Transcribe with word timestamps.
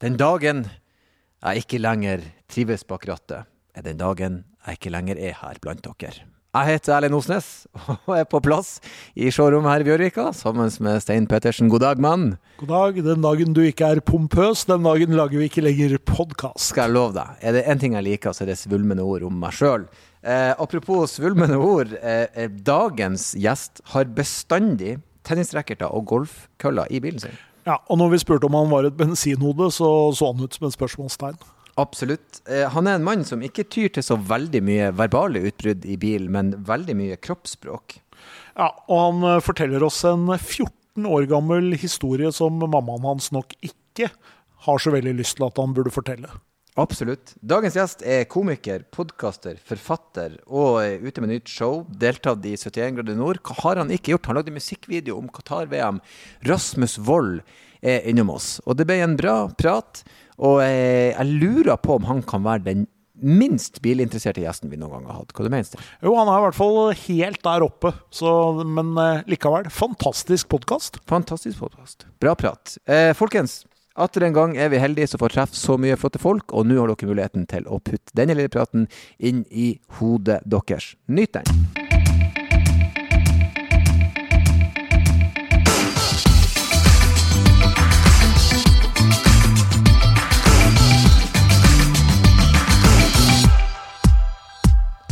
Den 0.00 0.14
dagen 0.16 0.62
jeg 1.44 1.60
ikke 1.60 1.76
lenger 1.76 2.22
trives 2.48 2.86
bak 2.88 3.02
rattet, 3.04 3.44
er 3.76 3.84
den 3.84 3.98
dagen 4.00 4.38
jeg 4.64 4.78
ikke 4.78 4.92
lenger 4.94 5.18
er 5.20 5.34
her 5.36 5.58
blant 5.60 5.84
dere. 5.84 6.22
Jeg 6.56 6.66
heter 6.70 6.94
Erlend 6.96 7.18
Osnes 7.18 7.48
og 8.08 8.14
er 8.16 8.24
på 8.24 8.40
plass 8.40 8.78
i 9.12 9.28
showrommet 9.28 9.68
her 9.74 9.84
i 9.84 9.86
Bjørvika 9.90 10.24
sammen 10.34 10.72
med 10.80 11.02
Stein 11.04 11.28
Pettersen. 11.28 11.68
God 11.68 11.84
dag, 11.84 12.00
mann. 12.00 12.38
God 12.62 12.72
dag. 12.72 13.02
Den 13.10 13.20
dagen 13.26 13.52
du 13.52 13.60
ikke 13.60 13.90
er 13.92 14.00
pompøs, 14.00 14.64
den 14.70 14.88
dagen 14.88 15.12
lager 15.20 15.36
vi 15.36 15.50
ikke 15.50 15.66
lenger 15.66 15.98
podkast. 16.00 16.70
Skal 16.70 16.88
jeg 16.88 16.96
love 16.96 17.14
deg. 17.18 17.36
Er 17.44 17.58
det 17.58 17.66
én 17.68 17.84
ting 17.84 17.98
jeg 17.98 18.08
liker, 18.08 18.32
så 18.32 18.46
er 18.46 18.54
det 18.54 18.58
svulmende 18.62 19.04
ord 19.04 19.28
om 19.28 19.36
meg 19.44 19.52
sjøl. 19.52 19.84
Eh, 20.24 20.54
apropos 20.56 21.18
svulmende 21.20 21.60
ord. 21.60 21.92
Eh, 22.00 22.24
eh, 22.32 22.48
dagens 22.48 23.34
gjest 23.36 23.84
har 23.92 24.08
bestandig 24.16 24.96
tennisracketer 25.28 25.92
og 25.92 26.08
golfkøller 26.08 26.88
i 26.88 27.04
bilen 27.04 27.20
sin. 27.20 27.36
Ja, 27.66 27.78
og 27.86 27.98
når 28.00 28.14
vi 28.14 28.20
spurte 28.22 28.48
om 28.48 28.56
han 28.56 28.70
var 28.72 28.88
et 28.88 28.96
bensinhode, 28.98 29.70
så 29.74 29.88
så 30.16 30.32
han 30.32 30.44
ut 30.44 30.56
som 30.56 30.68
et 30.68 30.76
spørsmålstegn. 30.76 31.40
Absolutt. 31.80 32.42
Eh, 32.48 32.66
han 32.68 32.88
er 32.88 32.98
en 32.98 33.06
mann 33.06 33.24
som 33.24 33.42
ikke 33.44 33.66
tyr 33.68 33.90
til 33.94 34.04
så 34.04 34.16
veldig 34.16 34.62
mye 34.64 34.90
verbale 34.96 35.42
utbrudd 35.50 35.86
i 35.88 35.96
bil, 36.00 36.28
men 36.32 36.52
veldig 36.66 36.96
mye 36.98 37.18
kroppsspråk. 37.20 38.00
Ja, 38.58 38.70
og 38.88 39.00
han 39.00 39.24
eh, 39.28 39.42
forteller 39.44 39.84
oss 39.86 40.02
en 40.08 40.26
14 40.28 41.06
år 41.08 41.28
gammel 41.30 41.72
historie 41.80 42.32
som 42.34 42.60
mammaen 42.60 43.06
hans 43.06 43.30
nok 43.32 43.54
ikke 43.64 44.10
har 44.66 44.80
så 44.82 44.92
veldig 44.92 45.14
lyst 45.20 45.38
til 45.38 45.46
at 45.46 45.60
han 45.60 45.76
burde 45.76 45.92
fortelle. 45.94 46.32
Absolutt. 46.78 47.32
Dagens 47.42 47.74
gjest 47.74 48.04
er 48.06 48.28
komiker, 48.30 48.84
podkaster, 48.94 49.58
forfatter 49.66 50.36
og 50.46 50.78
er 50.84 51.02
ute 51.02 51.22
med 51.24 51.32
nytt 51.32 51.50
show. 51.50 51.82
Deltatt 51.90 52.46
i 52.46 52.54
71 52.54 53.00
grader 53.00 53.18
nord. 53.18 53.40
Hva 53.42 53.56
har 53.64 53.82
han 53.82 53.90
ikke 53.90 54.14
gjort? 54.14 54.30
Han 54.30 54.38
lagde 54.38 54.54
musikkvideo 54.54 55.18
om 55.18 55.28
Qatar-VM. 55.34 55.98
Rasmus 56.46 56.96
Wold 57.08 57.40
er 57.82 58.06
innom 58.08 58.30
oss. 58.36 58.58
Og 58.68 58.78
det 58.78 58.86
ble 58.86 59.00
en 59.02 59.18
bra 59.18 59.42
prat. 59.58 60.04
Og 60.38 60.62
jeg, 60.62 61.12
jeg 61.16 61.38
lurer 61.42 61.80
på 61.82 61.98
om 61.98 62.08
han 62.08 62.22
kan 62.26 62.46
være 62.46 62.66
den 62.70 62.88
minst 63.20 63.82
bilinteresserte 63.84 64.40
gjesten 64.40 64.70
vi 64.72 64.78
noen 64.80 64.94
gang 64.94 65.10
har 65.10 65.20
hatt. 65.20 65.34
Hva 65.36 65.44
du 65.44 65.52
mener 65.52 65.68
du? 65.68 65.82
Jo, 66.06 66.14
han 66.16 66.30
er 66.30 66.38
i 66.38 66.44
hvert 66.46 66.56
fall 66.56 66.78
helt 67.02 67.42
der 67.44 67.66
oppe, 67.66 67.92
så, 68.14 68.30
men 68.64 68.94
eh, 69.00 69.26
likevel. 69.28 69.68
Fantastisk 69.74 70.48
podkast. 70.52 71.00
Fantastisk 71.10 71.60
podkast. 71.60 72.06
Bra 72.22 72.32
prat. 72.38 72.78
Eh, 72.88 73.10
folkens, 73.18 73.60
atter 73.94 74.22
en 74.26 74.36
gang 74.36 74.56
er 74.56 74.70
vi 74.70 74.80
heldige 74.80 75.10
som 75.10 75.22
får 75.22 75.34
treffe 75.34 75.58
så 75.58 75.76
mye 75.80 75.98
flotte 75.98 76.22
folk, 76.22 76.52
og 76.52 76.66
nå 76.66 76.78
har 76.80 76.92
dere 76.92 77.10
muligheten 77.10 77.46
til 77.50 77.66
å 77.66 77.80
putte 77.82 78.14
denne 78.16 78.36
lille 78.38 78.52
praten 78.52 78.88
inn 79.18 79.44
i 79.50 79.74
hodet 79.98 80.40
deres. 80.46 80.94
Nyt 81.08 81.34
den. 81.38 81.88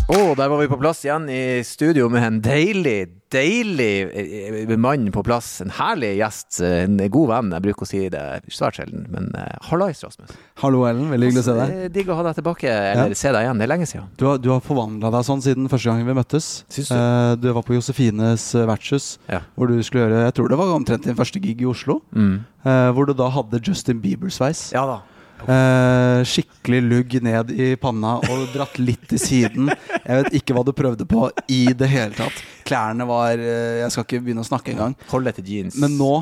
Og 0.09 0.39
der 0.41 0.49
var 0.49 0.57
vi 0.63 0.71
på 0.71 0.79
plass 0.81 1.03
igjen 1.05 1.27
i 1.29 1.61
studio 1.69 2.07
med 2.09 2.25
en 2.25 2.39
deilig, 2.41 3.18
deilig 3.31 4.09
eh, 4.15 4.77
mann 4.81 5.11
på 5.13 5.23
plass. 5.27 5.61
En 5.65 5.71
herlig 5.77 6.15
gjest, 6.19 6.61
en 6.65 6.97
god 7.13 7.29
venn. 7.33 7.51
Jeg 7.57 7.65
bruker 7.67 7.87
å 7.87 7.89
si 7.91 8.01
det 8.13 8.23
svært 8.55 8.79
sjelden, 8.81 9.07
men 9.13 9.29
hallais, 9.69 10.01
Rasmus. 10.05 10.33
Hallo, 10.63 10.85
Ellen. 10.89 11.11
Veldig 11.13 11.29
hyggelig 11.31 11.43
å 11.45 11.49
se 11.49 11.57
deg. 11.59 11.75
Eh, 11.85 11.89
Digg 11.95 12.09
å 12.13 12.17
ha 12.19 12.25
deg 12.29 12.39
tilbake, 12.41 12.69
eller 12.73 13.13
Ja. 13.13 13.19
se 13.21 13.33
deg 13.35 13.45
igjen. 13.47 13.59
Det 13.61 13.67
er 13.69 13.73
lenge 13.75 13.87
siden. 13.91 14.09
Du 14.17 14.27
har, 14.27 14.39
du 14.39 14.49
har 14.51 14.61
forvandla 14.65 15.11
deg 15.13 15.27
sånn 15.29 15.43
siden 15.45 15.69
første 15.69 15.91
gang 15.93 16.05
vi 16.07 16.17
møttes. 16.17 16.49
Syns 16.73 16.89
du? 16.89 16.95
Eh, 16.97 17.35
du 17.37 17.53
var 17.53 17.63
på 17.69 17.75
Josefines 17.77 18.55
eh, 18.55 18.67
vertshus, 18.67 19.19
Ja. 19.29 19.41
hvor 19.57 19.69
du 19.69 19.77
skulle 19.83 20.07
gjøre 20.09 20.25
Jeg 20.29 20.35
tror 20.35 20.49
det 20.49 20.59
var 20.59 20.75
omtrent 20.75 21.05
din 21.05 21.15
første 21.19 21.41
gig 21.41 21.61
i 21.63 21.69
Oslo. 21.69 22.01
Mm. 22.15 22.45
eh, 22.65 22.91
hvor 22.93 23.07
du 23.07 23.13
da 23.15 23.29
hadde 23.31 23.61
Justin 23.63 24.01
Bieber-sveis. 24.01 24.73
Ja 24.73 24.85
da. 24.87 25.01
Eh, 25.47 26.23
skikkelig 26.29 26.81
lugg 26.85 27.19
ned 27.25 27.53
i 27.55 27.69
panna 27.81 28.17
og 28.19 28.49
dratt 28.55 28.79
litt 28.83 29.07
til 29.11 29.21
siden. 29.23 29.71
Jeg 29.71 30.23
vet 30.23 30.41
ikke 30.41 30.57
hva 30.57 30.65
du 30.67 30.73
prøvde 30.77 31.07
på 31.09 31.29
i 31.53 31.67
det 31.79 31.91
hele 31.93 32.17
tatt. 32.17 32.43
Klærne 32.69 33.07
var 33.09 33.39
eh, 33.39 33.79
Jeg 33.85 33.95
skal 33.95 34.07
ikke 34.07 34.25
begynne 34.27 34.45
å 34.45 34.49
snakke 34.49 34.75
engang. 34.75 34.97
Hold 35.13 35.31
deg 35.31 35.41
jeans. 35.47 35.79
Men 35.81 35.97
nå 36.01 36.13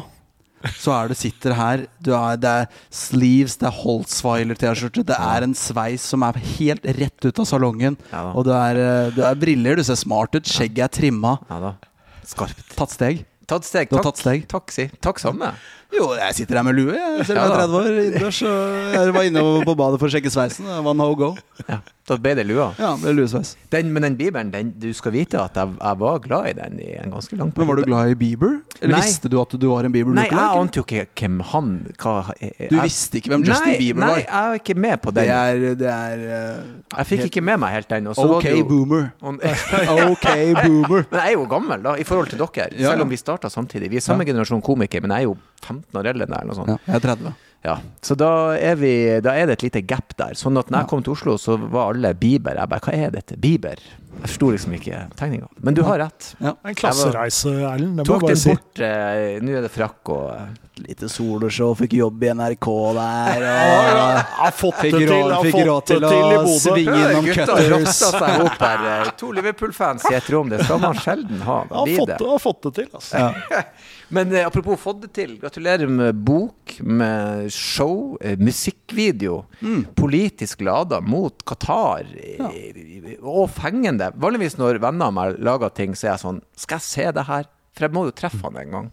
så 0.80 0.90
er 0.96 1.10
du 1.12 1.14
sitter 1.14 1.52
her 1.54 1.82
du 2.02 2.08
er, 2.16 2.38
Det 2.40 2.50
er 2.50 2.64
sleeves, 2.90 3.58
det 3.60 3.68
er 3.68 3.76
Holtzweiler-T-skjorte, 3.76 5.04
det 5.06 5.14
er 5.14 5.44
en 5.44 5.54
sveis 5.54 6.02
som 6.10 6.24
er 6.26 6.40
helt 6.56 6.88
rett 6.96 7.28
ut 7.28 7.42
av 7.44 7.46
salongen. 7.46 7.98
Ja 8.10 8.24
og 8.32 8.48
du 8.48 8.50
er, 8.56 8.80
du 9.14 9.20
er 9.22 9.38
briller, 9.38 9.78
du 9.78 9.84
ser 9.86 10.00
smart 10.00 10.34
ut, 10.34 10.48
skjegget 10.48 10.88
er 10.88 10.94
trimma. 10.96 11.36
Ja. 11.52 11.74
Skarpt. 12.26 12.72
Tatt 12.74 12.94
steg. 12.96 13.22
Tatt 13.46 13.66
steg. 13.68 13.90
Takk. 13.92 14.02
tatt 14.02 14.18
steg. 14.18 14.46
Takk, 14.50 14.72
si. 14.74 14.88
Takk 15.02 15.20
samme. 15.22 15.52
Jo, 15.96 16.10
jeg 16.18 16.34
sitter 16.36 16.58
her 16.60 16.66
med 16.66 16.76
lue, 16.76 16.92
jeg. 16.92 17.26
Selv 17.26 17.40
om 17.40 17.44
jeg 17.44 17.52
er 17.52 17.60
30 17.66 17.76
år 17.80 17.90
innendørs. 18.04 18.40
Jeg 18.96 19.12
var 19.16 19.28
inne 19.30 19.44
på 19.64 19.74
badet 19.78 20.00
for 20.02 20.08
å 20.10 20.12
sjekke 20.12 20.32
sveisen. 20.32 20.66
Det 20.68 20.80
var 20.84 20.96
no 20.98 21.10
go. 21.16 21.34
Ja. 21.68 21.80
Da 22.06 22.14
ble 22.22 22.36
det 22.38 22.44
lua. 22.46 22.68
Ja, 22.78 22.92
det 23.00 23.08
er 23.10 23.16
luesveis. 23.18 23.56
Den, 23.72 23.88
men 23.90 24.04
den 24.04 24.14
bibelen, 24.18 24.52
den, 24.52 24.68
du 24.78 24.92
skal 24.94 25.10
vite 25.16 25.40
at 25.42 25.56
jeg, 25.58 25.72
jeg 25.74 25.98
var 25.98 26.20
glad 26.22 26.50
i 26.52 26.52
den 26.54 26.76
i 26.78 26.92
en 27.00 27.10
ganske 27.10 27.34
lang 27.38 27.50
Men 27.56 27.66
var 27.66 27.80
du 27.80 27.82
glad 27.88 28.12
i 28.12 28.14
Bieber? 28.20 28.52
Eller 28.78 28.94
Nei. 28.94 29.00
visste 29.08 29.30
du 29.32 29.34
at 29.40 29.56
du 29.58 29.66
var 29.72 29.88
en 29.88 29.94
Bieber? 29.94 30.14
Nei, 30.14 30.28
jeg 30.30 30.60
ante 30.60 30.78
jo 30.78 30.84
ikke 30.86 31.02
hvem 31.18 31.40
han 31.50 31.72
hva, 31.98 32.12
jeg, 32.38 32.68
Du 32.70 32.76
visste 32.78 33.18
ikke 33.18 33.32
hvem 33.34 33.46
Justin 33.48 33.72
nei, 33.72 33.78
Bieber 33.80 34.04
nei, 34.04 34.20
jeg 34.22 34.52
var 34.52 34.60
ikke 34.60 34.76
med 34.86 35.02
på 35.02 35.14
Det 35.16 35.24
den. 35.26 35.34
er, 35.34 35.74
det 35.82 35.90
er 35.96 36.22
uh, 36.28 36.70
Jeg 37.00 37.10
fikk 37.10 37.24
ikke 37.32 37.42
med 37.48 37.58
meg 37.64 37.74
helt 37.74 37.90
den. 37.90 38.06
OK 38.14 38.46
det 38.46 38.54
jo- 38.54 38.68
boomer. 38.70 39.08
On, 39.26 39.40
OK 40.12 40.28
boomer. 40.62 41.08
Men 41.10 41.18
jeg 41.24 41.26
er 41.26 41.34
jo 41.40 41.48
gammel, 41.56 41.82
da, 41.90 41.96
i 41.98 42.06
forhold 42.06 42.30
til 42.30 42.38
dere. 42.44 42.70
Selv 42.86 43.02
om 43.02 43.10
vi 43.10 43.18
starta 43.18 43.50
samtidig. 43.50 43.90
Vi 43.90 43.98
er 43.98 44.06
samme 44.06 44.28
generasjon 44.28 44.62
komikere, 44.62 45.02
men 45.02 45.16
jeg 45.16 45.26
er 45.26 45.30
jo 45.32 45.34
15 45.66 46.00
år 46.00 46.10
eldre 46.12 46.26
enn 46.28 46.32
deg. 46.34 46.40
eller 46.40 46.52
noe 46.54 46.60
sånt. 46.60 46.72
Ja, 46.74 46.78
jeg 46.86 47.00
er 47.00 47.04
30. 47.10 47.34
Ja. 47.66 47.76
Så 48.06 48.14
da 48.18 48.30
er, 48.54 48.76
vi, 48.78 48.92
da 49.24 49.32
er 49.34 49.48
det 49.50 49.56
et 49.58 49.64
lite 49.66 49.82
gap 49.90 50.14
der. 50.20 50.36
Sånn 50.38 50.58
at 50.60 50.68
når 50.70 50.84
jeg 50.84 50.90
kom 50.92 51.02
til 51.06 51.16
Oslo, 51.16 51.34
så 51.40 51.56
var 51.58 51.90
alle 51.94 52.12
Bieber. 52.14 52.54
Jeg 52.60 52.70
bare 52.70 52.84
Hva 52.86 52.94
er 52.94 53.14
dette? 53.16 53.38
Bieber? 53.42 53.80
Jeg 54.16 54.30
forsto 54.32 54.50
liksom 54.54 54.76
ikke 54.78 55.00
tegninga. 55.18 55.48
Men 55.60 55.76
du 55.76 55.82
har 55.86 55.98
rett. 56.00 56.30
Ja. 56.40 56.54
En 56.64 56.74
klassereise, 56.78 57.52
Erlend. 57.68 57.98
Det 58.00 58.06
må 58.06 58.08
Tok 58.08 58.14
jeg 58.16 58.22
bare 58.22 58.34
den 58.34 58.42
si. 58.42 58.54
bort. 58.54 58.80
Eh, 58.86 59.42
Nå 59.44 59.58
er 59.58 59.66
det 59.66 59.72
frakk 59.74 60.14
og 60.14 60.30
eh, 60.32 60.54
Lite 60.76 61.08
soloshow, 61.08 61.70
fikk 61.72 61.94
jobb 61.96 62.24
i 62.26 62.28
NRK 62.36 62.66
der. 62.98 63.44
Og, 63.48 64.18
har 64.42 64.50
fått 64.52 64.82
det 64.84 64.90
til, 64.92 65.06
råd, 65.08 65.30
har 65.32 65.46
fikk 65.46 65.62
råd 65.64 65.86
til 65.88 66.02
til 66.04 66.34
å 66.36 66.56
svinge 66.60 66.96
innom 67.00 67.28
cutters. 67.32 68.02
her. 68.60 68.84
Eh, 68.90 69.12
To 69.16 69.30
Liverpool-fans 69.38 70.04
i 70.10 70.18
et 70.18 70.28
rom. 70.34 70.50
Det 70.52 70.60
skal 70.66 70.82
man 70.84 71.00
sjelden 71.00 71.40
ha. 71.48 71.62
Har 71.70 71.92
fått, 71.96 72.12
har 72.20 72.44
fått 72.44 72.60
det 72.68 72.74
til, 72.82 72.90
altså. 72.92 73.22
Ja. 73.24 73.62
Men 74.16 74.34
eh, 74.36 74.44
apropos 74.46 74.76
fått 74.76 75.00
det 75.06 75.14
til. 75.16 75.32
Gratulerer 75.40 75.88
med 75.88 76.20
bok, 76.28 76.76
med 76.84 77.48
show, 77.52 78.18
eh, 78.20 78.36
musikkvideo. 78.36 79.46
Politisk 79.96 80.60
lada 80.60 81.00
mot 81.00 81.40
Qatar. 81.48 82.04
ja. 82.36 82.52
Og 83.24 83.48
fengende. 83.50 84.05
Vanligvis 84.14 84.58
når 84.60 84.78
venner 84.82 85.06
av 85.10 85.16
meg 85.16 85.40
lager 85.42 85.72
ting, 85.74 85.94
så 85.98 86.06
er 86.06 86.12
jeg 86.14 86.22
sånn 86.26 86.42
Skal 86.56 86.78
jeg 86.80 86.86
se 86.90 87.08
det 87.16 87.26
her? 87.26 87.48
For 87.76 87.86
jeg 87.88 87.92
må 87.92 88.06
jo 88.08 88.14
treffe 88.16 88.40
han 88.46 88.56
en 88.62 88.70
gang. 88.76 88.86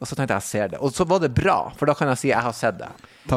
Og 0.00 0.08
så 0.10 0.16
tenkte 0.18 0.34
jeg 0.34 0.42
jeg 0.42 0.48
ser 0.50 0.68
det. 0.72 0.78
Og 0.82 0.90
så 0.94 1.04
var 1.06 1.20
det 1.22 1.30
bra, 1.34 1.70
for 1.78 1.86
da 1.86 1.94
kan 1.94 2.08
jeg 2.12 2.18
si 2.20 2.28
jeg 2.32 2.42
har 2.42 2.52
sett 2.54 2.76
det. 2.80 2.88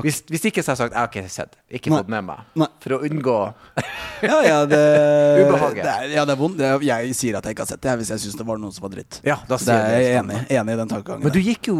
Hvis, 0.03 0.17
hvis 0.27 0.43
ikke 0.49 0.63
så 0.65 0.73
har 0.73 0.75
jeg 0.75 0.81
sagt 0.81 0.93
jeg 0.95 0.99
har 0.99 1.09
ikke 1.11 1.29
sett 1.31 1.51
det. 1.53 1.59
Ikke 1.79 1.91
Nei. 1.93 1.99
fått 2.01 2.09
med 2.11 2.25
meg. 2.27 2.41
Nei. 2.59 2.67
For 2.83 2.95
å 2.97 2.99
unngå 3.07 3.35
Ja, 4.25 4.39
ja, 4.43 4.57
det, 4.67 4.79
Ubehaget. 5.45 5.83
Det 5.85 5.93
er, 5.93 6.07
ja, 6.17 6.25
det 6.27 6.33
er 6.33 6.39
vondt. 6.41 6.63
Jeg 6.83 7.13
sier 7.15 7.37
at 7.39 7.45
jeg 7.47 7.55
ikke 7.55 7.63
har 7.63 7.71
sett 7.71 7.83
det, 7.85 7.93
hvis 8.01 8.11
jeg 8.15 8.23
syns 8.25 8.39
det 8.41 8.47
var 8.49 8.59
noen 8.61 8.73
som 8.75 8.83
var 8.87 8.93
dritt. 8.97 9.19
Ja, 9.23 9.37
da 9.47 9.55
Det 9.55 9.63
sier 9.67 9.77
er 9.77 9.93
jeg 10.01 10.09
er 10.11 10.19
enig, 10.23 10.41
enig 10.59 10.75
i 10.75 10.79
den 10.81 10.91
tankegangen. 10.91 11.23
Men 11.29 11.35
du 11.37 11.39
gikk 11.45 11.69
jo 11.71 11.77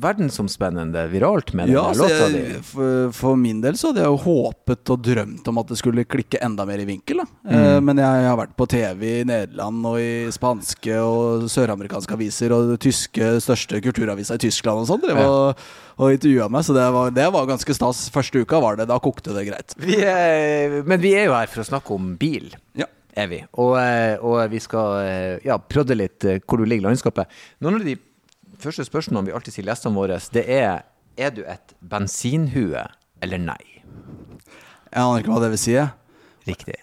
verdensomspennende 0.00 1.06
viralt 1.12 1.52
med 1.52 1.68
den 1.68 1.76
ja, 1.76 1.84
altså, 1.88 2.08
låta 2.08 2.28
di. 2.32 2.42
for, 2.62 3.12
for 3.16 3.38
min 3.40 3.60
del 3.64 3.78
så 3.78 3.90
hadde 3.90 4.04
jeg 4.04 4.12
jo 4.12 4.20
håpet 4.24 4.92
og 4.94 5.04
drømt 5.04 5.50
om 5.50 5.60
at 5.62 5.70
det 5.72 5.78
skulle 5.80 6.06
klikke 6.08 6.40
enda 6.44 6.66
mer 6.68 6.82
i 6.82 6.86
vinkel. 6.88 7.22
Da. 7.22 7.26
Mm. 7.44 7.54
Eh, 7.58 7.78
men 7.88 8.02
jeg 8.02 8.26
har 8.28 8.40
vært 8.40 8.56
på 8.58 8.68
TV 8.70 9.04
i 9.10 9.26
Nederland 9.28 9.88
og 9.90 10.00
i 10.00 10.32
spanske 10.34 10.98
og 11.02 11.48
søramerikanske 11.52 12.16
aviser 12.16 12.54
og 12.56 12.74
det 12.74 12.80
tyske 12.86 13.34
største 13.44 13.82
kulturavisa 13.84 14.38
i 14.38 14.44
Tyskland 14.46 14.84
og 14.84 14.90
sånn. 14.90 15.08
Ja. 15.14 15.28
og, 15.28 15.64
og 16.00 16.16
intervjua 16.16 16.48
meg, 16.50 16.66
så 16.66 16.74
det 16.76 16.88
var, 16.94 17.14
det 17.14 17.28
var 17.36 17.48
ganske 17.50 17.76
stas. 17.76 18.06
Første 18.14 18.42
uka 18.42 18.60
var 18.62 18.80
det, 18.80 18.88
da 18.90 18.98
kokte 19.02 19.36
det 19.36 19.46
greit. 19.50 19.76
Vi 19.78 20.00
er, 20.00 20.80
men 20.88 21.02
vi 21.02 21.14
er 21.18 21.28
jo 21.28 21.36
her 21.36 21.50
for 21.50 21.62
å 21.62 21.68
snakke 21.74 21.94
om 21.96 22.14
bil. 22.20 22.50
Ja. 22.78 22.88
Er 23.14 23.28
vi. 23.30 23.38
Og, 23.62 23.76
eh, 23.78 24.18
og 24.18 24.40
vi 24.50 24.58
skal 24.62 24.96
eh, 25.04 25.44
ja, 25.46 25.58
prodde 25.58 25.94
litt 25.94 26.26
eh, 26.26 26.40
hvor 26.42 26.58
du 26.58 26.66
ligger 26.66 26.88
i 26.88 26.88
landskapet. 26.88 27.30
Noen 27.62 27.78
av 27.78 27.86
de 27.86 27.94
første 28.62 28.86
spørsmålet 28.86 29.30
vi 29.30 29.34
alltid 29.36 29.56
sier 29.56 29.68
gjestene 29.68 29.96
våre, 29.98 30.18
det 30.34 30.44
er 30.50 30.84
Er 31.16 31.30
du 31.30 31.44
et 31.46 31.74
bensinhue 31.78 32.80
eller 33.22 33.38
nei? 33.38 33.62
Jeg 34.90 35.02
aner 35.02 35.22
ikke 35.22 35.30
hva 35.30 35.42
det 35.44 35.52
vil 35.52 35.60
si. 35.62 35.76
Riktig. 36.46 36.74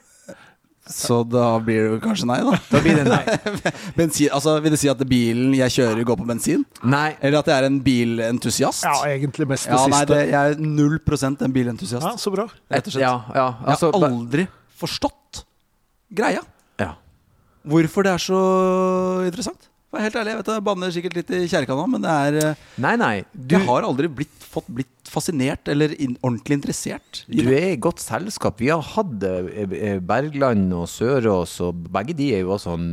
så 0.91 1.21
da 1.27 1.53
blir 1.63 1.93
det 1.93 1.99
kanskje 2.03 2.27
nei, 2.27 2.39
da. 2.43 2.57
Da 2.71 2.79
blir 2.83 2.97
det 2.99 3.05
nei. 3.07 3.21
Bensin, 3.99 4.31
altså, 4.35 4.57
vil 4.63 4.73
det 4.73 4.79
si 4.81 4.89
at 4.91 5.03
bilen 5.07 5.53
jeg 5.55 5.75
kjører, 5.77 6.01
går 6.07 6.19
på 6.19 6.27
bensin? 6.27 6.65
Nei. 6.83 7.13
Eller 7.21 7.39
at 7.39 7.51
jeg 7.51 7.61
er 7.61 7.67
en 7.69 7.79
bilentusiast? 7.85 8.83
Ja, 8.87 8.95
egentlig 9.11 9.47
mest 9.51 9.69
det 9.69 9.77
Ja, 9.77 9.85
nei, 9.91 10.01
det, 10.09 10.19
jeg 10.31 10.55
er 10.55 10.63
0 10.63 10.99
en 11.47 11.55
bilentusiast. 11.55 12.03
Ja, 12.07 12.15
så 12.19 12.33
bra. 12.33 12.47
Rett 12.71 12.87
og 12.87 12.95
slett. 12.97 13.05
Ja, 13.05 13.13
ja, 13.35 13.47
altså, 13.63 13.91
jeg 13.91 14.01
har 14.01 14.09
aldri 14.09 14.47
forstått 14.81 15.43
greia. 16.11 16.43
ja. 16.81 16.95
Hvorfor 17.63 18.07
det 18.07 18.15
er 18.15 18.23
så 18.23 18.41
interessant. 19.27 19.70
For 19.91 19.99
helt 19.99 20.15
ærlig, 20.15 20.31
jeg 20.31 20.39
vet 20.39 20.49
jeg 20.53 20.63
banner 20.63 20.93
sikkert 20.95 21.15
litt 21.19 21.31
i 21.35 21.41
kjerka 21.51 21.75
nå, 21.75 21.85
men 21.91 22.05
det 22.05 22.11
er 22.27 22.37
eh, 22.39 22.61
Nei, 22.83 22.93
nei. 22.99 23.15
Du, 23.33 23.57
Jeg 23.57 23.67
har 23.67 23.87
aldri 23.87 24.07
blitt, 24.21 24.45
fått 24.53 24.69
blitt 24.71 25.11
fascinert 25.11 25.67
eller 25.71 25.91
in, 25.99 26.13
ordentlig 26.23 26.61
interessert. 26.61 27.25
du 27.27 27.49
er 27.51 27.73
i 27.73 27.79
godt 27.81 27.99
selskap. 27.99 28.61
Vi 28.63 28.69
har 28.71 28.85
hatt 28.93 29.25
eh, 29.27 29.97
Bergland 29.99 30.71
og 30.77 30.87
Sørås, 30.91 31.57
og 31.65 31.83
begge 31.91 32.15
de 32.15 32.29
er 32.37 32.45
jo 32.45 32.53
også 32.55 32.71
sånn 32.71 32.87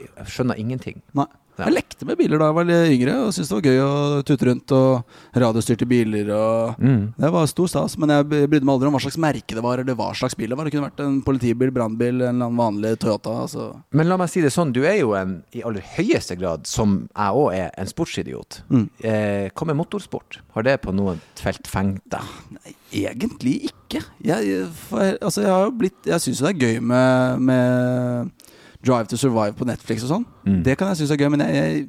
Jeg 0.00 0.32
skjønner 0.32 0.60
ingenting. 0.62 1.02
Nei. 1.18 1.28
Jeg 1.58 1.74
lekte 1.74 2.06
med 2.08 2.18
biler 2.20 2.38
da 2.40 2.48
jeg 2.50 2.56
var 2.58 2.66
litt 2.68 2.92
yngre 2.94 3.14
og 3.24 3.32
syntes 3.34 3.50
det 3.50 3.56
var 3.58 3.66
gøy 3.68 3.80
å 3.82 4.22
tutte 4.28 4.46
rundt. 4.48 4.74
Og 4.78 5.38
radiostyrte 5.44 5.88
biler 5.90 6.30
og 6.34 6.78
Mm. 6.78 7.12
Det 7.18 7.30
var 7.32 7.46
stor 7.50 7.66
stas. 7.70 7.96
Men 7.98 8.12
jeg 8.12 8.26
brydde 8.30 8.64
meg 8.64 8.74
aldri 8.76 8.88
om 8.88 8.94
hva 8.94 9.00
slags 9.02 9.18
merke 9.18 9.56
det 9.56 9.62
var, 9.64 9.80
eller 9.82 9.96
hva 9.98 10.10
slags 10.14 10.36
bil 10.38 10.50
det 10.52 10.58
var. 10.58 10.68
Det 10.68 10.74
kunne 10.74 10.88
vært 10.90 11.02
en 11.04 11.20
politibil, 11.26 11.72
brannbil, 11.74 12.22
en 12.28 12.44
vanlig 12.58 12.94
Toyota. 13.02 13.34
Altså. 13.44 13.68
Men 13.92 14.08
la 14.08 14.18
meg 14.20 14.30
si 14.30 14.42
det 14.44 14.52
sånn, 14.54 14.72
du 14.76 14.82
er 14.86 15.00
jo 15.00 15.14
en, 15.18 15.38
i 15.56 15.62
aller 15.66 15.84
høyeste 15.96 16.36
grad, 16.38 16.66
som 16.70 17.08
jeg 17.08 17.42
òg 17.42 17.50
er, 17.56 17.70
en 17.78 17.90
sportsidiot. 17.90 18.60
Mm. 18.70 18.86
Eh, 19.02 19.48
hva 19.50 19.66
med 19.70 19.78
motorsport? 19.80 20.40
Har 20.54 20.66
det 20.68 20.78
på 20.84 20.94
noe 20.94 21.16
felt 21.38 21.66
fengt 21.70 22.04
deg? 22.12 22.74
Egentlig 22.94 23.56
ikke. 23.72 24.02
Jeg, 24.24 24.62
for, 24.88 25.16
altså, 25.20 25.42
jeg 25.44 25.50
har 25.52 25.64
jo 25.68 25.74
blitt 25.80 26.06
Jeg 26.08 26.20
syns 26.20 26.40
jo 26.40 26.46
det 26.46 26.54
er 26.54 26.66
gøy 26.68 26.80
med, 26.84 27.40
med 27.48 28.47
Drive 28.86 29.10
to 29.10 29.18
Survive 29.18 29.56
på 29.58 29.66
Netflix 29.66 30.04
og 30.06 30.12
sånn. 30.12 30.24
Mm. 30.46 30.60
Det 30.66 30.76
kan 30.78 30.92
jeg 30.92 31.00
synes 31.00 31.10
er 31.10 31.18
gøy, 31.18 31.30
men 31.34 31.42
jeg, 31.42 31.80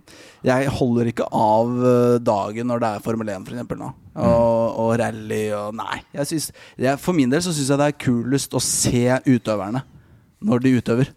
jeg, 0.48 0.72
holder 0.74 1.12
ikke 1.12 1.28
av 1.38 1.76
eh, 1.86 2.16
dagen 2.26 2.70
når 2.72 2.82
det 2.82 2.90
er 2.90 3.04
Formel 3.06 3.30
1 3.30 3.46
for 3.46 3.58
eksempel, 3.58 3.82
nå. 3.84 3.90
Og, 4.20 4.80
og 4.82 4.90
rally 5.00 5.44
og 5.56 5.78
Nei. 5.78 6.00
Jeg 6.18 6.32
synes, 6.32 6.50
jeg, 6.82 7.02
for 7.02 7.18
min 7.18 7.30
del 7.30 7.44
så 7.46 7.54
syns 7.54 7.70
jeg 7.70 7.82
det 7.82 7.90
er 7.92 8.00
kulest 8.02 8.58
å 8.58 8.64
se 8.64 9.06
utøverne 9.30 9.84
når 10.50 10.66
de 10.66 10.74
utøver. 10.80 11.14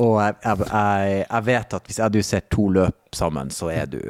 Og 0.00 0.14
jeg, 0.22 0.38
jeg, 0.40 1.42
vet 1.50 1.74
at 1.76 1.90
hvis 1.90 1.98
jeg 1.98 2.06
og 2.06 2.14
du 2.14 2.22
ser 2.24 2.46
to 2.52 2.68
løp 2.72 3.16
sammen, 3.16 3.50
så 3.52 3.68
er 3.74 3.90
du 3.90 4.00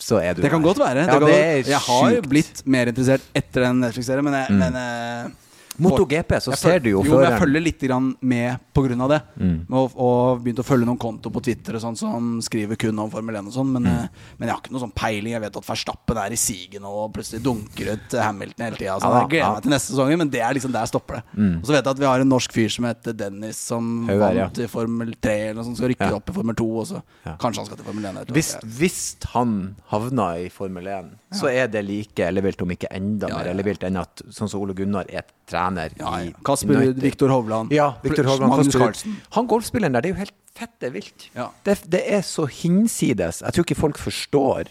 Så 0.00 0.16
er 0.18 0.34
du 0.34 0.42
Det 0.42 0.50
kan 0.50 0.64
godt 0.64 0.80
være. 0.80 1.04
Ja, 1.04 1.04
det 1.04 1.12
kan 1.12 1.28
det 1.28 1.36
godt, 1.36 1.68
jeg 1.68 1.84
har 1.86 2.10
jo 2.16 2.24
blitt 2.26 2.64
mer 2.64 2.90
interessert 2.90 3.22
etter 3.36 3.68
den 3.68 3.84
Netflix-serien, 3.84 4.24
men, 4.24 4.34
jeg, 4.40 4.46
Mm. 4.50 4.58
men 4.64 4.80
eh, 4.80 5.49
MotoGP, 5.80 6.32
så 6.40 6.56
ser 6.56 6.78
du 6.84 6.90
jo 6.90 7.02
Jo, 7.04 7.16
men 7.18 7.30
jeg 7.30 7.40
følger 7.40 7.62
litt 7.64 7.80
grann 7.80 8.14
med 8.20 8.58
av 8.80 9.08
det. 9.10 9.20
Mm. 9.38 9.66
Og, 9.76 9.92
og 10.00 10.40
begynte 10.44 10.62
å 10.64 10.66
følge 10.66 10.86
noen 10.88 10.98
konto 10.98 11.30
på 11.30 11.42
Twitter 11.44 11.76
og 11.76 11.82
sånn 11.82 11.96
som 11.98 12.40
skriver 12.42 12.76
kun 12.80 12.98
om 12.98 13.10
Formel 13.12 13.36
1 13.36 13.46
og 13.50 13.52
sånn. 13.52 13.72
Men, 13.72 13.82
Mm. 13.82 13.96
eh, 14.04 14.08
men 14.38 14.48
jeg 14.48 14.54
har 14.54 14.60
ikke 14.62 14.72
noe 14.72 14.80
sånn 14.80 14.94
peiling. 14.94 15.32
Jeg 15.32 15.40
vet 15.40 15.56
at 15.56 15.66
Verstappen 15.66 16.16
er 16.16 16.30
i 16.32 16.38
siget 16.40 16.80
nå 16.80 16.88
og 17.04 17.12
plutselig 17.14 17.42
dunker 17.42 17.92
ut 17.94 18.16
Hamilton 18.20 18.64
hele 18.66 18.76
tida. 18.76 18.98
Så 19.00 19.08
Ja 19.10 19.20
jeg 19.20 19.28
gleder 19.30 19.44
ja. 19.46 19.52
meg 19.54 19.62
til 19.62 19.70
neste 19.72 19.92
sesong, 19.92 20.16
men 20.18 20.30
det 20.30 20.40
er 20.40 20.54
liksom 20.54 20.72
der 20.72 20.86
stopper 20.86 21.14
det. 21.20 21.22
Mm. 21.36 21.58
Og 21.60 21.64
så 21.66 21.72
vet 21.76 21.84
jeg 21.84 21.90
at 21.90 21.98
vi 21.98 22.04
har 22.06 22.20
en 22.20 22.28
norsk 22.28 22.52
fyr 22.52 22.68
som 22.70 22.84
heter 22.84 23.12
Dennis, 23.16 23.56
som 23.56 24.06
ja. 24.08 24.16
vant 24.16 24.58
i 24.58 24.66
Formel 24.66 25.14
3 25.20 25.36
eller 25.50 25.54
noe 25.60 25.64
sånt. 25.64 25.76
Skal 25.76 25.88
rykke 25.94 26.10
Ja. 26.10 26.16
opp 26.16 26.28
i 26.30 26.32
Formel 26.32 26.54
2, 26.54 26.68
og 26.80 26.86
så 26.86 27.02
Ja. 27.26 27.36
kanskje 27.36 27.56
han 27.56 27.66
skal 27.66 27.76
til 27.76 27.84
Formel 27.84 28.04
1. 28.04 28.26
Hvis, 28.32 28.56
hvis 28.64 29.16
han 29.34 29.76
havna 29.90 30.36
i 30.38 30.48
Formel 30.48 30.86
1, 30.86 31.10
så 31.32 31.46
er 31.52 31.68
det 31.68 31.84
like 31.86 32.16
ellevilt, 32.26 32.60
om 32.62 32.68
ikke 32.70 32.88
enda 32.90 33.28
Ja, 33.28 33.36
mer 33.36 33.44
ja. 33.46 33.52
ellevilt, 33.52 33.84
enn 33.84 33.96
at 34.00 34.22
sånn 34.30 34.48
som 34.48 34.60
Ole 34.60 34.74
Gunnar 34.74 35.04
er 35.08 35.22
trener 35.46 35.69
ja, 35.78 35.90
ja. 35.98 36.10
i 36.26 36.34
Kasper 36.44 36.76
United. 36.76 37.02
Viktor 37.02 37.28
Hovland. 37.28 37.72
Ja, 37.72 37.92
Victor 38.02 38.24
Hovland 38.24 38.50
Magnus 38.50 38.74
Carlsen. 38.74 39.16
Han 39.36 39.46
golfspilleren 39.46 39.92
der, 39.92 40.00
det 40.00 40.10
er 40.10 40.14
jo 40.14 40.18
helt 40.24 40.34
fette 40.56 40.90
vilt. 40.92 41.28
Ja. 41.36 41.48
Det, 41.64 41.78
det 41.90 42.02
er 42.12 42.22
så 42.26 42.46
hinsides. 42.50 43.42
Jeg 43.42 43.52
tror 43.54 43.64
ikke 43.64 43.78
folk 43.78 43.98
forstår. 43.98 44.64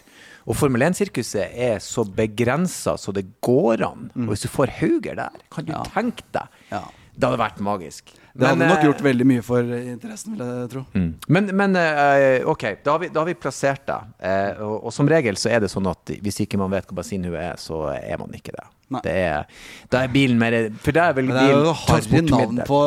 Og 0.46 0.56
Formel 0.56 0.82
1-sirkuset 0.82 1.50
er 1.52 1.78
så 1.84 2.04
begrensa 2.04 2.96
så 2.98 3.12
det 3.12 3.26
går 3.44 3.82
an. 3.86 4.10
Og 4.16 4.32
hvis 4.32 4.42
du 4.46 4.48
får 4.48 4.72
Hauger 4.80 5.14
der, 5.14 5.30
kan 5.52 5.64
du 5.64 5.72
Mm. 5.72 5.78
Ja. 5.78 5.84
tenke 5.94 6.24
deg 6.32 6.48
Ja. 6.72 6.82
Det 7.14 7.26
hadde 7.26 7.40
vært 7.40 7.62
magisk. 7.64 8.12
Det 8.30 8.46
hadde 8.46 8.66
nok 8.68 8.78
eh, 8.78 8.86
gjort 8.86 9.00
veldig 9.04 9.26
mye 9.26 9.42
for 9.44 9.72
interessen, 9.80 10.36
vil 10.36 10.46
jeg 10.46 10.68
tro. 10.72 10.82
Mm. 10.94 11.08
Men, 11.34 11.48
men 11.58 11.78
eh, 11.80 12.46
ok, 12.48 12.66
da 12.84 12.94
har 12.94 13.02
vi, 13.02 13.08
da 13.10 13.24
har 13.24 13.28
vi 13.28 13.36
plassert 13.38 13.82
deg. 13.88 14.12
Eh, 14.22 14.60
og, 14.62 14.76
og 14.88 14.94
som 14.94 15.10
regel 15.10 15.38
så 15.40 15.50
er 15.50 15.64
det 15.64 15.72
sånn 15.72 15.88
at 15.90 16.12
hvis 16.22 16.42
ikke 16.46 16.60
man 16.60 16.70
vet 16.72 16.86
hva 16.88 17.00
bensinhue 17.00 17.40
er, 17.40 17.58
så 17.60 17.88
er 17.96 18.20
man 18.22 18.36
ikke 18.38 18.54
det. 18.54 18.66
Det 18.90 19.12
er, 19.14 19.44
da 19.86 20.00
er 20.02 20.10
bilen 20.10 20.34
mer 20.34 20.54
For 20.82 20.90
da 20.90 21.04
er 21.12 21.12
vel 21.14 21.28
Men 21.28 21.36
det 21.36 21.42
er 21.44 21.52
jo 21.52 21.74
harry 21.78 22.22
navn 22.26 22.56
på 22.66 22.78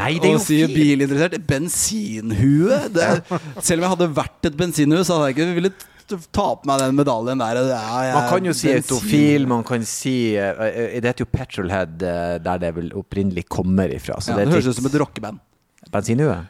Nei, 0.00 0.14
det 0.16 0.30
er 0.30 0.38
å 0.38 0.40
si 0.40 0.62
fint. 0.62 0.72
bilinteressert. 0.72 1.36
Bensinhue. 1.50 2.78
Det 2.94 3.04
er, 3.04 3.20
selv 3.66 3.82
om 3.82 3.84
jeg 3.84 3.92
hadde 3.98 4.08
vært 4.16 4.48
et 4.48 4.56
bensinhue, 4.56 5.04
så 5.04 5.18
hadde 5.18 5.32
jeg 5.32 5.36
ikke 5.36 5.58
villet 5.58 5.88
ta 6.32 6.54
på 6.56 6.66
meg 6.66 6.78
den 6.80 6.96
medaljen 6.96 7.38
der. 7.38 7.56
er- 7.56 7.68
jeg 8.06 8.14
Man 8.14 8.28
kan 8.28 8.44
jo 8.44 8.52
si 8.52 8.72
autofil, 8.74 9.46
man 9.48 9.62
kan 9.64 9.84
si 9.84 10.36
eh, 10.36 10.50
eh, 10.50 11.00
Det 11.00 11.04
heter 11.12 11.24
jo 11.26 11.30
Petrolhead, 11.32 12.02
eh, 12.02 12.38
der 12.38 12.58
det 12.58 12.74
vel 12.74 12.90
opprinnelig 12.94 13.48
kommer 13.48 13.88
ifra. 13.88 14.20
Så 14.20 14.30
Ja, 14.32 14.36
det 14.36 14.46
det 14.48 14.54
høres 14.54 14.66
ut 14.68 14.76
som 14.76 14.86
et 14.86 15.00
rockeband. 15.00 15.38
bensinhue. 15.90 16.46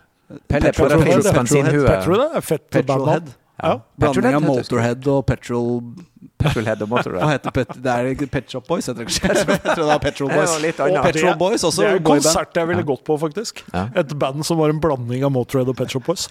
Pelle 0.48 0.72
Petrolhead, 0.72 0.98
Parafils 1.04 1.32
bensinhue. 1.32 1.86
Petrolhead 1.86 2.68
Petrolhead. 2.70 3.22
Ja. 3.62 3.78
Blanding 3.98 4.34
av. 4.34 4.42
Motorhead 4.42 5.06
og 5.06 5.26
Petrol 5.26 5.82
Petrolhead 6.38 6.80
og 6.82 6.88
Hva 6.88 6.96
Motorhead. 6.96 7.30
heter 7.30 7.50
Pet, 7.52 7.68
Det 7.82 7.86
er 7.92 8.26
Pet 8.26 8.48
Shop 8.50 8.66
Boys, 8.66 8.86
heter 8.86 9.04
det 9.04 9.06
kanskje? 9.06 9.28
Jeg 9.62 9.76
tror 9.76 9.86
det 9.86 9.94
er 9.94 9.98
Petrol 10.02 10.28
Boys. 10.32 10.56
Og 10.80 11.04
Petrol 11.04 11.36
Boys, 11.38 11.62
også 11.62 11.82
Det 11.82 11.86
er 11.86 11.96
en 11.96 12.02
boyband. 12.02 12.22
konsert 12.24 12.54
jeg 12.56 12.66
ville 12.68 12.82
gått 12.82 13.04
på, 13.04 13.18
faktisk. 13.20 13.62
Ja. 13.72 13.84
Et 13.94 14.18
band 14.18 14.42
som 14.44 14.58
var 14.58 14.70
en 14.70 14.80
blanding 14.80 15.22
av 15.22 15.30
Motorhead 15.30 15.68
og 15.68 15.76
Pet 15.76 15.90
Shop 15.94 16.02
Boys. 16.08 16.28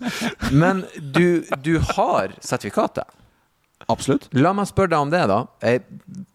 Men 0.51 0.83
du, 0.99 1.43
du 1.63 1.79
har 1.79 2.33
sertifikatet. 2.41 3.05
Absolutt. 3.91 4.27
La 4.37 4.53
meg 4.55 4.69
spørre 4.69 4.93
deg 4.93 5.03
om 5.05 5.11
det, 5.11 5.21
da. 5.29 5.39
Eh, 5.67 5.81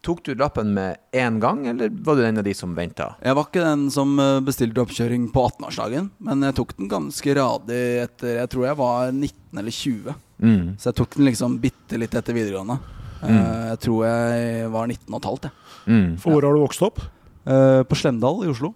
tok 0.05 0.23
du 0.27 0.35
lappen 0.39 0.75
med 0.77 1.01
én 1.17 1.41
gang, 1.43 1.65
eller 1.73 1.91
var 2.05 2.19
du 2.19 2.25
en 2.27 2.43
av 2.43 2.47
de 2.47 2.55
som 2.57 2.75
venta? 2.77 3.13
Jeg 3.25 3.39
var 3.39 3.49
ikke 3.49 3.65
den 3.65 3.87
som 3.95 4.15
eh, 4.23 4.39
bestilte 4.47 4.83
oppkjøring 4.85 5.31
på 5.35 5.47
18-årsdagen, 5.51 6.11
men 6.29 6.47
jeg 6.47 6.59
tok 6.61 6.77
den 6.77 6.93
ganske 6.93 7.37
radig 7.41 7.83
etter 8.05 8.43
Jeg 8.43 8.53
tror 8.53 8.69
jeg 8.69 8.81
var 8.83 9.11
19 9.11 9.63
eller 9.63 9.79
20. 9.81 10.23
Mm. 10.37 10.65
Så 10.77 10.91
jeg 10.91 11.01
tok 11.01 11.17
den 11.17 11.31
liksom 11.31 11.59
bitte 11.63 12.01
litt 12.01 12.15
etter 12.15 12.37
videregående. 12.37 12.79
Mm. 13.17 13.37
jeg 13.73 13.79
tror 13.81 14.01
jeg 14.05 14.67
var 14.71 14.91
19 14.93 15.07
og 15.09 15.17
et 15.17 15.27
halvt, 15.27 15.47
jeg. 15.49 15.69
Mm. 15.87 16.11
For 16.21 16.35
hvor 16.35 16.45
har 16.45 16.53
du 16.55 16.61
vokst 16.61 16.83
opp? 16.85 17.01
Eh, 17.47 17.83
på 17.87 17.97
Slemdal 17.99 18.45
i 18.45 18.51
Oslo. 18.51 18.75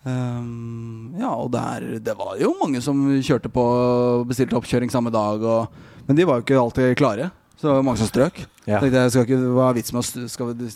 Um, 0.00 1.12
ja, 1.20 1.28
og 1.28 1.50
der 1.52 1.98
Det 2.00 2.14
var 2.16 2.38
jo 2.40 2.54
mange 2.56 2.80
som 2.80 3.02
kjørte 3.20 3.50
på 3.52 3.60
og 3.60 4.30
bestilte 4.30 4.56
oppkjøring 4.56 4.92
samme 4.92 5.12
dag. 5.12 5.44
Og, 5.44 5.68
men 6.08 6.16
de 6.16 6.26
var 6.26 6.40
jo 6.40 6.46
ikke 6.46 6.60
alltid 6.60 6.96
klare. 6.98 7.30
Så 7.60 7.68
det 7.68 7.76
var 7.76 7.84
mange 7.84 8.00
som 8.00 8.08
strøk. 8.08 8.40
Ja. 8.64 8.80
Tenkte 8.80 9.04
jeg, 9.04 9.12
skal 9.12 9.26
ikke, 9.28 9.38
Hva 9.52 9.68
er 9.68 9.76
vitsen 9.76 9.96
med 9.98 10.04
å 10.06 10.28
skal 10.32 10.50
vi 10.54 10.68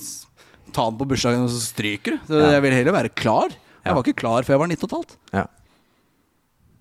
ta 0.74 0.84
den 0.90 0.98
på 1.00 1.06
bursdagen, 1.08 1.44
og 1.46 1.52
så 1.54 1.60
stryker 1.64 2.16
du? 2.18 2.18
Så 2.28 2.40
Ja. 2.42 2.50
Jeg 2.56 2.62
ville 2.66 2.76
heller 2.82 2.92
være 2.92 3.12
klar. 3.16 3.48
Ja. 3.54 3.90
Jeg 3.90 3.94
var 3.96 4.02
ikke 4.04 4.20
klar 4.20 4.42
før 4.44 4.54
jeg 4.56 4.60
var 4.64 4.68
19 4.68 4.84
og 4.84 4.88
et 4.90 4.96
halvt. 4.98 5.16
Ja. 5.32 5.44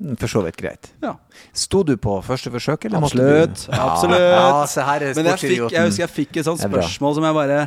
Mm, 0.03 0.15
For 0.19 0.27
så 0.27 0.41
vidt 0.43 0.57
greit. 0.59 0.91
Ja. 1.03 1.13
Sto 1.53 1.83
du 1.87 1.95
på 2.01 2.17
første 2.25 2.51
forsøk, 2.51 2.85
eller 2.89 2.99
måtte 3.03 3.15
Absolutt, 3.21 3.67
du 3.69 3.77
absolutt. 3.77 4.19
Ja, 4.19 4.65
se 4.67 4.81
her 4.87 5.05
er 5.07 5.13
Men 5.15 5.29
jeg, 5.31 5.39
fikk, 5.39 5.71
jeg 5.71 5.87
husker 5.87 6.03
jeg 6.03 6.13
fikk 6.17 6.39
et 6.41 6.47
sånt 6.49 6.63
spørsmål 6.63 7.15
som 7.15 7.23
jeg 7.29 7.37
bare 7.37 7.59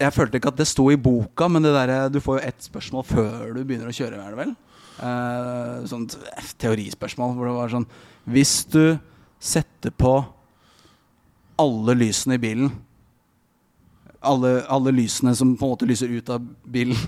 Jeg 0.00 0.14
følte 0.16 0.40
ikke 0.40 0.48
at 0.54 0.56
det 0.56 0.66
sto 0.66 0.88
i 0.90 0.96
boka, 0.96 1.46
men 1.52 1.62
det 1.62 1.74
der, 1.76 2.08
du 2.08 2.18
får 2.24 2.40
jo 2.40 2.46
ett 2.48 2.64
spørsmål 2.64 3.04
før 3.04 3.54
du 3.54 3.62
begynner 3.62 3.92
å 3.92 3.94
kjøre, 3.94 4.16
er 4.18 4.32
det 4.34 4.40
vel? 4.40 4.56
Eh, 5.00 5.86
sånt 5.88 6.16
teorispørsmål 6.60 7.36
hvor 7.36 7.48
det 7.48 7.54
var 7.56 7.70
sånn 7.72 7.86
Hvis 8.28 8.64
du 8.68 8.98
setter 9.40 9.92
på 9.96 10.18
alle 11.60 11.94
lysene 12.00 12.36
i 12.38 12.42
bilen 12.42 12.72
alle, 14.20 14.50
alle 14.68 14.92
lysene 14.92 15.32
som 15.36 15.54
på 15.56 15.64
en 15.64 15.70
måte 15.72 15.86
lyser 15.88 16.10
ut 16.12 16.28
av 16.34 16.42
bilen 16.68 16.96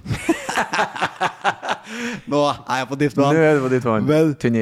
Nå 2.33 2.39
er 2.49 2.79
jeg 2.81 2.87
på 2.89 2.97
dypt 3.01 3.19
Nå 3.19 3.27
er 3.35 3.57
det 3.59 3.63
på 3.65 3.71
ditt 3.73 3.85
vann. 3.85 4.07
Tynn. 4.41 4.57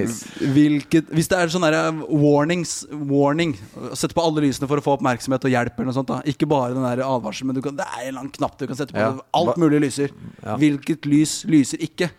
Hvilket, 0.55 1.11
hvis 1.15 1.29
det 1.31 1.39
er 1.39 1.53
sånn 1.53 1.67
der 1.67 1.77
warnings 2.09 2.73
Warning 2.91 3.53
Sette 3.95 4.17
på 4.17 4.25
alle 4.25 4.43
lysene 4.47 4.67
for 4.71 4.81
å 4.81 4.85
få 4.85 4.97
oppmerksomhet 4.97 5.47
og 5.47 5.53
hjelp 5.55 5.79
eller 5.79 5.91
noe 5.93 5.99
sånt 6.01 6.11
da 6.11 6.19
Ikke 6.31 6.49
bare 6.51 6.75
den 6.75 6.87
der 6.87 7.05
advarselen 7.07 7.53
Men 7.53 7.61
du 7.61 7.63
kan, 7.65 7.77
det 7.79 7.87
er 7.87 8.09
en 8.09 8.19
lang 8.19 8.31
knapp 8.35 8.57
du 8.59 8.67
kan 8.71 8.79
sette 8.81 8.97
på 8.97 9.05
Ja. 9.05 9.13
Alt 9.37 9.61
mulig 9.61 9.83
lyser 9.87 10.11
Ja. 10.43 10.57
Hvilket 10.61 11.07
lys 11.11 11.41
lyser 11.51 11.83
ikke 11.87 12.11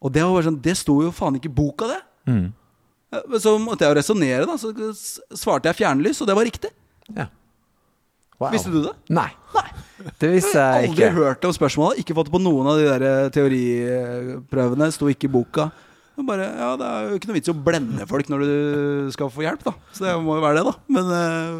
Og 0.00 0.10
det 0.16 0.24
var 0.24 0.34
bare 0.38 0.48
sånn 0.50 0.62
Det 0.64 0.74
sto 0.80 0.98
jo 1.04 1.12
faen 1.14 1.38
ikke 1.40 1.52
i 1.52 1.58
boka 1.62 1.90
det 1.94 2.00
Mm. 2.28 2.50
Så 3.42 3.56
måtte 3.58 3.84
jeg 3.84 3.90
jo 3.90 3.98
resonere 3.98 4.46
da 4.46 4.54
Så 4.60 4.70
svarte 5.34 5.70
jeg 5.70 5.80
fjernlys 5.80 6.20
Og 6.22 6.30
det 6.30 6.36
var 6.38 6.46
riktig 6.46 6.70
Ja. 7.16 7.26
Wow. 8.40 8.52
Visste 8.54 8.70
du 8.72 8.80
det? 8.84 8.94
Nei. 9.12 9.28
Det 10.22 10.30
visste 10.32 10.56
jeg 10.56 10.92
ikke. 10.92 11.10
Aldri 11.10 11.10
hørt 11.18 11.44
om 11.44 11.52
spørsmålet 11.52 12.00
Ikke 12.00 12.14
fått 12.16 12.30
det 12.30 12.34
på 12.36 12.42
noen 12.42 12.70
av 12.70 12.78
de 12.80 12.86
der 12.88 13.04
eh, 13.08 13.30
teoriprøvene 13.34 14.88
Sto 14.94 15.10
ikke 15.12 15.28
i 15.28 15.32
boka 15.34 15.70
bare, 16.26 16.46
ja, 16.52 16.70
Det 16.76 16.84
er 16.86 17.04
jo 17.08 17.18
ikke 17.18 17.30
noe 17.30 17.36
vits 17.38 17.48
i 17.48 17.52
å 17.54 17.60
blende 17.64 18.06
folk 18.08 18.28
når 18.28 18.42
du 18.44 18.50
skal 19.14 19.30
få 19.32 19.40
hjelp, 19.40 19.62
da. 19.64 19.72
Så 19.96 20.04
det 20.04 20.16
må 20.20 20.34
jo 20.36 20.42
være 20.44 20.58
det, 20.58 20.64
da. 20.68 20.74
Men 20.92 21.12
eh. 21.16 21.54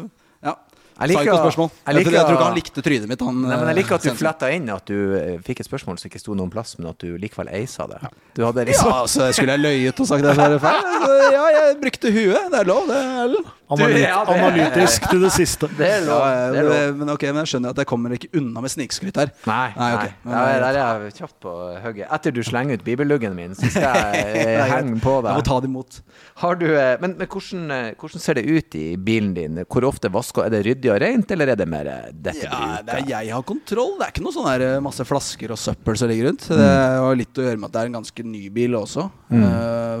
Jeg 1.01 1.09
liker- 1.09 1.25
Psyko-spørsmål. 1.25 1.69
jeg 1.87 1.95
liker- 1.97 2.11
jeg 2.13 2.25
tror 2.27 2.35
ikke 2.37 2.45
han 2.45 2.55
likte 2.55 2.81
trynet 2.85 3.07
mitt. 3.09 3.21
Han, 3.25 3.41
Nei, 3.41 3.55
men 3.57 3.67
Jeg 3.71 3.77
liker 3.81 3.95
at 3.95 4.03
du 4.05 4.09
fletta 4.13 4.51
inn 4.53 4.69
at 4.69 4.85
du 4.85 4.97
eh, 5.17 5.37
fikk 5.41 5.59
et 5.61 5.67
spørsmål 5.67 5.97
som 5.99 6.09
ikke 6.11 6.19
sto 6.21 6.35
noen 6.37 6.51
plass, 6.53 6.77
men 6.77 6.89
at 6.93 6.97
du 6.99 7.17
likevel 7.17 7.49
eisa 7.49 7.87
det. 7.89 7.97
Du 8.37 8.43
hadde 8.45 8.65
liksom 8.69 8.87
Ja, 8.91 9.01
så 9.09 9.31
skulle 9.33 9.57
jeg 9.57 9.63
løyet 9.65 9.99
og 9.99 10.07
sagt 10.07 10.21
det 10.21 10.35
så 10.35 10.41
var 10.45 10.49
det 10.53 10.61
feil? 10.61 10.81
Så, 11.01 11.31
ja, 11.33 11.45
jeg 11.57 11.81
brukte 11.81 12.11
huet. 12.13 12.51
Det 12.51 12.59
er 12.61 12.65
lov, 12.69 12.85
det. 12.87 13.01
er 13.01 13.27
Analyt 13.71 14.03
ja, 14.03 14.17
det- 14.27 14.37
analytisk 14.41 15.05
til 15.09 15.21
det 15.25 15.31
siste. 15.39 15.69
Det 15.77 15.87
er 15.87 16.01
lov. 16.07 16.23
Det 16.53 16.59
er 16.59 16.67
lov. 16.67 16.97
men, 16.99 17.09
okay, 17.13 17.29
ok, 17.29 17.35
men 17.35 17.41
jeg 17.45 17.51
skjønner 17.53 17.75
at 17.75 17.81
jeg 17.83 17.89
kommer 17.91 18.15
ikke 18.17 18.29
unna 18.41 18.63
med 18.65 18.73
snikskryt 18.73 19.19
her. 19.21 19.31
Nei, 19.47 19.67
Nei, 19.77 19.91
okay. 19.95 20.11
ok. 20.11 20.25
Men- 20.25 20.35
Ja, 20.41 20.59
der 20.65 20.79
er 20.81 21.05
jeg 21.05 21.13
kjapt 21.21 21.37
på 21.45 21.53
hugget. 21.85 22.07
Etter 22.11 22.35
du 22.35 22.41
slenger 22.43 22.79
ut 22.79 22.83
bibelluggen 22.85 23.35
min, 23.37 23.55
så 23.55 23.69
skal 23.71 23.95
jeg 24.15 24.45
eh, 24.45 24.63
henge 24.73 24.97
på 25.03 25.15
deg. 25.21 25.31
Jeg 25.31 25.39
må 25.41 25.45
ta 25.47 25.59
det 25.63 25.69
imot. 25.71 26.01
Har 26.43 26.55
du, 26.59 26.65
eh, 26.75 26.97
men 27.01 27.15
men 27.21 27.27
hvordan, 27.27 27.63
eh, 27.75 27.93
hvordan 27.99 28.21
ser 28.23 28.39
det 28.39 28.45
ut 28.49 28.75
i 28.79 28.85
bilen 28.97 29.33
din? 29.35 29.61
Hvor 29.67 29.85
ofte 29.87 30.09
vasker 30.11 30.45
Er 30.47 30.49
det 30.53 30.61
ryddig 30.65 30.89
og 30.93 30.99
rent, 31.03 31.31
eller 31.31 31.51
er 31.53 31.59
det 31.59 31.67
mer 31.69 31.89
dette 32.11 32.47
Ja, 32.47 32.79
det 32.85 32.95
er 33.01 33.09
jeg 33.11 33.33
har 33.35 33.43
kontroll. 33.43 33.97
Det 33.99 34.07
er 34.07 34.13
ikke 34.15 34.23
noe 34.25 34.33
sånn 34.35 34.47
her, 34.49 34.63
masse 34.81 35.05
flasker 35.05 35.51
og 35.53 35.59
søppel 35.59 35.97
som 35.99 36.09
ligger 36.11 36.29
rundt. 36.31 36.47
Det 36.49 36.69
har 36.71 37.15
litt 37.19 37.37
å 37.37 37.45
gjøre 37.45 37.59
med 37.59 37.69
at 37.69 37.75
det 37.75 37.81
er 37.83 37.91
en 37.91 37.97
ganske 37.99 38.23
ny 38.25 38.43
bil 38.53 38.75
også, 38.79 39.07
mm. 39.29 39.45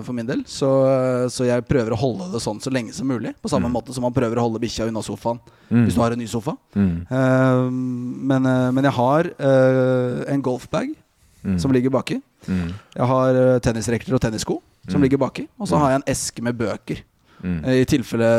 for 0.07 0.17
min 0.17 0.25
del. 0.29 0.41
Så, 0.49 0.69
så 1.29 1.45
jeg 1.45 1.65
prøver 1.67 1.93
å 1.93 1.99
holde 1.99 2.31
det 2.33 2.41
sånn 2.43 2.61
så 2.63 2.71
lenge 2.73 2.95
som 2.95 3.07
mulig. 3.11 3.33
På 3.43 3.51
samme 3.51 3.60
måte 3.69 3.93
som 3.93 4.01
man 4.01 4.15
prøver 4.15 4.39
å 4.39 4.47
holde 4.47 4.61
bikkja 4.63 4.87
unna 4.89 5.03
sofaen 5.05 5.37
hvis 5.71 5.95
du 5.95 6.01
har 6.01 6.11
en 6.11 6.19
ny 6.19 6.25
sofa. 6.27 6.55
Mm. 6.75 7.05
Uh, 7.07 7.69
men, 8.31 8.47
eh, 8.49 8.71
men 8.75 8.83
jeg 8.89 8.91
har 8.97 9.29
uh, 9.39 10.17
en 10.33 10.41
golfbag 10.43 10.89
som 11.61 11.71
ligger 11.71 11.93
baki. 11.93 12.17
Mm. 12.47 12.73
Jeg 12.97 13.07
har 13.07 13.37
uh, 13.37 13.59
tennisrekter 13.63 14.17
og 14.17 14.21
tennissko 14.21 14.57
som 14.89 15.01
ligger 15.01 15.21
baki. 15.21 15.47
Og 15.61 15.69
så 15.69 15.79
har 15.79 15.93
jeg 15.93 16.01
en 16.01 16.11
eske 16.11 16.43
med 16.43 16.57
bøker. 16.57 17.03
Mm. 17.41 17.63
eh, 17.65 17.81
I 17.81 17.87
tilfelle 17.89 18.29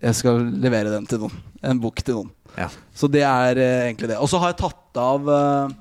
jeg 0.00 0.16
skal 0.16 0.40
levere 0.62 0.92
den 0.94 1.06
til 1.08 1.24
noen. 1.24 1.40
En 1.62 1.80
bok 1.82 2.00
til 2.04 2.20
noen. 2.20 2.32
Ja. 2.58 2.70
Så 2.96 3.10
det 3.12 3.24
er 3.26 3.60
uh, 3.60 3.84
egentlig 3.86 4.10
det. 4.12 4.18
Og 4.18 4.30
så 4.30 4.40
har 4.42 4.52
jeg 4.52 4.60
tatt 4.62 4.98
av 4.98 5.28
eh, 5.30 5.74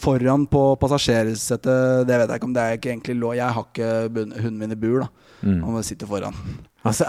foran 0.00 0.46
på 0.48 0.62
passasjersetet 0.80 2.06
Det 2.08 2.18
vet 2.20 2.30
jeg 2.30 2.40
ikke 2.40 2.48
om 2.48 2.54
det 2.56 2.62
er 2.62 2.78
ikke 2.78 2.92
egentlig 2.94 3.16
lå. 3.18 3.34
Jeg 3.36 3.56
har 3.56 3.66
ikke 3.66 3.90
hunden 4.40 4.60
min 4.60 4.76
i 4.76 4.78
bur, 4.78 5.02
da. 5.04 5.10
Mm. 5.42 5.58
Han 5.66 5.84
sitter 5.86 6.08
foran. 6.08 6.36
Altså, 6.82 7.06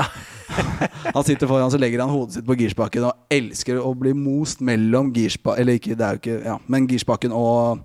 Han 1.16 1.24
sitter 1.26 1.50
foran, 1.50 1.72
så 1.74 1.80
legger 1.82 2.04
han 2.04 2.12
hodet 2.14 2.38
sitt 2.38 2.46
på 2.46 2.58
girspaken 2.60 3.08
og 3.10 3.34
elsker 3.34 3.80
å 3.82 3.94
bli 3.98 4.14
most 4.18 4.62
mellom 4.62 5.10
girspaken 5.16 5.64
Eller 5.64 5.80
ikke, 5.80 5.98
det 5.98 6.06
er 6.06 6.18
jo 6.18 6.22
ikke 6.22 6.38
Ja, 6.46 6.60
men 6.70 6.86
girspaken 6.92 7.34
og 7.34 7.82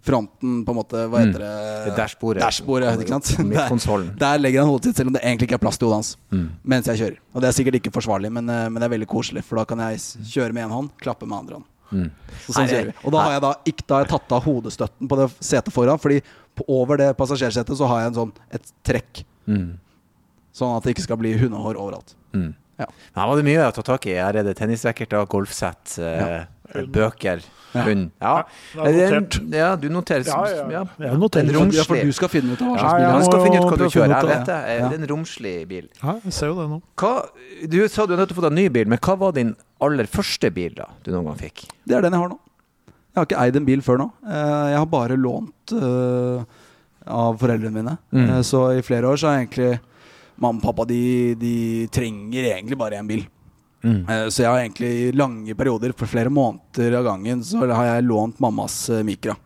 fronten, 0.00 0.62
på 0.64 0.72
en 0.72 0.78
måte. 0.78 1.02
Hva 1.12 1.20
heter 1.20 1.42
det? 1.42 1.48
det 1.84 1.96
dashbordet. 1.98 2.40
Dashbordet, 2.40 3.02
ikke 3.04 3.18
sant? 3.18 3.34
Der, 3.52 4.06
der 4.22 4.40
legger 4.40 4.64
han 4.64 4.70
hodet 4.72 4.88
sitt, 4.88 5.00
selv 5.00 5.10
om 5.10 5.16
det 5.16 5.20
egentlig 5.20 5.50
ikke 5.50 5.58
er 5.58 5.62
plass 5.66 5.76
til 5.76 5.90
hodet 5.90 5.98
hans. 5.98 6.12
Mm. 6.32 6.46
Mens 6.72 6.88
jeg 6.88 7.02
kjører. 7.02 7.18
Og 7.34 7.44
det 7.44 7.50
er 7.50 7.56
sikkert 7.58 7.76
ikke 7.80 7.92
forsvarlig, 7.92 8.30
men, 8.32 8.48
eh, 8.48 8.62
men 8.72 8.80
det 8.80 8.88
er 8.88 8.94
veldig 8.94 9.10
koselig. 9.10 9.44
For 9.44 9.60
da 9.60 9.66
kan 9.68 9.82
jeg 9.84 10.00
kjøre 10.32 10.56
med 10.56 10.64
én 10.64 10.72
hånd, 10.72 10.88
klappe 11.04 11.28
med 11.28 11.36
andre 11.42 11.60
hånd. 11.60 11.68
Mm. 11.90 12.08
Så 12.46 12.54
sånn 12.54 12.70
kjører 12.70 12.88
vi. 12.92 12.96
Og 13.02 13.14
da 13.14 13.26
har 13.26 13.34
jeg 13.34 13.44
da 13.44 13.52
ikke 13.72 13.84
da 13.84 13.98
har 13.98 14.06
jeg 14.06 14.12
tatt 14.14 14.34
av 14.36 14.44
hodestøtten 14.46 15.10
på 15.10 15.20
det 15.20 15.28
setet 15.36 15.74
foran, 15.74 16.00
Fordi 16.00 16.20
på, 16.56 16.66
over 16.80 17.00
det 17.00 17.10
passasjersetet 17.18 17.78
så 17.78 17.90
har 17.90 18.04
jeg 18.04 18.12
en 18.12 18.18
sånn, 18.22 18.34
et 18.56 18.74
trekk. 18.86 19.24
Mm. 19.50 19.68
Sånn 20.52 20.76
at 20.76 20.82
det 20.86 20.96
ikke 20.96 21.06
skal 21.06 21.20
bli 21.20 21.34
hundehår 21.38 21.78
overalt. 21.78 22.14
Mm. 22.34 22.54
Ja. 22.80 22.86
Her 23.14 23.28
var 23.28 23.36
det 23.36 23.44
mye 23.46 23.68
å 23.68 23.72
ta 23.76 23.82
tak 23.84 24.06
i. 24.08 24.16
Her 24.18 24.38
er 24.40 24.46
det 24.46 24.56
tennisracketer, 24.58 25.26
golfsett, 25.30 25.98
ja. 26.00 26.46
bøker, 26.90 27.42
Ja. 27.74 27.82
hund. 27.86 28.08
Ja. 28.20 28.32
Det 28.74 29.02
er 29.04 29.12
notert. 29.20 29.36
Ja, 29.54 29.68
du 29.76 29.88
noterer. 29.94 30.24
Ja, 30.26 30.38
ja, 30.48 30.64
ja. 30.98 31.10
En 31.12 31.20
noterer. 31.20 31.52
romslig 31.54 31.76
Ja, 31.78 31.84
for 31.86 32.00
du 32.02 32.10
skal 32.16 32.28
finne 32.32 32.56
ut 32.56 32.62
av 32.62 32.66
hva 32.72 32.78
slags 32.80 32.96
bil 32.98 33.06
Han 33.12 33.22
skal 33.28 33.44
finne 33.44 33.60
ut 33.60 33.66
hva 33.68 33.76
du 33.78 33.84
kjører. 33.84 34.14
Jeg 34.16 34.30
vet 34.30 34.46
det. 34.48 34.56
Ja. 34.56 34.88
Det 34.88 34.96
er 34.96 35.02
en 35.04 35.06
romslig 35.12 35.52
bil. 35.70 35.86
Ja, 36.02 36.14
jeg 36.24 36.32
ser 36.34 36.46
jo 36.50 36.56
det 36.58 36.66
nå. 36.72 36.80
Hva, 36.98 37.12
du 37.70 37.76
sa 37.88 38.06
du 38.06 38.16
har 38.16 38.22
nettopp 38.24 38.40
fått 38.40 38.48
en 38.50 38.58
ny 38.58 38.68
bil, 38.74 38.88
men 38.90 38.98
hva 38.98 39.16
var 39.20 39.36
din 39.36 39.52
aller 39.80 40.08
første 40.10 40.50
bil 40.56 40.74
da 40.74 40.88
du 41.04 41.12
noen 41.12 41.28
gang 41.30 41.38
fikk? 41.44 41.68
Det 41.86 41.94
er 42.00 42.02
den 42.08 42.16
jeg 42.16 42.24
har 42.24 42.32
nå. 42.32 42.40
Jeg 42.90 43.18
har 43.20 43.26
ikke 43.28 43.44
eid 43.44 43.56
en 43.60 43.64
bil 43.70 43.80
før 43.86 43.98
nå. 44.02 44.08
Eh, 44.26 44.66
Jeg 44.72 44.78
har 44.80 44.86
bare 44.86 45.16
lånt 45.18 45.72
uh, 45.74 46.42
av 47.06 47.38
foreldrene 47.38 47.74
mine. 47.74 47.94
Mm. 48.14 48.26
Eh, 48.30 48.42
Så 48.42 48.64
i 48.78 48.82
flere 48.82 49.06
år 49.10 49.16
så 49.20 49.28
har 49.30 49.38
jeg 49.38 49.46
egentlig 49.50 49.80
Mamma 50.40 50.58
og 50.58 50.64
pappa 50.64 50.86
de, 50.88 51.34
de 51.38 51.54
trenger 51.92 52.48
egentlig 52.54 52.78
bare 52.80 52.98
én 53.00 53.08
bil. 53.08 53.26
Mm. 53.84 54.02
Eh, 54.08 54.26
Så 54.28 54.42
jeg 54.44 54.50
har 54.50 54.60
egentlig 54.62 54.90
i 54.90 55.12
lange 55.12 55.54
perioder, 55.56 55.92
for 55.96 56.10
flere 56.10 56.32
måneder 56.32 56.98
av 56.98 57.06
gangen, 57.12 57.44
så 57.44 57.62
har 57.68 57.86
jeg 57.94 58.08
lånt 58.08 58.40
mammas 58.40 58.82
eh, 58.90 59.04
Micra. 59.06 59.36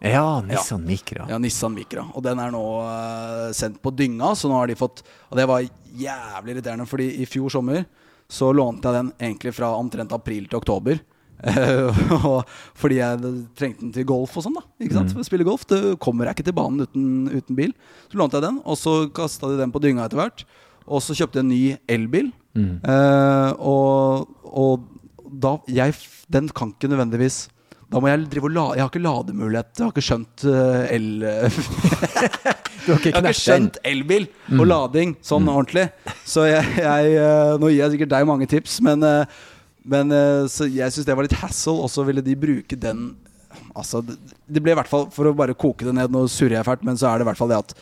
Ja, 0.00 0.40
Nissan 0.46 0.84
Micra. 0.86 1.26
Ja, 1.28 1.38
Nissan 1.42 1.74
Micra. 1.74 2.04
Og 2.14 2.22
den 2.22 2.38
er 2.38 2.52
nå 2.54 2.62
uh, 2.86 3.48
sendt 3.56 3.80
på 3.82 3.90
dynga, 3.90 4.30
så 4.38 4.46
nå 4.46 4.54
har 4.54 4.70
de 4.70 4.76
fått 4.78 5.02
Og 5.26 5.34
det 5.34 5.46
var 5.50 5.64
jævlig 5.98 6.54
irriterende, 6.54 6.86
fordi 6.86 7.08
i 7.18 7.26
fjor 7.26 7.50
sommer 7.50 7.82
så 8.30 8.52
lånte 8.52 8.86
jeg 8.86 8.94
den 8.94 9.08
egentlig 9.18 9.54
fra 9.56 9.72
omtrent 9.74 10.12
april 10.12 10.46
til 10.46 10.60
oktober. 10.60 11.00
Eh, 11.38 12.00
fordi 12.80 13.00
jeg 13.00 13.32
trengte 13.58 13.84
den 13.84 13.92
til 13.94 14.06
golf 14.08 14.36
og 14.38 14.46
sånn, 14.46 14.56
da. 14.58 14.64
Ikke 14.82 14.96
sant? 14.96 15.14
Mm. 15.14 15.26
spille 15.26 15.46
golf. 15.46 15.66
Det 15.70 15.98
kommer 16.02 16.28
jeg 16.28 16.38
ikke 16.38 16.48
til 16.50 16.56
banen 16.58 16.86
uten, 16.86 17.10
uten 17.34 17.58
bil. 17.58 17.74
Så 18.10 18.20
lånte 18.20 18.40
jeg 18.40 18.48
den, 18.48 18.62
og 18.64 18.80
så 18.80 18.96
kasta 19.14 19.52
de 19.52 19.60
den 19.60 19.74
på 19.74 19.82
dynga 19.84 20.08
etter 20.08 20.22
hvert. 20.22 20.46
Og 20.88 21.04
så 21.04 21.16
kjøpte 21.16 21.40
jeg 21.40 21.46
en 21.46 21.52
ny 21.52 21.62
elbil. 21.98 22.32
Eh, 22.58 23.50
og, 23.60 24.32
og 24.42 24.88
da 25.28 25.58
jeg, 25.70 25.94
Den 26.26 26.48
kan 26.50 26.72
ikke 26.74 26.90
nødvendigvis 26.90 27.44
da 27.88 28.02
må 28.02 28.10
jeg 28.10 28.26
drive 28.28 28.48
og 28.50 28.52
la, 28.52 28.64
Jeg 28.76 28.82
har 28.82 28.90
ikke 28.90 29.00
lademulighet. 29.00 29.70
Jeg 29.78 29.84
har 29.86 29.92
ikke 29.94 30.04
skjønt 30.04 30.42
uh, 30.44 30.82
el... 30.92 31.06
Du 32.84 32.92
har 32.92 32.98
ikke 33.00 33.08
Jeg 33.08 33.16
har 33.16 33.28
ikke 33.28 33.38
skjønt 33.38 33.78
elbil 33.84 34.26
og 34.56 34.64
lading 34.68 35.14
sånn 35.24 35.48
ordentlig. 35.48 35.86
Så 36.28 36.46
jeg, 36.48 36.64
jeg 36.80 37.16
eh, 37.20 37.54
Nå 37.60 37.68
gir 37.72 37.82
jeg 37.82 37.94
sikkert 37.96 38.12
deg 38.14 38.28
mange 38.28 38.48
tips, 38.48 38.78
men, 38.84 39.04
eh, 39.04 39.40
men 39.88 40.12
eh, 40.14 40.44
så 40.52 40.68
jeg 40.68 40.92
syns 40.94 41.08
det 41.08 41.16
var 41.16 41.26
litt 41.26 41.38
hassle, 41.40 41.74
og 41.84 41.90
så 41.92 42.04
ville 42.08 42.24
de 42.24 42.36
bruke 42.38 42.76
den 42.78 43.10
Altså, 43.72 44.02
det, 44.04 44.14
det 44.44 44.60
ble 44.60 44.74
i 44.74 44.76
hvert 44.76 44.90
fall 44.90 45.06
For 45.14 45.24
å 45.30 45.32
bare 45.36 45.54
koke 45.56 45.86
det 45.86 45.94
ned, 45.96 46.12
nå 46.12 46.26
surrer 46.30 46.58
jeg 46.58 46.66
fælt, 46.68 46.82
men 46.84 46.98
så 47.00 47.08
er 47.08 47.18
det 47.18 47.24
i 47.24 47.28
hvert 47.30 47.38
fall 47.40 47.48
det 47.48 47.56
at 47.62 47.72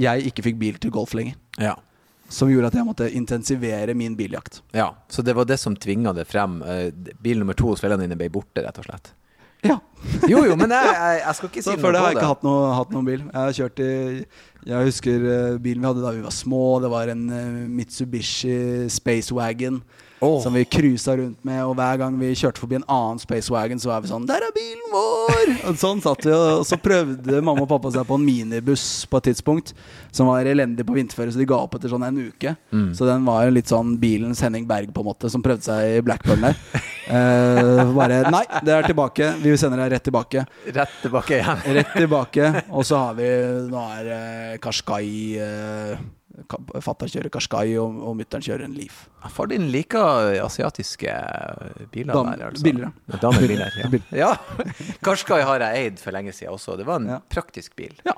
jeg 0.00 0.26
ikke 0.30 0.44
fikk 0.46 0.58
bil 0.60 0.76
til 0.80 0.92
golf 0.94 1.12
lenger. 1.16 1.34
Ja. 1.60 1.72
Som 2.30 2.48
gjorde 2.52 2.68
at 2.70 2.76
jeg 2.78 2.86
måtte 2.86 3.08
intensivere 3.18 3.92
min 3.98 4.14
biljakt. 4.16 4.60
ja. 4.76 4.90
Så 5.10 5.24
det 5.26 5.34
var 5.36 5.48
det 5.48 5.58
som 5.60 5.74
tvinga 5.76 6.12
det 6.16 6.24
frem. 6.30 6.60
Eh, 6.62 6.92
Bil 7.20 7.40
nummer 7.42 7.56
to 7.58 7.72
hos 7.72 7.82
foreldrene 7.82 8.06
dine 8.06 8.16
ble 8.20 8.28
borte, 8.32 8.62
rett 8.64 8.78
og 8.80 8.86
slett. 8.86 9.10
Ja, 9.66 9.76
Jo, 10.30 10.44
jo, 10.48 10.54
men 10.56 10.72
jeg, 10.72 10.92
jeg, 10.94 11.16
jeg 11.20 11.36
skal 11.36 11.50
ikke 11.50 11.62
si 11.66 11.72
noe 11.74 11.82
før 11.82 11.92
det 11.92 11.98
på 12.00 12.04
har 12.04 12.12
jeg 12.14 12.20
ikke 12.20 12.30
hatt, 12.30 12.46
noe, 12.46 12.70
hatt 12.78 12.94
noen 12.94 13.08
bil. 13.10 13.24
Jeg 13.26 13.40
har 13.40 13.58
kjørt 13.58 13.82
i 13.84 13.90
Jeg 14.70 14.86
husker 14.92 15.26
eh, 15.34 15.58
bilen 15.66 15.82
vi 15.82 15.90
hadde 15.90 16.04
da 16.06 16.14
vi 16.16 16.24
var 16.28 16.36
små. 16.36 16.62
Det 16.84 16.92
var 16.94 17.12
en 17.12 17.26
Mitsubishi 17.26 18.54
Mitsubishi 18.54 18.94
Spacewagon 19.00 19.82
Åh. 20.20 20.42
som 20.42 20.54
vi 20.54 20.64
cruisa 20.64 21.16
rundt 21.16 21.44
med. 21.44 21.62
Og 21.64 21.74
hver 21.78 21.96
gang 22.00 22.18
vi 22.20 22.34
kjørte 22.36 22.60
forbi 22.60 22.78
en 22.78 22.86
annen 22.88 23.20
Spacewagon, 23.22 23.80
så 23.80 23.92
var 23.92 24.02
vi 24.04 24.12
sånn 24.12 24.26
'Der 24.28 24.44
er 24.46 24.52
bilen 24.54 24.92
vår!' 24.92 25.54
Og 25.70 25.80
sånn 25.80 26.02
satt 26.04 26.24
vi, 26.26 26.32
og 26.32 26.66
så 26.66 26.76
prøvde 26.76 27.40
mamma 27.40 27.64
og 27.64 27.70
pappa 27.70 27.92
seg 27.94 28.06
på 28.06 28.18
en 28.18 28.24
minibuss 28.24 29.06
på 29.10 29.20
et 29.20 29.30
tidspunkt 29.30 29.72
som 30.12 30.26
var 30.26 30.44
elendig 30.44 30.84
på 30.86 30.94
vinterføre, 30.96 31.32
så 31.32 31.40
de 31.40 31.48
ga 31.48 31.60
opp 31.62 31.74
etter 31.78 31.92
sånn 31.92 32.04
en 32.06 32.18
uke. 32.18 32.56
Mm. 32.72 32.92
Så 32.94 33.06
den 33.08 33.24
var 33.24 33.44
jo 33.46 33.56
litt 33.56 33.70
sånn 33.70 33.96
bilens 34.00 34.42
Henning 34.44 34.66
Berg, 34.68 34.92
på 34.92 35.04
en 35.04 35.10
måte, 35.10 35.30
som 35.30 35.42
prøvde 35.42 35.64
seg 35.64 35.98
i 35.98 36.04
Blackburn 36.04 36.48
der. 36.48 36.56
Eh, 37.10 37.90
bare 37.90 38.20
Nei, 38.30 38.44
det 38.62 38.70
er 38.70 38.86
tilbake. 38.86 39.32
Vi 39.42 39.56
sender 39.58 39.80
deg 39.82 39.96
rett 39.96 40.04
tilbake. 40.06 40.44
Rett 40.70 40.92
tilbake 41.02 41.40
igjen. 41.40 41.64
Rett 41.80 41.96
tilbake. 41.96 42.50
Og 42.70 42.86
så 42.86 43.00
har 43.00 43.16
vi 43.18 43.26
Nå 43.66 43.82
er 43.96 44.10
uh, 44.12 44.58
Kashkai 44.62 45.08
uh, 45.42 46.04
Fatter 46.80 47.10
kjører 47.10 47.30
Qashqai, 47.34 47.74
og, 47.82 47.96
og 48.06 48.14
mutter'n 48.20 48.44
kjører 48.46 48.64
en 48.68 48.74
Leaf. 48.78 49.02
Far 49.34 49.50
din 49.50 49.66
liker 49.74 50.36
asiatiske 50.44 51.10
biler 51.92 52.14
Dam- 52.14 52.30
der, 52.32 52.44
altså. 52.48 52.64
biler, 52.64 52.86
ja. 53.10 53.20
Damebiler, 53.22 53.76
ja. 53.82 53.90
Ja. 54.22 54.30
Qashqai 55.04 55.40
har 55.46 55.60
jeg 55.66 55.84
eid 55.86 55.98
for 56.02 56.14
lenge 56.16 56.32
siden 56.36 56.54
også. 56.54 56.76
Det 56.80 56.86
var 56.88 57.02
en 57.02 57.08
Ja. 57.16 57.18
praktisk 57.30 57.74
bil. 57.76 57.94
Ja. 58.06 58.14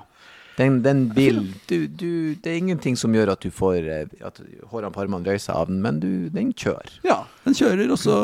Den, 0.58 0.82
den 0.84 1.06
bilen 1.16 1.46
du, 1.66 1.86
du, 1.88 2.34
Det 2.36 2.50
er 2.52 2.58
ingenting 2.60 2.92
som 3.00 3.14
gjør 3.16 3.30
at 3.32 3.40
du 3.40 3.48
får 3.50 3.86
eh, 3.88 4.10
At 4.20 4.36
hårene 4.68 4.90
på 4.92 5.00
armene 5.00 5.24
røyser 5.24 5.56
av 5.56 5.70
den, 5.70 5.78
men 5.80 5.96
du, 6.02 6.28
den 6.28 6.50
kjører. 6.52 6.92
ja, 7.08 7.22
den 7.46 7.56
kjører, 7.56 7.88
og 7.94 7.96
så, 7.98 8.18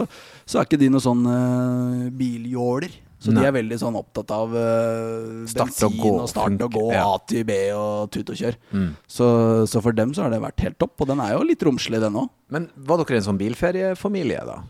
så 0.45 0.61
er 0.61 0.68
ikke 0.68 0.76
de 0.83 0.90
noen 0.92 1.00
sånn 1.07 1.25
uh, 1.25 2.11
biljåler. 2.12 2.92
Så 3.18 3.32
Nei. 3.32 3.42
de 3.42 3.48
er 3.48 3.54
veldig 3.56 3.78
sånn 3.80 3.96
opptatt 3.98 4.30
av 4.30 4.52
uh, 4.54 5.42
bensin 5.50 5.88
og 5.88 5.96
gå, 5.98 6.12
og 6.22 6.28
start 6.30 6.60
og 6.68 6.76
gå, 6.76 6.84
ja. 6.94 7.02
A 7.02 7.16
til 7.26 7.42
B 7.48 7.56
og 7.75 8.12
tut 8.14 8.30
og 8.30 8.38
kjør. 8.38 8.58
Mm. 8.70 8.90
Så, 9.10 9.26
så 9.66 9.82
for 9.82 9.96
dem 9.98 10.14
så 10.14 10.25
har 10.25 10.34
det 10.34 10.38
vært 10.44 10.62
helt 10.62 10.78
topp. 10.78 10.94
Og 11.02 11.10
den 11.10 11.22
er 11.25 11.34
jo 11.34 11.46
litt 11.48 11.64
romslig, 11.66 11.98
den 12.04 12.18
òg. 12.20 12.30
Men 12.54 12.68
var 12.78 13.02
dere 13.02 13.18
en 13.18 13.26
sånn 13.26 13.40
bilferiefamilie, 13.40 14.44
da? 14.46 14.60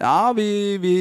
Ja, 0.00 0.32
vi, 0.34 0.76
vi, 0.82 0.94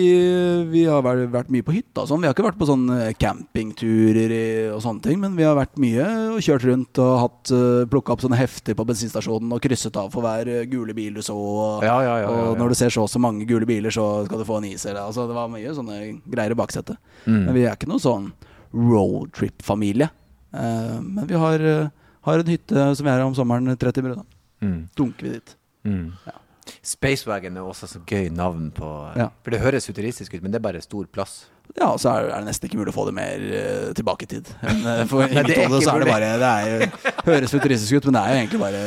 vi 0.70 0.84
har 0.86 1.02
vært, 1.02 1.26
vært 1.34 1.50
mye 1.54 1.66
på 1.66 1.74
hytta 1.74 2.04
og 2.04 2.10
sånn. 2.12 2.22
Vi 2.22 2.28
har 2.30 2.36
ikke 2.36 2.46
vært 2.46 2.60
på 2.60 2.68
sånne 2.70 2.98
campingturer 3.18 4.34
og 4.76 4.84
sånne 4.86 5.02
ting, 5.06 5.18
men 5.24 5.34
vi 5.38 5.48
har 5.48 5.58
vært 5.58 5.80
mye 5.82 6.06
og 6.36 6.44
kjørt 6.46 6.68
rundt 6.70 7.02
og 7.02 7.14
hatt 7.24 7.54
uh, 7.56 7.86
plukka 7.90 8.14
opp 8.14 8.24
sånne 8.24 8.38
hefter 8.38 8.78
på 8.78 8.86
bensinstasjonen 8.86 9.56
og 9.56 9.64
krysset 9.66 9.98
av 10.00 10.14
for 10.14 10.26
hver 10.26 10.52
eh, 10.52 10.68
gule 10.70 10.94
bil 10.98 11.18
du 11.18 11.24
så. 11.26 11.34
Og, 11.34 11.86
Ja, 11.86 11.98
ja, 12.06 12.20
ja, 12.22 12.30
og 12.30 12.62
når 12.62 12.74
du 12.74 12.80
ser 12.84 12.94
så 12.94 13.08
og 13.08 13.12
så 13.12 13.22
mange 13.22 13.48
gule 13.50 13.68
biler, 13.70 13.94
så 13.94 14.06
skal 14.28 14.44
du 14.44 14.48
få 14.48 14.62
en 14.62 14.70
is. 14.70 14.86
Eller, 14.86 15.02
altså, 15.08 15.26
det 15.30 15.38
var 15.38 15.50
mye 15.52 15.74
sånne 15.74 16.00
greier 16.30 16.54
i 16.54 16.60
baksetet. 16.60 17.02
Mm. 17.26 17.42
Men 17.48 17.52
vi 17.58 17.66
er 17.66 17.74
ikke 17.74 17.90
noen 17.90 18.04
sånn 18.04 18.30
roadtrip-familie. 18.74 20.10
Uh, 20.54 21.02
men 21.02 21.26
vi 21.28 21.42
har, 21.42 21.66
eh, 21.66 21.90
har 22.30 22.40
en 22.40 22.54
hytte 22.54 22.88
som 22.96 23.06
vi 23.06 23.12
er 23.12 23.26
om 23.26 23.36
sommeren 23.38 23.74
30 23.74 24.06
minutter. 24.06 24.26
Mm. 24.62 24.80
Dunker 24.96 25.28
vi 25.28 25.36
dit. 25.40 25.56
Mm. 25.84 26.14
Ja. 26.30 26.38
Spacewagon 26.84 27.58
er 27.58 27.68
også 27.68 27.90
så 27.92 28.02
gøy 28.08 28.30
navn 28.34 28.70
på 28.76 28.90
Ja. 29.18 29.30
For 29.44 29.54
det 29.54 29.62
høres 29.64 29.88
futuristisk 29.90 30.34
ut, 30.36 30.42
men 30.44 30.54
det 30.54 30.60
er 30.60 30.66
bare 30.66 30.82
stor 30.84 31.06
plass. 31.12 31.46
Ja, 31.78 31.88
og 31.94 32.00
så 32.02 32.12
er 32.12 32.28
det 32.28 32.42
nesten 32.46 32.68
ikke 32.68 32.80
mulig 32.82 32.92
å 32.92 32.96
få 32.98 33.06
det 33.08 33.14
mer 33.18 33.44
uh, 33.44 33.94
tilbake 33.96 34.28
i 34.28 34.32
tid. 34.36 34.50
Men, 34.62 34.82
eh, 34.84 35.04
For 35.10 35.24
Nei, 35.24 35.44
mitt 35.46 35.54
det 35.54 35.64
er 35.64 35.78
så 35.80 35.96
er 35.96 36.04
det 36.04 36.10
bare 36.12 36.32
Det 36.42 36.50
er 36.50 36.74
jo, 36.74 37.14
høres 37.30 37.56
futuristisk 37.56 37.98
ut, 37.98 38.10
men 38.10 38.18
det 38.18 38.24
er 38.24 38.34
jo 38.34 38.42
egentlig 38.42 38.62
bare 38.62 38.82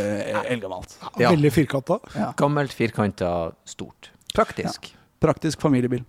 eldgammelt. 0.53 0.99
Ja. 1.17 1.33
Veldig 1.33 1.53
firkanta. 1.55 1.99
Ja. 2.15 2.31
Gammelt, 2.39 2.77
firkanta, 2.77 3.33
stort. 3.69 4.13
Praktisk. 4.37 4.93
Praktisk 5.25 5.65
familiebil. 5.65 6.05